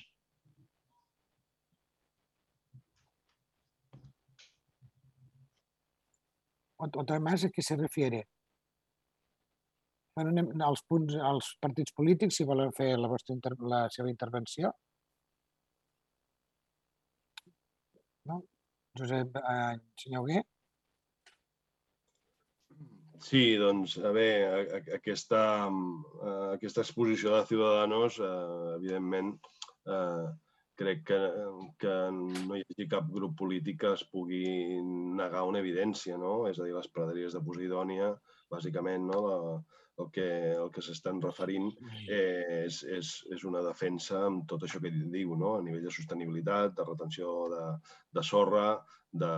Otra 6.79 7.21
más, 7.21 7.45
¿a 7.45 7.51
qué 7.51 7.63
se 7.63 7.77
refiere? 7.77 8.27
Bueno, 10.15 10.31
anem 10.33 10.63
als, 10.67 10.81
punts, 10.89 11.15
als 11.31 11.51
partits 11.65 11.93
polítics, 11.99 12.39
si 12.41 12.45
volen 12.49 12.73
fer 12.79 12.89
la, 12.99 13.09
vostra 13.13 13.37
inter 13.37 13.53
la 13.73 13.83
seva 13.97 14.11
intervenció. 14.13 14.73
No? 18.31 18.41
Josep 18.99 19.37
eh, 19.37 19.77
senyor 20.03 20.25
Hugué? 20.25 20.43
Sí, 23.21 23.57
doncs, 23.61 23.99
a 24.01 24.11
veure, 24.17 24.81
aquesta, 24.97 25.41
eh, 25.69 26.47
aquesta 26.55 26.81
exposició 26.81 27.35
de 27.35 27.43
Ciudadanos, 27.51 28.17
eh, 28.19 28.77
evidentment, 28.79 29.35
eh, 29.87 30.29
crec 30.81 31.03
que, 31.11 31.19
que 31.83 31.97
no 32.17 32.57
hi 32.57 32.65
hagi 32.65 32.87
cap 32.89 33.11
grup 33.13 33.35
polític 33.37 33.83
que 33.83 33.93
es 33.99 34.05
pugui 34.15 34.45
negar 35.19 35.45
una 35.51 35.61
evidència, 35.61 36.17
no? 36.17 36.47
És 36.49 36.59
a 36.59 36.65
dir, 36.65 36.73
les 36.73 36.89
praderies 36.95 37.37
de 37.37 37.43
Posidònia, 37.45 38.15
bàsicament, 38.55 39.05
no? 39.13 39.21
La, 39.27 39.39
el 39.99 40.11
que, 40.15 40.29
el 40.55 40.71
que 40.73 40.85
s'estan 40.85 41.21
referint 41.23 41.69
eh, 42.09 42.63
és, 42.65 42.81
és, 42.99 43.11
és 43.35 43.45
una 43.49 43.63
defensa 43.65 44.23
amb 44.29 44.47
tot 44.49 44.65
això 44.65 44.81
que 44.83 44.93
diu, 44.93 45.35
no? 45.37 45.57
a 45.59 45.65
nivell 45.67 45.85
de 45.85 45.93
sostenibilitat, 45.95 46.75
de 46.77 46.87
retenció 46.87 47.35
de, 47.53 47.65
de 48.17 48.25
sorra, 48.25 48.73
de, 49.13 49.31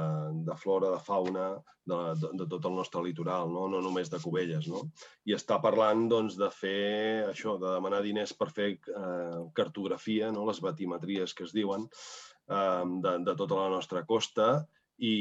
de 0.47 0.57
flora, 0.57 0.91
de 0.93 1.01
fauna, 1.01 1.47
de, 1.85 1.99
de, 2.21 2.31
de 2.43 2.47
tot 2.47 2.67
el 2.69 2.77
nostre 2.77 3.03
litoral, 3.05 3.51
no, 3.53 3.67
no 3.73 3.81
només 3.85 4.11
de 4.13 4.21
Cubelles. 4.23 4.69
No? 4.71 4.85
I 5.27 5.37
està 5.37 5.59
parlant 5.63 6.07
doncs, 6.11 6.37
de 6.41 6.51
fer 6.55 7.25
això, 7.31 7.57
de 7.61 7.73
demanar 7.73 8.03
diners 8.05 8.35
per 8.37 8.51
fer 8.53 8.69
eh, 8.77 9.41
cartografia, 9.57 10.31
no? 10.35 10.47
les 10.49 10.61
batimetries 10.63 11.35
que 11.35 11.49
es 11.49 11.57
diuen, 11.57 11.89
eh, 11.89 12.85
de, 13.07 13.17
de 13.27 13.37
tota 13.39 13.63
la 13.65 13.71
nostra 13.73 14.05
costa 14.09 14.53
i, 14.99 15.17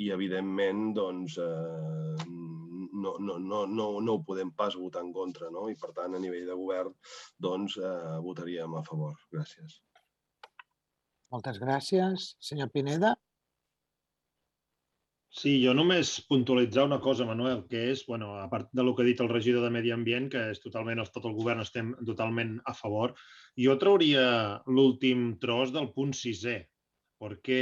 i 0.00 0.10
evidentment, 0.14 0.90
doncs, 0.96 1.36
eh, 1.38 2.69
no, 3.02 3.16
no, 3.18 3.38
no, 3.38 3.62
no, 3.66 3.88
no 4.04 4.16
ho 4.16 4.24
podem 4.26 4.52
pas 4.56 4.76
votar 4.78 5.04
en 5.06 5.14
contra, 5.16 5.50
no? 5.54 5.68
I 5.72 5.78
per 5.80 5.92
tant, 5.96 6.14
a 6.14 6.22
nivell 6.22 6.46
de 6.50 6.58
govern, 6.58 6.94
doncs, 7.48 7.78
eh, 7.80 8.18
votaríem 8.26 8.76
a 8.76 8.84
favor. 8.86 9.16
Gràcies. 9.34 9.80
Moltes 11.30 11.60
gràcies. 11.62 12.32
Senyor 12.42 12.70
Pineda. 12.74 13.16
Sí, 15.30 15.50
jo 15.62 15.70
només 15.78 16.16
puntualitzar 16.26 16.88
una 16.88 16.98
cosa, 16.98 17.24
Manuel, 17.26 17.60
que 17.70 17.84
és, 17.92 18.00
bueno, 18.08 18.32
a 18.40 18.48
part 18.50 18.66
de 18.74 18.82
lo 18.82 18.96
que 18.96 19.04
ha 19.04 19.06
dit 19.06 19.20
el 19.22 19.28
regidor 19.30 19.62
de 19.62 19.70
Medi 19.70 19.92
Ambient, 19.94 20.26
que 20.32 20.42
és 20.50 20.58
totalment, 20.58 21.04
tot 21.14 21.28
el 21.28 21.36
govern 21.36 21.62
estem 21.62 21.92
totalment 22.08 22.56
a 22.66 22.74
favor, 22.74 23.14
jo 23.54 23.76
trauria 23.78 24.24
l'últim 24.66 25.36
tros 25.44 25.70
del 25.76 25.92
punt 25.94 26.16
sisè. 26.18 26.56
Per 27.22 27.36
què? 27.46 27.60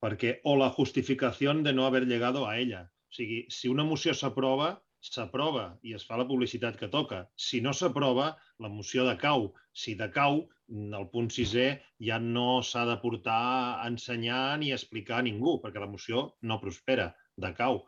Perquè 0.00 0.36
o 0.46 0.54
la 0.60 0.70
justificació 0.76 1.56
de 1.66 1.74
no 1.74 1.88
haver 1.88 2.04
llegado 2.06 2.46
a 2.46 2.54
ella. 2.62 2.84
O 3.10 3.14
sigui, 3.14 3.40
si 3.50 3.66
una 3.68 3.82
moció 3.82 4.14
s'aprova, 4.14 4.76
s'aprova 5.02 5.64
i 5.82 5.94
es 5.96 6.04
fa 6.06 6.18
la 6.20 6.26
publicitat 6.28 6.76
que 6.78 6.88
toca. 6.92 7.24
Si 7.34 7.60
no 7.64 7.72
s'aprova, 7.74 8.28
la 8.62 8.68
moció 8.70 9.06
decau. 9.08 9.48
Si 9.72 9.96
decau, 9.98 10.44
el 10.70 11.06
punt 11.10 11.30
sisè 11.34 11.66
ja 12.06 12.20
no 12.22 12.60
s'ha 12.62 12.84
de 12.86 12.96
portar 13.02 13.40
a 13.80 13.88
ensenyar 13.88 14.58
ni 14.60 14.70
a 14.70 14.78
explicar 14.78 15.18
a 15.18 15.26
ningú, 15.26 15.56
perquè 15.64 15.82
la 15.82 15.90
moció 15.90 16.28
no 16.46 16.60
prospera, 16.62 17.08
decau. 17.46 17.82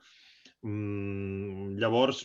Mm, 0.66 1.77
llavors, 1.83 2.25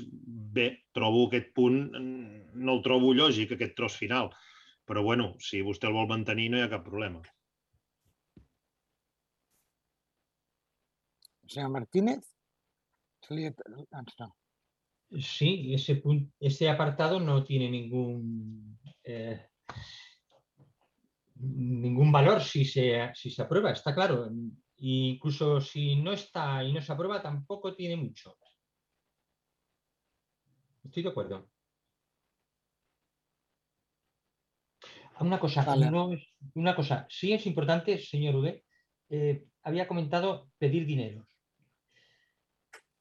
bé, 0.58 0.68
trobo 0.98 1.28
aquest 1.28 1.52
punt, 1.58 1.80
no 1.98 2.78
el 2.78 2.84
trobo 2.86 3.14
lògic, 3.18 3.54
aquest 3.54 3.76
tros 3.78 3.98
final. 4.00 4.32
Però, 4.88 5.04
bueno, 5.04 5.36
si 5.43 5.62
vostè 5.62 5.89
el 5.89 5.98
vol 5.98 6.10
mantenir, 6.10 6.50
no 6.50 6.58
hi 6.58 6.66
ha 6.66 6.72
cap 6.72 6.86
problema. 6.88 7.22
Senyor 11.48 11.72
Martínez? 11.76 12.37
Ah, 13.91 14.03
no. 14.19 14.36
Sí, 15.19 15.73
ese, 15.73 16.01
ese 16.39 16.69
apartado 16.69 17.19
no 17.19 17.43
tiene 17.43 17.69
ningún, 17.69 18.78
eh, 19.03 19.47
ningún 21.36 22.11
valor 22.11 22.41
si 22.41 22.65
se, 22.65 23.11
si 23.13 23.30
se 23.30 23.41
aprueba, 23.41 23.71
está 23.71 23.93
claro. 23.93 24.30
Incluso 24.80 25.61
si 25.61 25.95
no 25.95 26.11
está 26.11 26.63
y 26.63 26.73
no 26.73 26.82
se 26.82 26.91
aprueba, 26.91 27.21
tampoco 27.21 27.73
tiene 27.75 27.95
mucho. 27.95 28.38
Estoy 30.84 31.03
de 31.03 31.09
acuerdo. 31.09 31.49
Una 35.19 35.39
cosa, 35.39 35.65
una 36.53 36.75
cosa, 36.75 37.07
sí 37.09 37.34
es 37.34 37.45
importante, 37.47 37.97
señor 37.97 38.36
Ude, 38.36 38.65
eh, 39.09 39.45
había 39.63 39.88
comentado 39.88 40.49
pedir 40.59 40.86
dinero. 40.86 41.28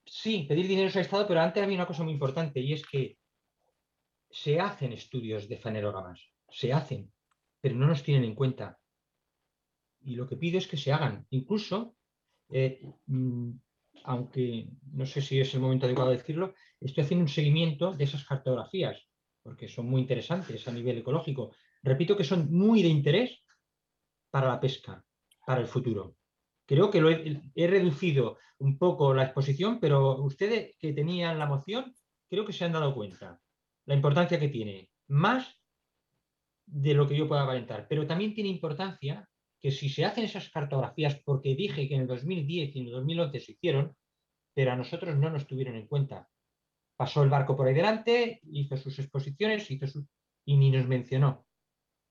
Sí, 0.09 0.45
pedir 0.47 0.67
dinero 0.67 0.89
al 0.93 1.01
Estado, 1.01 1.27
pero 1.27 1.41
antes 1.41 1.61
había 1.61 1.75
una 1.75 1.85
cosa 1.85 2.03
muy 2.03 2.13
importante 2.13 2.61
y 2.61 2.73
es 2.73 2.85
que 2.85 3.17
se 4.29 4.59
hacen 4.59 4.93
estudios 4.93 5.47
de 5.49 5.57
fanerógamas, 5.57 6.21
se 6.49 6.71
hacen, 6.71 7.11
pero 7.59 7.75
no 7.75 7.87
nos 7.87 8.03
tienen 8.03 8.23
en 8.23 8.35
cuenta. 8.35 8.79
Y 10.01 10.15
lo 10.15 10.27
que 10.27 10.37
pido 10.37 10.57
es 10.57 10.67
que 10.67 10.77
se 10.77 10.93
hagan. 10.93 11.25
Incluso, 11.31 11.97
eh, 12.49 12.81
mm, 13.07 13.51
aunque 14.05 14.69
no 14.93 15.05
sé 15.05 15.21
si 15.21 15.39
es 15.39 15.53
el 15.53 15.59
momento 15.59 15.85
adecuado 15.85 16.11
de 16.11 16.17
decirlo, 16.17 16.53
estoy 16.79 17.03
haciendo 17.03 17.23
un 17.23 17.29
seguimiento 17.29 17.93
de 17.93 18.05
esas 18.05 18.25
cartografías, 18.25 19.05
porque 19.43 19.67
son 19.67 19.89
muy 19.89 20.01
interesantes 20.01 20.67
a 20.67 20.71
nivel 20.71 20.99
ecológico. 20.99 21.53
Repito 21.83 22.15
que 22.15 22.23
son 22.23 22.51
muy 22.51 22.81
de 22.81 22.89
interés 22.89 23.43
para 24.29 24.47
la 24.47 24.59
pesca, 24.59 25.03
para 25.45 25.61
el 25.61 25.67
futuro. 25.67 26.16
Creo 26.67 26.91
que 26.91 26.99
he, 27.55 27.67
reducido 27.67 28.37
un 28.59 28.77
poco 28.77 29.13
la 29.13 29.23
exposición, 29.23 29.79
pero 29.79 30.21
ustedes 30.21 30.75
que 30.77 30.91
tenían 30.91 31.39
la 31.39 31.45
moción, 31.45 31.95
creo 32.29 32.45
que 32.45 32.51
se 32.51 32.65
han 32.65 32.73
dado 32.73 32.93
cuenta 32.93 33.39
la 33.85 33.95
importancia 33.95 34.37
que 34.37 34.49
tiene, 34.49 34.91
más 35.07 35.61
de 36.65 36.93
lo 36.93 37.07
que 37.07 37.15
yo 37.15 37.25
pueda 37.25 37.43
aparentar. 37.43 37.87
Pero 37.87 38.05
también 38.05 38.33
tiene 38.33 38.49
importancia 38.49 39.29
que 39.61 39.71
si 39.71 39.87
se 39.87 40.03
hacen 40.03 40.25
esas 40.25 40.49
cartografías, 40.49 41.15
porque 41.23 41.55
dije 41.55 41.87
que 41.87 41.95
en 41.95 42.01
el 42.01 42.07
2010 42.07 42.75
y 42.75 42.79
en 42.79 42.85
el 42.87 42.91
2011 42.91 43.39
se 43.39 43.51
hicieron, 43.53 43.95
pero 44.53 44.73
a 44.73 44.75
nosotros 44.75 45.15
no 45.15 45.29
nos 45.29 45.47
tuvieron 45.47 45.75
en 45.75 45.87
cuenta. 45.87 46.27
Pasó 46.97 47.23
el 47.23 47.29
barco 47.29 47.55
por 47.55 47.67
ahí 47.67 47.73
delante, 47.73 48.41
hizo 48.51 48.75
sus 48.75 48.99
exposiciones 48.99 49.71
hizo 49.71 49.93
y 50.45 50.57
ni 50.57 50.69
nos 50.69 50.85
mencionó. 50.85 51.45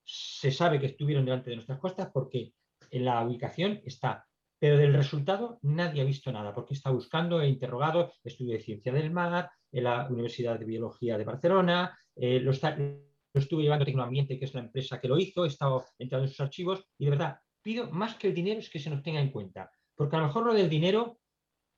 Se 0.02 0.50
sabe 0.50 0.80
que 0.80 0.86
estuvieron 0.86 1.26
delante 1.26 1.50
de 1.50 1.57
nuestras 1.57 1.78
costas 1.78 2.11
porque 2.11 2.54
en 2.90 3.04
la 3.04 3.22
ubicación 3.22 3.82
está 3.84 4.26
pero 4.59 4.78
del 4.78 4.94
resultado 4.94 5.59
nadie 5.62 6.02
ha 6.02 6.04
visto 6.04 6.32
nada, 6.32 6.54
porque 6.54 6.74
está 6.74 6.90
buscando, 6.90 7.40
he 7.40 7.48
interrogado, 7.48 8.12
estudio 8.24 8.54
de 8.54 8.62
ciencia 8.62 8.92
del 8.92 9.11
mar, 9.11 9.50
en 9.72 9.84
la 9.84 10.07
Universidad 10.09 10.59
de 10.59 10.64
Biología 10.64 11.18
de 11.18 11.24
Barcelona, 11.24 11.98
eh, 12.14 12.40
lo, 12.40 12.52
estuve 12.52 13.62
llevando 13.62 13.82
a 13.82 13.86
Tecnoambiente, 13.86 14.38
que 14.38 14.46
es 14.46 14.54
la 14.54 14.61
empresa 14.61 15.00
que 15.00 15.09
lo 15.09 15.18
hizo, 15.18 15.44
he 15.44 15.48
estado 15.48 15.84
entrando 15.98 16.24
en 16.24 16.30
sus 16.30 16.40
archivos 16.40 16.84
y 16.98 17.04
de 17.04 17.11
verdad 17.11 17.38
pido 17.62 17.90
más 17.90 18.14
que 18.14 18.28
el 18.28 18.34
dinero 18.34 18.61
es 18.61 18.70
que 18.70 18.78
se 18.78 18.90
nos 18.90 19.02
tenga 19.02 19.20
en 19.20 19.30
cuenta, 19.30 19.70
porque 19.94 20.16
a 20.16 20.20
lo 20.20 20.26
mejor 20.26 20.46
lo 20.46 20.54
del 20.54 20.70
dinero, 20.70 21.18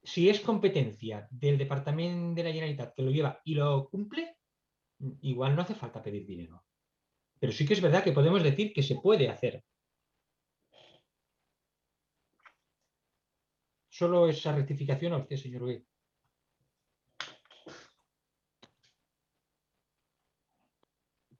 si 0.02 0.28
es 0.28 0.40
competencia 0.40 1.26
del 1.30 1.58
Departamento 1.58 2.34
de 2.34 2.44
la 2.44 2.52
Generalitat 2.52 2.94
que 2.94 3.02
lo 3.02 3.10
lleva 3.10 3.40
y 3.44 3.54
lo 3.54 3.88
cumple, 3.88 4.36
igual 5.22 5.56
no 5.56 5.62
hace 5.62 5.74
falta 5.74 6.02
pedir 6.02 6.26
dinero. 6.26 6.62
Pero 7.40 7.52
sí 7.52 7.66
que 7.66 7.74
es 7.74 7.80
verdad 7.80 8.04
que 8.04 8.12
podemos 8.12 8.42
decir 8.42 8.72
que 8.72 8.82
se 8.82 8.96
puede 8.96 9.28
hacer 9.28 9.64
Solo 13.98 14.28
esa 14.28 14.52
rectificación 14.52 15.12
a 15.12 15.16
usted, 15.18 15.36
señor 15.36 15.64
B. 15.64 15.72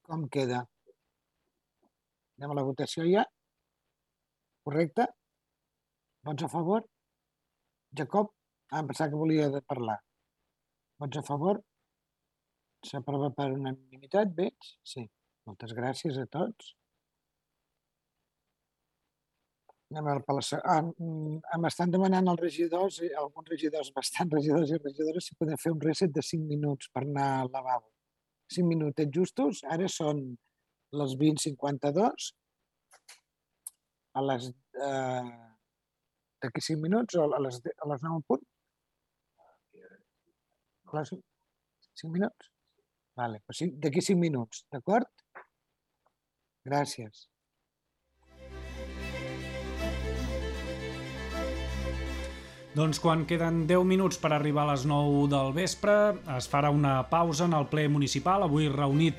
Com 0.03 0.25
queda? 0.27 0.65
Anem 2.39 2.55
a 2.55 2.57
la 2.59 2.65
votació 2.67 3.05
ja? 3.07 3.23
Correcte? 4.67 5.07
Vots 6.27 6.49
a 6.49 6.51
favor? 6.57 6.83
Jacob? 8.01 8.35
Ah, 8.73 8.83
em 8.83 8.91
pensava 8.91 9.13
que 9.13 9.23
volia 9.23 9.63
parlar. 9.75 10.01
Vots 10.99 11.23
a 11.23 11.27
favor? 11.31 11.63
S'aprova 12.91 13.31
per 13.39 13.53
unanimitat, 13.55 14.35
veig? 14.43 14.73
Sí. 14.83 15.07
Moltes 15.47 15.79
gràcies 15.79 16.19
a 16.19 16.27
tots. 16.27 16.75
Ah, 20.68 20.82
mm, 20.82 21.39
m'estan 21.62 21.93
demanant 21.93 22.26
els 22.28 22.41
regidors, 22.43 22.99
alguns 23.22 23.49
regidors, 23.49 23.93
bastants 23.97 24.34
regidors 24.36 24.72
i 24.74 24.80
regidores, 24.82 25.28
si 25.30 25.36
podem 25.41 25.61
fer 25.62 25.72
un 25.72 25.80
reset 25.80 26.12
de 26.12 26.24
5 26.30 26.45
minuts 26.51 26.91
per 26.93 27.07
anar 27.07 27.28
al 27.45 27.49
lavabo. 27.55 27.89
5 28.53 28.68
minutets 28.68 29.14
justos, 29.14 29.62
ara 29.76 29.89
són 29.93 30.20
les 31.01 31.14
20.52, 31.22 32.28
a 34.18 34.26
les... 34.26 34.51
Eh, 34.89 35.32
d'aquí 36.45 36.62
5 36.68 36.84
minuts 36.84 37.16
o 37.18 37.24
a 37.24 37.41
les, 37.47 37.59
a 37.64 37.89
les 37.93 38.05
9 38.05 38.20
en 38.20 38.28
punt? 38.28 38.45
A 40.89 41.01
les 41.01 41.14
5 41.16 42.12
minuts? 42.12 42.53
Vale, 43.18 43.41
d'aquí 43.82 44.05
5 44.05 44.20
minuts, 44.20 44.62
d'acord? 44.72 45.09
Gràcies. 46.68 47.26
Doncs 52.79 53.01
quan 53.03 53.24
queden 53.26 53.64
10 53.66 53.83
minuts 53.83 54.20
per 54.22 54.29
arribar 54.31 54.62
a 54.62 54.70
les 54.70 54.85
9 54.87 55.24
del 55.33 55.49
vespre, 55.57 55.93
es 56.37 56.47
farà 56.47 56.68
una 56.70 57.01
pausa 57.11 57.49
en 57.49 57.57
el 57.59 57.64
ple 57.66 57.89
municipal, 57.91 58.45
avui 58.45 58.68
reunit 58.70 59.16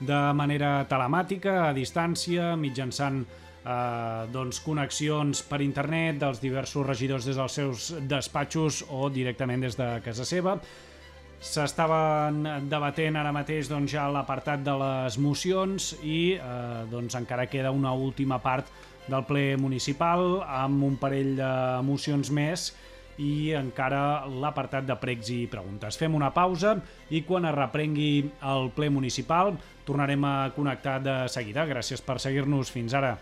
de 0.00 0.20
manera 0.32 0.86
telemàtica, 0.88 1.58
a 1.66 1.74
distància, 1.76 2.54
mitjançant 2.56 3.18
eh, 3.20 4.22
doncs, 4.32 4.62
connexions 4.64 5.42
per 5.44 5.60
internet 5.60 6.22
dels 6.22 6.40
diversos 6.40 6.86
regidors 6.86 7.26
des 7.28 7.36
dels 7.36 7.58
seus 7.58 7.90
despatxos 8.08 8.80
o 8.88 9.10
directament 9.12 9.66
des 9.66 9.76
de 9.76 9.88
casa 10.06 10.24
seva. 10.24 10.54
S'estaven 11.42 12.70
debatent 12.70 13.18
ara 13.20 13.34
mateix 13.36 13.68
doncs, 13.68 13.92
ja 13.92 14.06
l'apartat 14.08 14.64
de 14.64 14.78
les 14.84 15.18
mocions 15.20 15.90
i 16.00 16.38
eh, 16.38 16.86
doncs, 16.88 17.18
encara 17.20 17.44
queda 17.52 17.74
una 17.76 17.92
última 17.92 18.40
part 18.40 18.72
del 19.04 19.28
ple 19.28 19.58
municipal 19.60 20.40
amb 20.46 20.88
un 20.88 20.96
parell 20.96 21.36
de 21.36 21.52
mocions 21.84 22.32
més 22.32 22.70
i 23.18 23.52
encara 23.58 24.24
l'apartat 24.28 24.86
de 24.88 24.96
pregs 25.00 25.32
i 25.34 25.46
preguntes. 25.50 25.98
Fem 26.00 26.14
una 26.14 26.32
pausa 26.34 26.76
i 27.10 27.24
quan 27.26 27.48
es 27.48 27.56
reprengui 27.56 28.30
el 28.54 28.70
ple 28.76 28.88
municipal 28.90 29.56
tornarem 29.84 30.24
a 30.24 30.36
connectar 30.56 31.00
de 31.02 31.18
seguida. 31.28 31.66
Gràcies 31.66 32.04
per 32.04 32.20
seguir-nos. 32.22 32.70
Fins 32.72 32.94
ara. 32.94 33.16